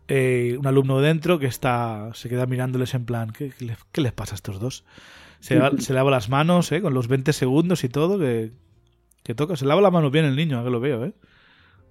[0.09, 4.01] Eh, un alumno dentro que está se queda mirándoles en plan, ¿qué, qué les, qué
[4.01, 4.85] les pasa a estos dos?
[5.41, 6.81] Se, lava- se lava las manos, ¿eh?
[6.83, 8.53] Con los 20 segundos y todo, que,
[9.25, 9.57] que toca.
[9.57, 11.13] Se lava las manos bien el niño, ahora que lo veo, ¿eh?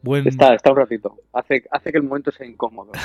[0.03, 0.27] Buen...
[0.27, 1.17] Está, está un ratito.
[1.33, 2.91] Hace, hace que el momento sea incómodo.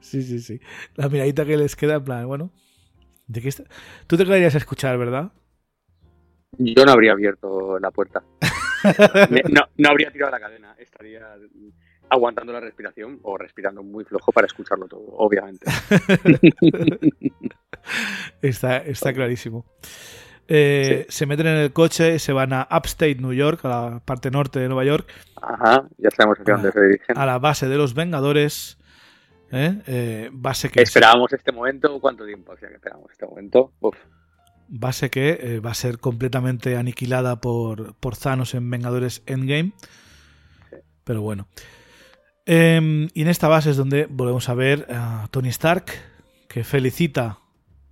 [0.00, 0.60] Sí, sí, sí.
[0.96, 2.50] La miradita que les queda, en plan, bueno.
[3.30, 3.64] ¿de qué está?
[4.06, 5.30] Tú te quedarías a escuchar, ¿verdad?
[6.58, 8.22] Yo no habría abierto la puerta.
[9.52, 10.74] No, no habría tirado la cadena.
[10.78, 11.36] Estaría
[12.08, 15.66] aguantando la respiración o respirando muy flojo para escucharlo todo, obviamente.
[18.42, 19.66] está, está clarísimo.
[20.52, 24.30] Eh, Se meten en el coche, se van a Upstate New York, a la parte
[24.30, 25.08] norte de Nueva York,
[25.40, 27.16] Ajá, ya sabemos hacia dónde se dirigen.
[27.16, 28.76] a la base de los Vengadores.
[29.52, 29.80] ¿eh?
[29.86, 33.72] Eh, base que, Esperábamos este momento, ¿cuánto tiempo hacía que esperábamos este momento?
[33.80, 33.96] Uf,
[34.68, 39.72] base que va a ser completamente aniquilada por, por Thanos en Vengadores Endgame.
[41.04, 41.46] Pero bueno.
[42.46, 45.86] Em, y en esta base es donde volvemos a ver a Tony Stark,
[46.48, 47.38] que felicita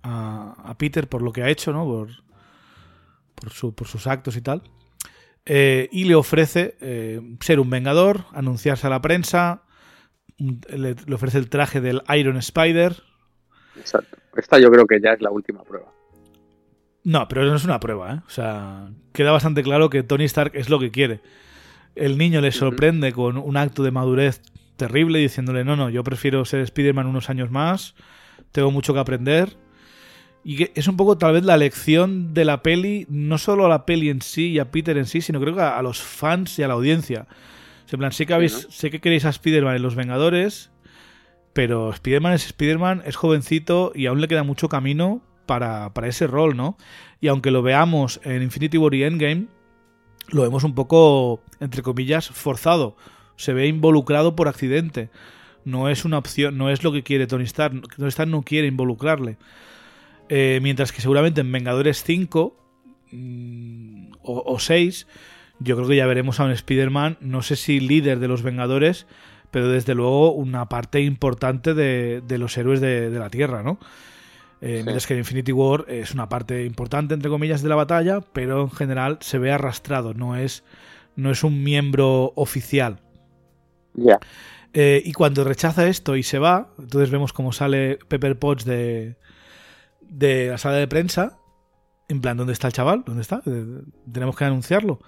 [0.03, 1.85] a, Peter por lo que ha hecho, ¿no?
[1.85, 2.09] Por,
[3.39, 4.63] por, sus actos y tal.
[5.45, 9.63] Eh, y le ofrece eh, ser un vengador, anunciarse a la prensa,
[10.37, 12.95] le, ofrece el traje del Iron Spider.
[13.77, 14.17] Exacto.
[14.35, 15.91] Esta yo creo que ya es la última prueba.
[17.03, 18.21] No, pero no es una prueba, ¿eh?
[18.27, 21.21] O sea, queda bastante claro que Tony Stark es lo que quiere.
[21.95, 24.41] El niño le sorprende con un acto de madurez
[24.75, 27.95] terrible diciéndole, no, no, yo prefiero ser Spider-Man unos años más,
[28.51, 29.57] tengo mucho que aprender.
[30.49, 33.85] Y es un poco tal vez la lección de la peli, no solo a la
[33.85, 36.63] peli en sí y a Peter en sí, sino creo que a, los fans y
[36.63, 37.27] a la audiencia.
[37.91, 40.71] en plan, sé que, habéis, sé que queréis a Spider-Man en Los Vengadores,
[41.53, 46.25] pero Spider-Man es Spider-Man, es jovencito y aún le queda mucho camino para, para, ese
[46.25, 46.77] rol, ¿no?
[47.21, 49.45] Y aunque lo veamos en Infinity War y Endgame,
[50.29, 52.97] lo vemos un poco, entre comillas, forzado.
[53.35, 55.11] Se ve involucrado por accidente.
[55.63, 57.95] No es una opción, no es lo que quiere Tony Stark.
[57.95, 59.37] Tony Stark no quiere involucrarle.
[60.29, 62.55] Eh, mientras que seguramente en Vengadores 5
[63.11, 65.07] mm, o, 6,
[65.59, 69.07] yo creo que ya veremos a un Spider-Man, no sé si líder de los Vengadores,
[69.49, 73.79] pero desde luego una parte importante de, los héroes de, la Tierra, ¿no?
[74.61, 78.61] Eh, mientras que Infinity War es una parte importante, entre comillas, de la batalla, pero
[78.61, 80.63] en general se ve arrastrado, no es,
[81.15, 82.99] no es un miembro oficial.
[83.95, 84.19] Ya.
[84.73, 89.15] Eh, y cuando rechaza esto y se va, entonces vemos cómo sale Pepper Potts de,
[90.09, 91.37] de la sala de prensa,
[92.07, 93.03] en plan, ¿dónde está el chaval?
[93.05, 93.41] ¿Dónde está?
[93.45, 93.81] Eh,
[94.11, 94.99] tenemos que anunciarlo.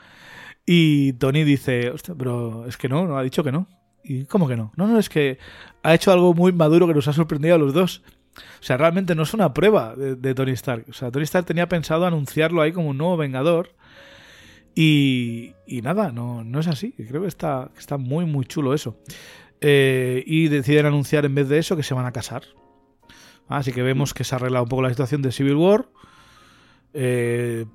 [0.66, 3.68] Y Tony dice, Hostia, pero es que no, no ha dicho que no.
[4.04, 4.72] ¿Y cómo que no?
[4.78, 5.38] No, no, es que
[5.84, 8.04] ha hecho algo muy maduro que nos ha sorprendido a los dos.
[8.36, 10.86] O sea, realmente no es una prueba de, Tony Stark.
[10.90, 13.74] O sea, Tony Stark tenía pensado anunciarlo ahí como un nuevo Vengador.
[14.74, 16.94] Y, y nada, no, no es así.
[16.94, 18.98] Creo que está, está muy, muy chulo eso.
[19.60, 22.44] Eh, y deciden anunciar en vez de eso que se van a casar.
[23.48, 25.88] Así que vemos que se ha arreglado un poco la situación de Civil War.
[26.94, 27.66] Eh,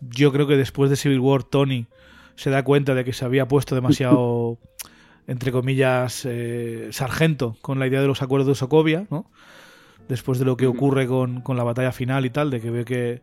[0.00, 1.86] yo creo que después de Civil War Tony
[2.34, 4.58] se da cuenta de que se había puesto demasiado,
[5.26, 9.30] entre comillas, eh, sargento con la idea de los acuerdos de Sokovia, ¿no?
[10.08, 13.22] Después de lo que ocurre con, la batalla final y tal, de que ve que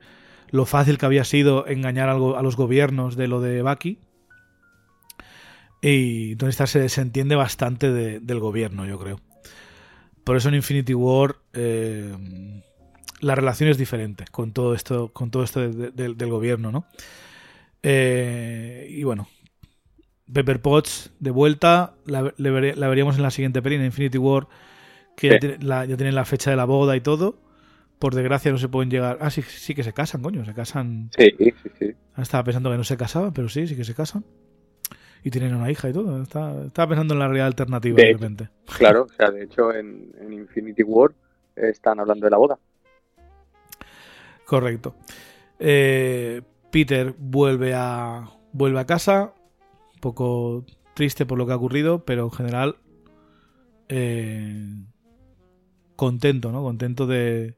[0.49, 3.99] lo fácil que había sido engañar a los gobiernos de lo de Bucky.
[5.81, 9.19] Y Stark se desentiende bastante del gobierno, yo creo.
[10.29, 12.13] Por eso en Infinity War eh,
[13.19, 16.85] la relación es diferente con todo esto, con todo esto del gobierno, ¿no?
[17.81, 19.27] Eh, y bueno,
[20.31, 24.47] Pepper Potts de vuelta, la, veríamos en la siguiente peli, en Infinity War,
[25.17, 27.41] que ya, tienen la fecha de la boda y todo.
[27.97, 29.17] Por desgracia no se pueden llegar.
[29.21, 31.09] Ah, sí, sí que se casan, coño, se casan.
[31.17, 31.95] Sí, sí, sí.
[32.15, 34.23] Estaba pensando que no se casaban, pero sí, sí que se casan
[35.23, 36.21] y tienen una hija y todo.
[36.21, 38.49] Estaba pensando en la realidad alternativa de, repente.
[38.77, 41.11] Claro, o sea, de hecho en, Infinity War
[41.55, 42.57] están hablando de la boda.
[44.45, 44.95] Correcto.
[45.59, 46.41] Eh,
[46.71, 49.33] Peter vuelve a, vuelve a casa,
[49.95, 52.77] un poco triste por lo que ha ocurrido, pero en general
[53.89, 54.63] eh,
[55.95, 56.63] contento, ¿no?
[56.63, 57.55] Contento de,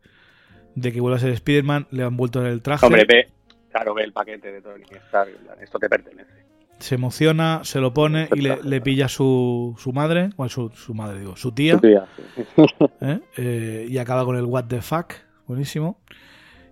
[0.76, 2.86] de que vuelva a ser Spider-Man, le han vuelto el traje.
[2.86, 3.28] Hombre, ve,
[3.70, 5.32] claro, ve el paquete de Tony Stark,
[5.62, 6.41] esto te pertenece
[6.82, 11.20] se emociona, se lo pone y le, pilla su, su madre, o su, su madre,
[11.20, 11.80] digo, su tía.
[13.02, 13.20] ¿eh?
[13.38, 15.14] Eh, y acaba con el what the fuck,
[15.48, 16.02] buenísimo.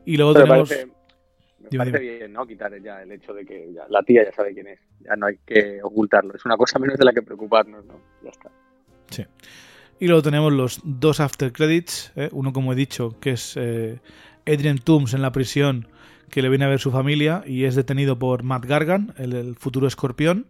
[0.06, 0.69] Y luego tenemos...
[1.72, 2.45] me parece bien, ¿no?
[2.45, 5.38] Quitar ya el hecho de que la tía ya sabe quién es, ya no hay
[5.45, 7.99] que ocultarlo, es una cosa menos de la que preocuparnos, ¿no?
[8.23, 8.49] Ya está.
[9.11, 9.26] Sí.
[9.99, 12.30] Y luego tenemos los dos after credits, ¿eh?
[12.31, 13.57] uno como he dicho, que es
[14.45, 15.88] Adrian Toomes en la prisión
[16.30, 19.88] que le viene a ver su familia y es detenido por Matt Gargan, el, futuro
[19.88, 20.47] escorpión,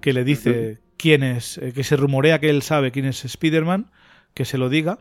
[0.00, 3.90] que le dice quién es, eh, que se rumorea que él sabe quién es Spider-Man,
[4.34, 4.98] que se lo diga.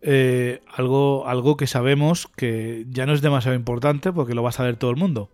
[0.00, 4.52] Eh, algo, algo que sabemos que ya no es demasiado importante porque lo va a
[4.52, 5.30] saber todo el mundo.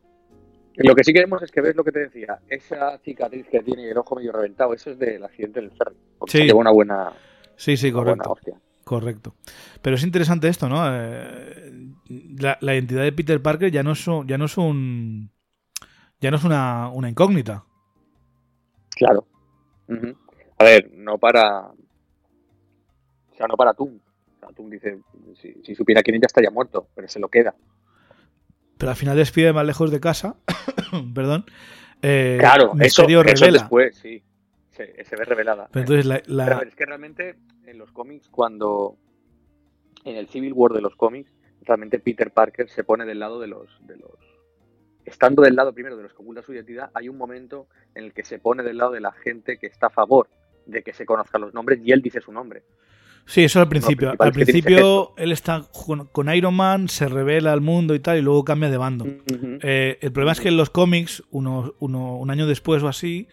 [0.76, 3.88] Lo que sí queremos es que ves lo que te decía, esa cicatriz que tiene
[3.88, 5.96] el ojo medio reventado, eso es del accidente del ferry.
[6.26, 6.42] sí.
[6.42, 7.12] lleva una buena.
[7.56, 8.36] Sí, sí, correcto.
[8.84, 9.34] Correcto.
[9.82, 10.84] Pero es interesante esto, ¿no?
[10.86, 11.92] Eh,
[12.38, 15.30] la, identidad de Peter Parker ya no es un, ya no es un
[16.20, 17.64] ya no es una, incógnita.
[18.90, 19.26] Claro.
[20.58, 21.72] A ver, no para
[23.34, 23.98] o sea, no para Tum.
[24.42, 24.98] O dice,
[25.64, 27.54] si, supiera quién ya estaría muerto, pero se lo queda.
[28.78, 30.36] Pero al final despide más lejos de casa,
[31.14, 31.46] perdón.
[32.02, 34.22] Eh, claro, eso, eso después, sí.
[34.74, 35.68] Se, ve revelada.
[35.72, 36.58] Pero entonces la...
[36.66, 38.96] es que realmente en los cómics, cuando
[40.04, 41.32] en el Civil War de los cómics,
[41.62, 44.10] realmente Peter Parker se pone del lado de los, de los
[45.04, 48.12] estando del lado primero de los que oculta su identidad, hay un momento en el
[48.12, 50.28] que se pone del lado de la gente que está a favor
[50.66, 52.64] de que se conozcan los nombres y él dice su nombre.
[53.26, 54.14] Sí, eso al principio.
[54.18, 55.64] al principio él está
[56.12, 59.06] con Iron Man, se revela al mundo y tal, y luego cambia de bando.
[59.62, 63.28] Eh, el problema es que en los cómics, uno, un año después o así,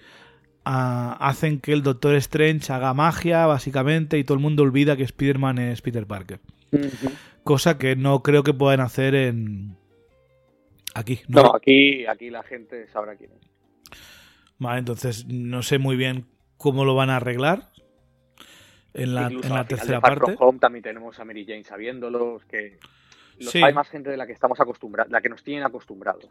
[0.64, 5.60] hacen que el Doctor Strange haga magia, básicamente, y todo el mundo olvida que Spider-Man
[5.60, 6.40] es Peter Parker.
[7.44, 9.76] Cosa que no creo que puedan hacer en.
[10.94, 11.22] Aquí.
[11.28, 13.52] No, aquí, aquí la gente sabrá quién es.
[14.60, 16.28] Vale, entonces no sé muy bien
[16.58, 17.70] cómo lo van a arreglar
[18.94, 20.36] en la, en la tercera parte.
[20.38, 22.78] Home también tenemos a Mary Jane sabiéndolo, que
[23.64, 26.30] hay más gente de la que estamos acostumbrados, la que nos tienen acostumbrados.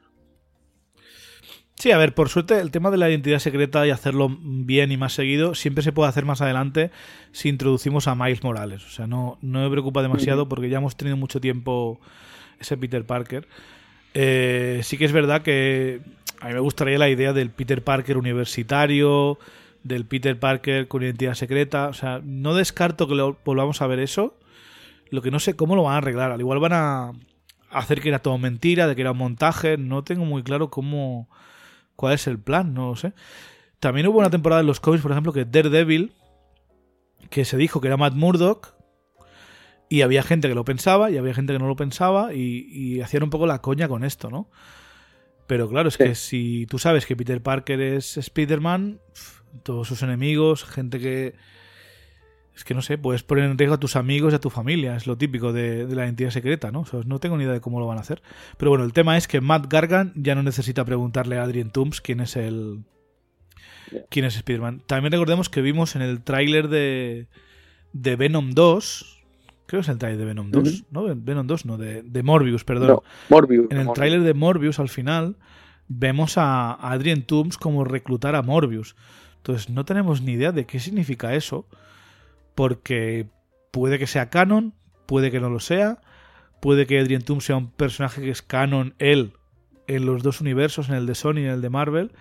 [1.81, 4.99] Sí, a ver, por suerte el tema de la identidad secreta y hacerlo bien y
[4.99, 6.91] más seguido siempre se puede hacer más adelante
[7.33, 8.85] si introducimos a Miles Morales.
[8.85, 11.99] O sea, no, no me preocupa demasiado porque ya hemos tenido mucho tiempo
[12.59, 13.49] ese Peter Parker.
[14.13, 16.03] Eh, sí que es verdad que
[16.41, 19.39] a mí me gustaría la idea del Peter Parker universitario,
[19.83, 21.89] del Peter Parker con identidad secreta.
[21.89, 24.37] O sea, no descarto que lo volvamos a ver eso.
[25.09, 26.31] Lo que no sé cómo lo van a arreglar.
[26.31, 27.13] Al igual van a
[27.71, 29.79] hacer que era todo mentira, de que era un montaje.
[29.79, 31.27] No tengo muy claro cómo.
[32.01, 33.13] Cuál es el plan, no lo sé.
[33.79, 36.15] También hubo una temporada en los cómics, por ejemplo, que Daredevil,
[37.29, 38.75] que se dijo que era Matt Murdock.
[39.91, 43.03] Y había gente que lo pensaba y había gente que no lo pensaba y, y
[43.03, 44.49] hacían un poco la coña con esto, ¿no?
[45.47, 49.01] Pero claro, es que si tú sabes que Peter Parker es Spider-Man,
[49.63, 51.35] todos sus enemigos, gente que...
[52.55, 54.97] Es que no sé, puedes poner en riesgo a tus amigos y a tu familia,
[54.97, 56.85] es lo típico de, la identidad secreta, ¿no?
[57.07, 58.23] no tengo ni idea de cómo lo van a hacer.
[58.57, 62.01] Pero bueno, el tema es que Matt Gargan ya no necesita preguntarle a Adrian Toomes
[62.01, 62.85] quién es el...
[64.11, 64.83] quién es Spider-Man.
[64.87, 67.29] También recordemos que vimos en el tráiler de,
[67.93, 69.23] de Venom 2,
[69.67, 71.05] creo que es el tráiler de Venom 2, ¿no?
[71.17, 72.99] Venom 2, no, de, de Morbius, perdón.
[73.29, 73.71] Morbius.
[73.71, 75.37] En el tráiler de Morbius, al final,
[75.89, 78.97] vemos a Adrian Toomes como reclutar a Morbius.
[79.39, 81.67] Entonces no tenemos ni idea de qué significa eso,
[82.61, 83.27] porque
[83.71, 84.75] puede que sea canon,
[85.07, 85.97] puede que no lo sea,
[86.61, 89.33] puede que Adrian Toom sea un personaje que es canon él
[89.87, 92.13] en los dos universos, en el de Sony y en el de Marvel,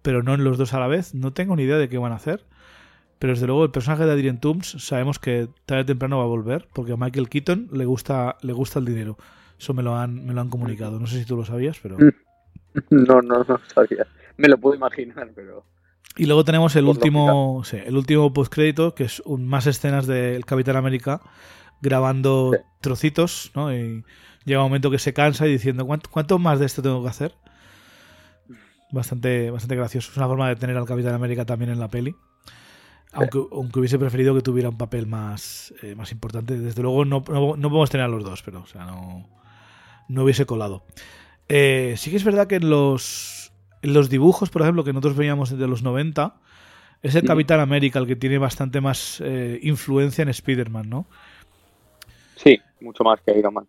[0.00, 1.14] pero no en los dos a la vez.
[1.14, 2.46] No tengo ni idea de qué van a hacer.
[3.18, 6.28] Pero desde luego el personaje de Adrian Toomes sabemos que tarde o temprano va a
[6.28, 9.18] volver, porque a Michael Keaton le gusta, le gusta el dinero.
[9.58, 10.98] Eso me lo han, me lo han comunicado.
[10.98, 11.98] No sé si tú lo sabías, pero.
[12.90, 14.06] No, no, no sabía.
[14.38, 15.66] Me lo puedo imaginar, pero.
[16.16, 20.44] Y luego tenemos el último, sí, el último postcrédito, que es un, más escenas del
[20.44, 21.20] Capitán América
[21.80, 23.72] grabando trocitos, ¿no?
[23.72, 24.04] Y
[24.44, 27.34] llega un momento que se cansa y diciendo, ¿cuánto, más de esto tengo que hacer?
[28.90, 30.10] Bastante, bastante gracioso.
[30.10, 32.14] Es una forma de tener al Capitán América también en la peli.
[33.12, 36.58] Aunque, aunque hubiese preferido que tuviera un papel más, eh, más importante.
[36.58, 39.28] Desde luego no, no, podemos tener a los dos, pero o sea, no,
[40.08, 40.84] no hubiese colado.
[41.48, 43.37] Eh, sí que es verdad que en los
[43.82, 46.36] los dibujos, por ejemplo, que nosotros veíamos desde los 90,
[47.02, 51.06] es el Capitán América el que tiene bastante más eh, influencia en Spider-Man, ¿no?
[52.36, 53.66] Sí, mucho más que Iron Man.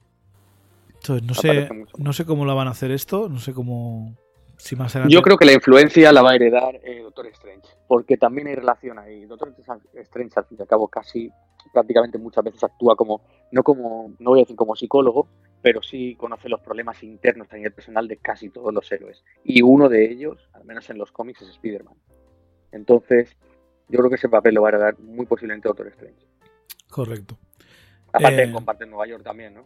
[0.96, 4.16] Entonces, no sé, no sé cómo la van a hacer esto, no sé cómo...
[4.60, 8.18] Si más Yo creo que la influencia la va a heredar eh, Doctor Strange, porque
[8.18, 9.26] también hay relación ahí.
[9.26, 9.56] Doctor
[9.94, 11.32] Strange, al fin y al cabo, casi
[11.72, 13.22] prácticamente muchas veces actúa como,
[13.54, 15.30] no como, no voy a decir como psicólogo,
[15.62, 19.24] pero sí conoce los problemas internos a nivel personal de casi todos los héroes.
[19.46, 21.96] Y uno de ellos, al menos en los cómics, es Spider-Man.
[22.74, 23.38] Entonces,
[23.88, 26.28] yo creo que ese papel lo va a dar muy posiblemente Doctor Strange.
[26.90, 27.38] Correcto.
[28.12, 28.52] Aparte, eh...
[28.52, 29.64] comparte Nueva York también, ¿no?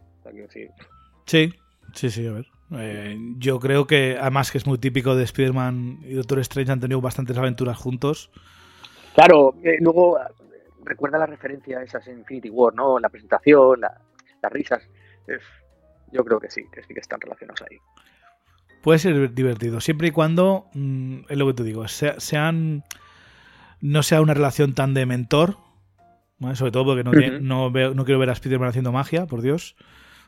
[1.26, 1.52] Sí,
[1.94, 2.46] sí, sí, a ver.
[2.72, 6.80] Eh, yo creo que, además que es muy típico de Spider-Man y Doctor Strange, han
[6.80, 8.30] tenido bastantes aventuras juntos.
[9.14, 10.18] Claro, eh, luego
[10.82, 12.98] recuerda la referencia a esas en Infinity War, ¿no?
[12.98, 14.82] La presentación, las risas.
[16.12, 17.78] Yo creo que sí, que sí que están relacionados ahí.
[18.82, 22.84] Puede ser divertido, siempre y cuando, mm, es lo que te digo, sean,
[23.80, 25.56] no sea una relación tan de mentor,
[26.54, 29.76] sobre todo porque no, no, quiero ver a Spider-Man haciendo magia, por Dios.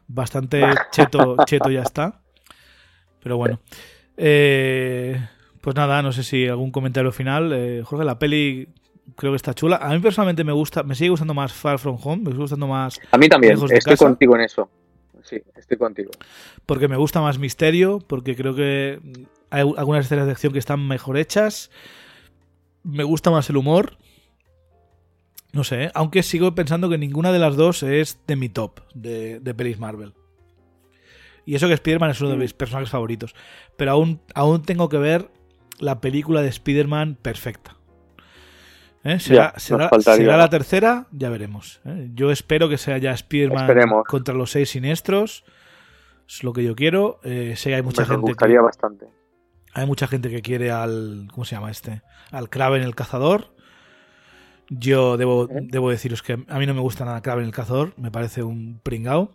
[0.08, 2.22] Bastante cheto, cheto ya está.
[3.22, 3.60] Pero bueno.
[4.16, 5.20] Eh,
[5.60, 7.52] pues nada, no sé si algún comentario final.
[7.52, 8.68] Eh, Jorge, la peli
[9.16, 9.76] creo que está chula.
[9.76, 12.66] A mí personalmente me gusta, me sigue gustando más Far From Home, me sigue gustando
[12.66, 13.00] más.
[13.10, 14.68] A mí también, estoy contigo en eso
[15.26, 16.10] sí, estoy contigo.
[16.64, 19.00] Porque me gusta más misterio, porque creo que
[19.50, 21.70] hay algunas escenas de acción que están mejor hechas.
[22.82, 23.98] Me gusta más el humor.
[25.52, 25.90] No sé, ¿eh?
[25.94, 29.78] aunque sigo pensando que ninguna de las dos es de mi top de, de pelis
[29.78, 30.12] Marvel.
[31.46, 32.40] Y eso que Spider-Man es uno de mm.
[32.40, 33.34] mis personajes favoritos.
[33.78, 35.30] Pero aún, aún tengo que ver
[35.78, 37.76] la película de Spider-Man perfecta.
[39.04, 39.20] ¿Eh?
[39.20, 39.54] ¿Será,
[40.36, 41.06] la tercera?
[41.12, 41.80] Ya veremos.
[41.84, 42.10] ¿eh?
[42.12, 45.44] Yo espero que sea ya Spider-Man contra los seis siniestros.
[46.28, 47.20] Es lo que yo quiero.
[47.22, 48.22] Eh, sé que hay mucha gente.
[48.22, 49.06] Me gustaría bastante.
[49.72, 51.28] Hay mucha gente que quiere al.
[51.32, 52.02] ¿Cómo se llama este?
[52.32, 53.54] Al Kraven el cazador.
[54.68, 58.10] Yo debo, debo deciros que a mí no me gusta nada Kraven el Cazador, me
[58.10, 59.30] parece un pringao.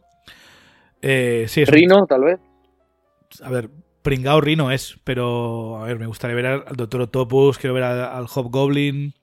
[1.02, 2.40] Eh, sí, Rino, tal vez.
[3.44, 3.70] A ver,
[4.02, 8.26] pringao Rino es, pero a ver, me gustaría ver al Doctor Octopus, quiero ver al
[8.26, 9.14] Hobgoblin.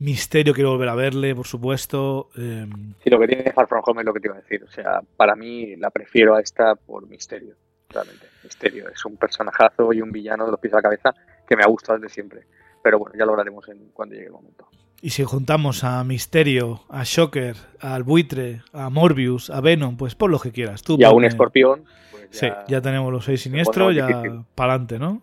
[0.00, 2.28] Misterio quiero volver a verle, por supuesto.
[2.36, 2.66] Eh...
[3.02, 4.62] Sí, lo que tiene Far From Home es lo que te iba a decir.
[4.62, 7.56] O sea, para mí la prefiero a esta por Misterio,
[7.88, 8.26] realmente.
[8.44, 11.14] Misterio es un personajazo y un villano de los pies a la cabeza
[11.46, 12.42] que me ha gustado desde siempre.
[12.80, 14.68] Pero bueno, ya lo hablaremos en, cuando llegue el momento.
[15.00, 20.30] Y si juntamos a Misterio, a Shocker, al Buitre, a Morbius, a Venom, pues por
[20.30, 20.82] lo que quieras.
[20.82, 21.84] Tú y a un escorpión.
[22.10, 24.08] Pues ya sí, ya tenemos los seis siniestros, ya
[24.56, 25.22] para adelante, ¿no?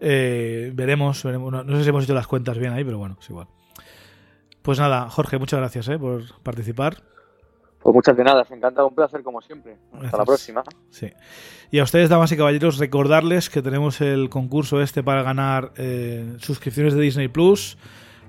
[0.00, 3.46] Eh, veremos, No, sé si hemos hecho las cuentas bien ahí, pero bueno, es igual.
[4.62, 6.96] Pues nada, Jorge, muchas gracias eh, por participar.
[7.80, 9.76] Pues muchas de nada, se encanta, un placer como siempre.
[10.02, 10.64] Hasta la próxima.
[10.90, 11.12] Sí.
[11.70, 16.36] Y a ustedes, damas y caballeros, recordarles que tenemos el concurso este para ganar eh,
[16.38, 17.78] suscripciones de Disney Plus.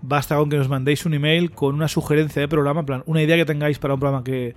[0.01, 3.35] Basta con que nos mandéis un email con una sugerencia de programa, plan, una idea
[3.35, 4.55] que tengáis para un programa que,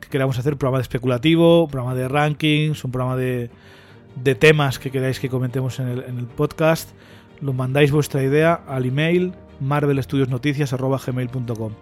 [0.00, 3.50] que queramos hacer, un programa de especulativo, un programa de rankings, un programa de,
[4.22, 6.90] de temas que queráis que comentemos en el, en el podcast,
[7.40, 11.72] lo mandáis vuestra idea al email marvelstudiosnoticias.gmail.com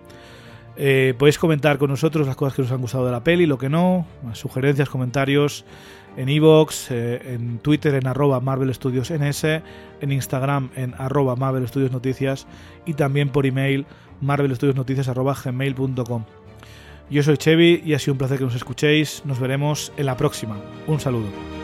[0.77, 3.59] eh, podéis comentar con nosotros las cosas que os han gustado de la peli, lo
[3.59, 5.65] que no, sugerencias, comentarios
[6.17, 9.63] en iVoox, eh, en Twitter en arroba Marvel Studios NS,
[10.01, 12.47] en Instagram en arroba Marvel Studios Noticias
[12.87, 13.87] y también por email
[14.21, 16.25] marvelstudiosnoticias arroba gmail.com.
[17.11, 19.23] Yo soy Chevy y ha sido un placer que nos escuchéis.
[19.27, 20.57] Nos veremos en la próxima.
[20.87, 21.62] Un saludo.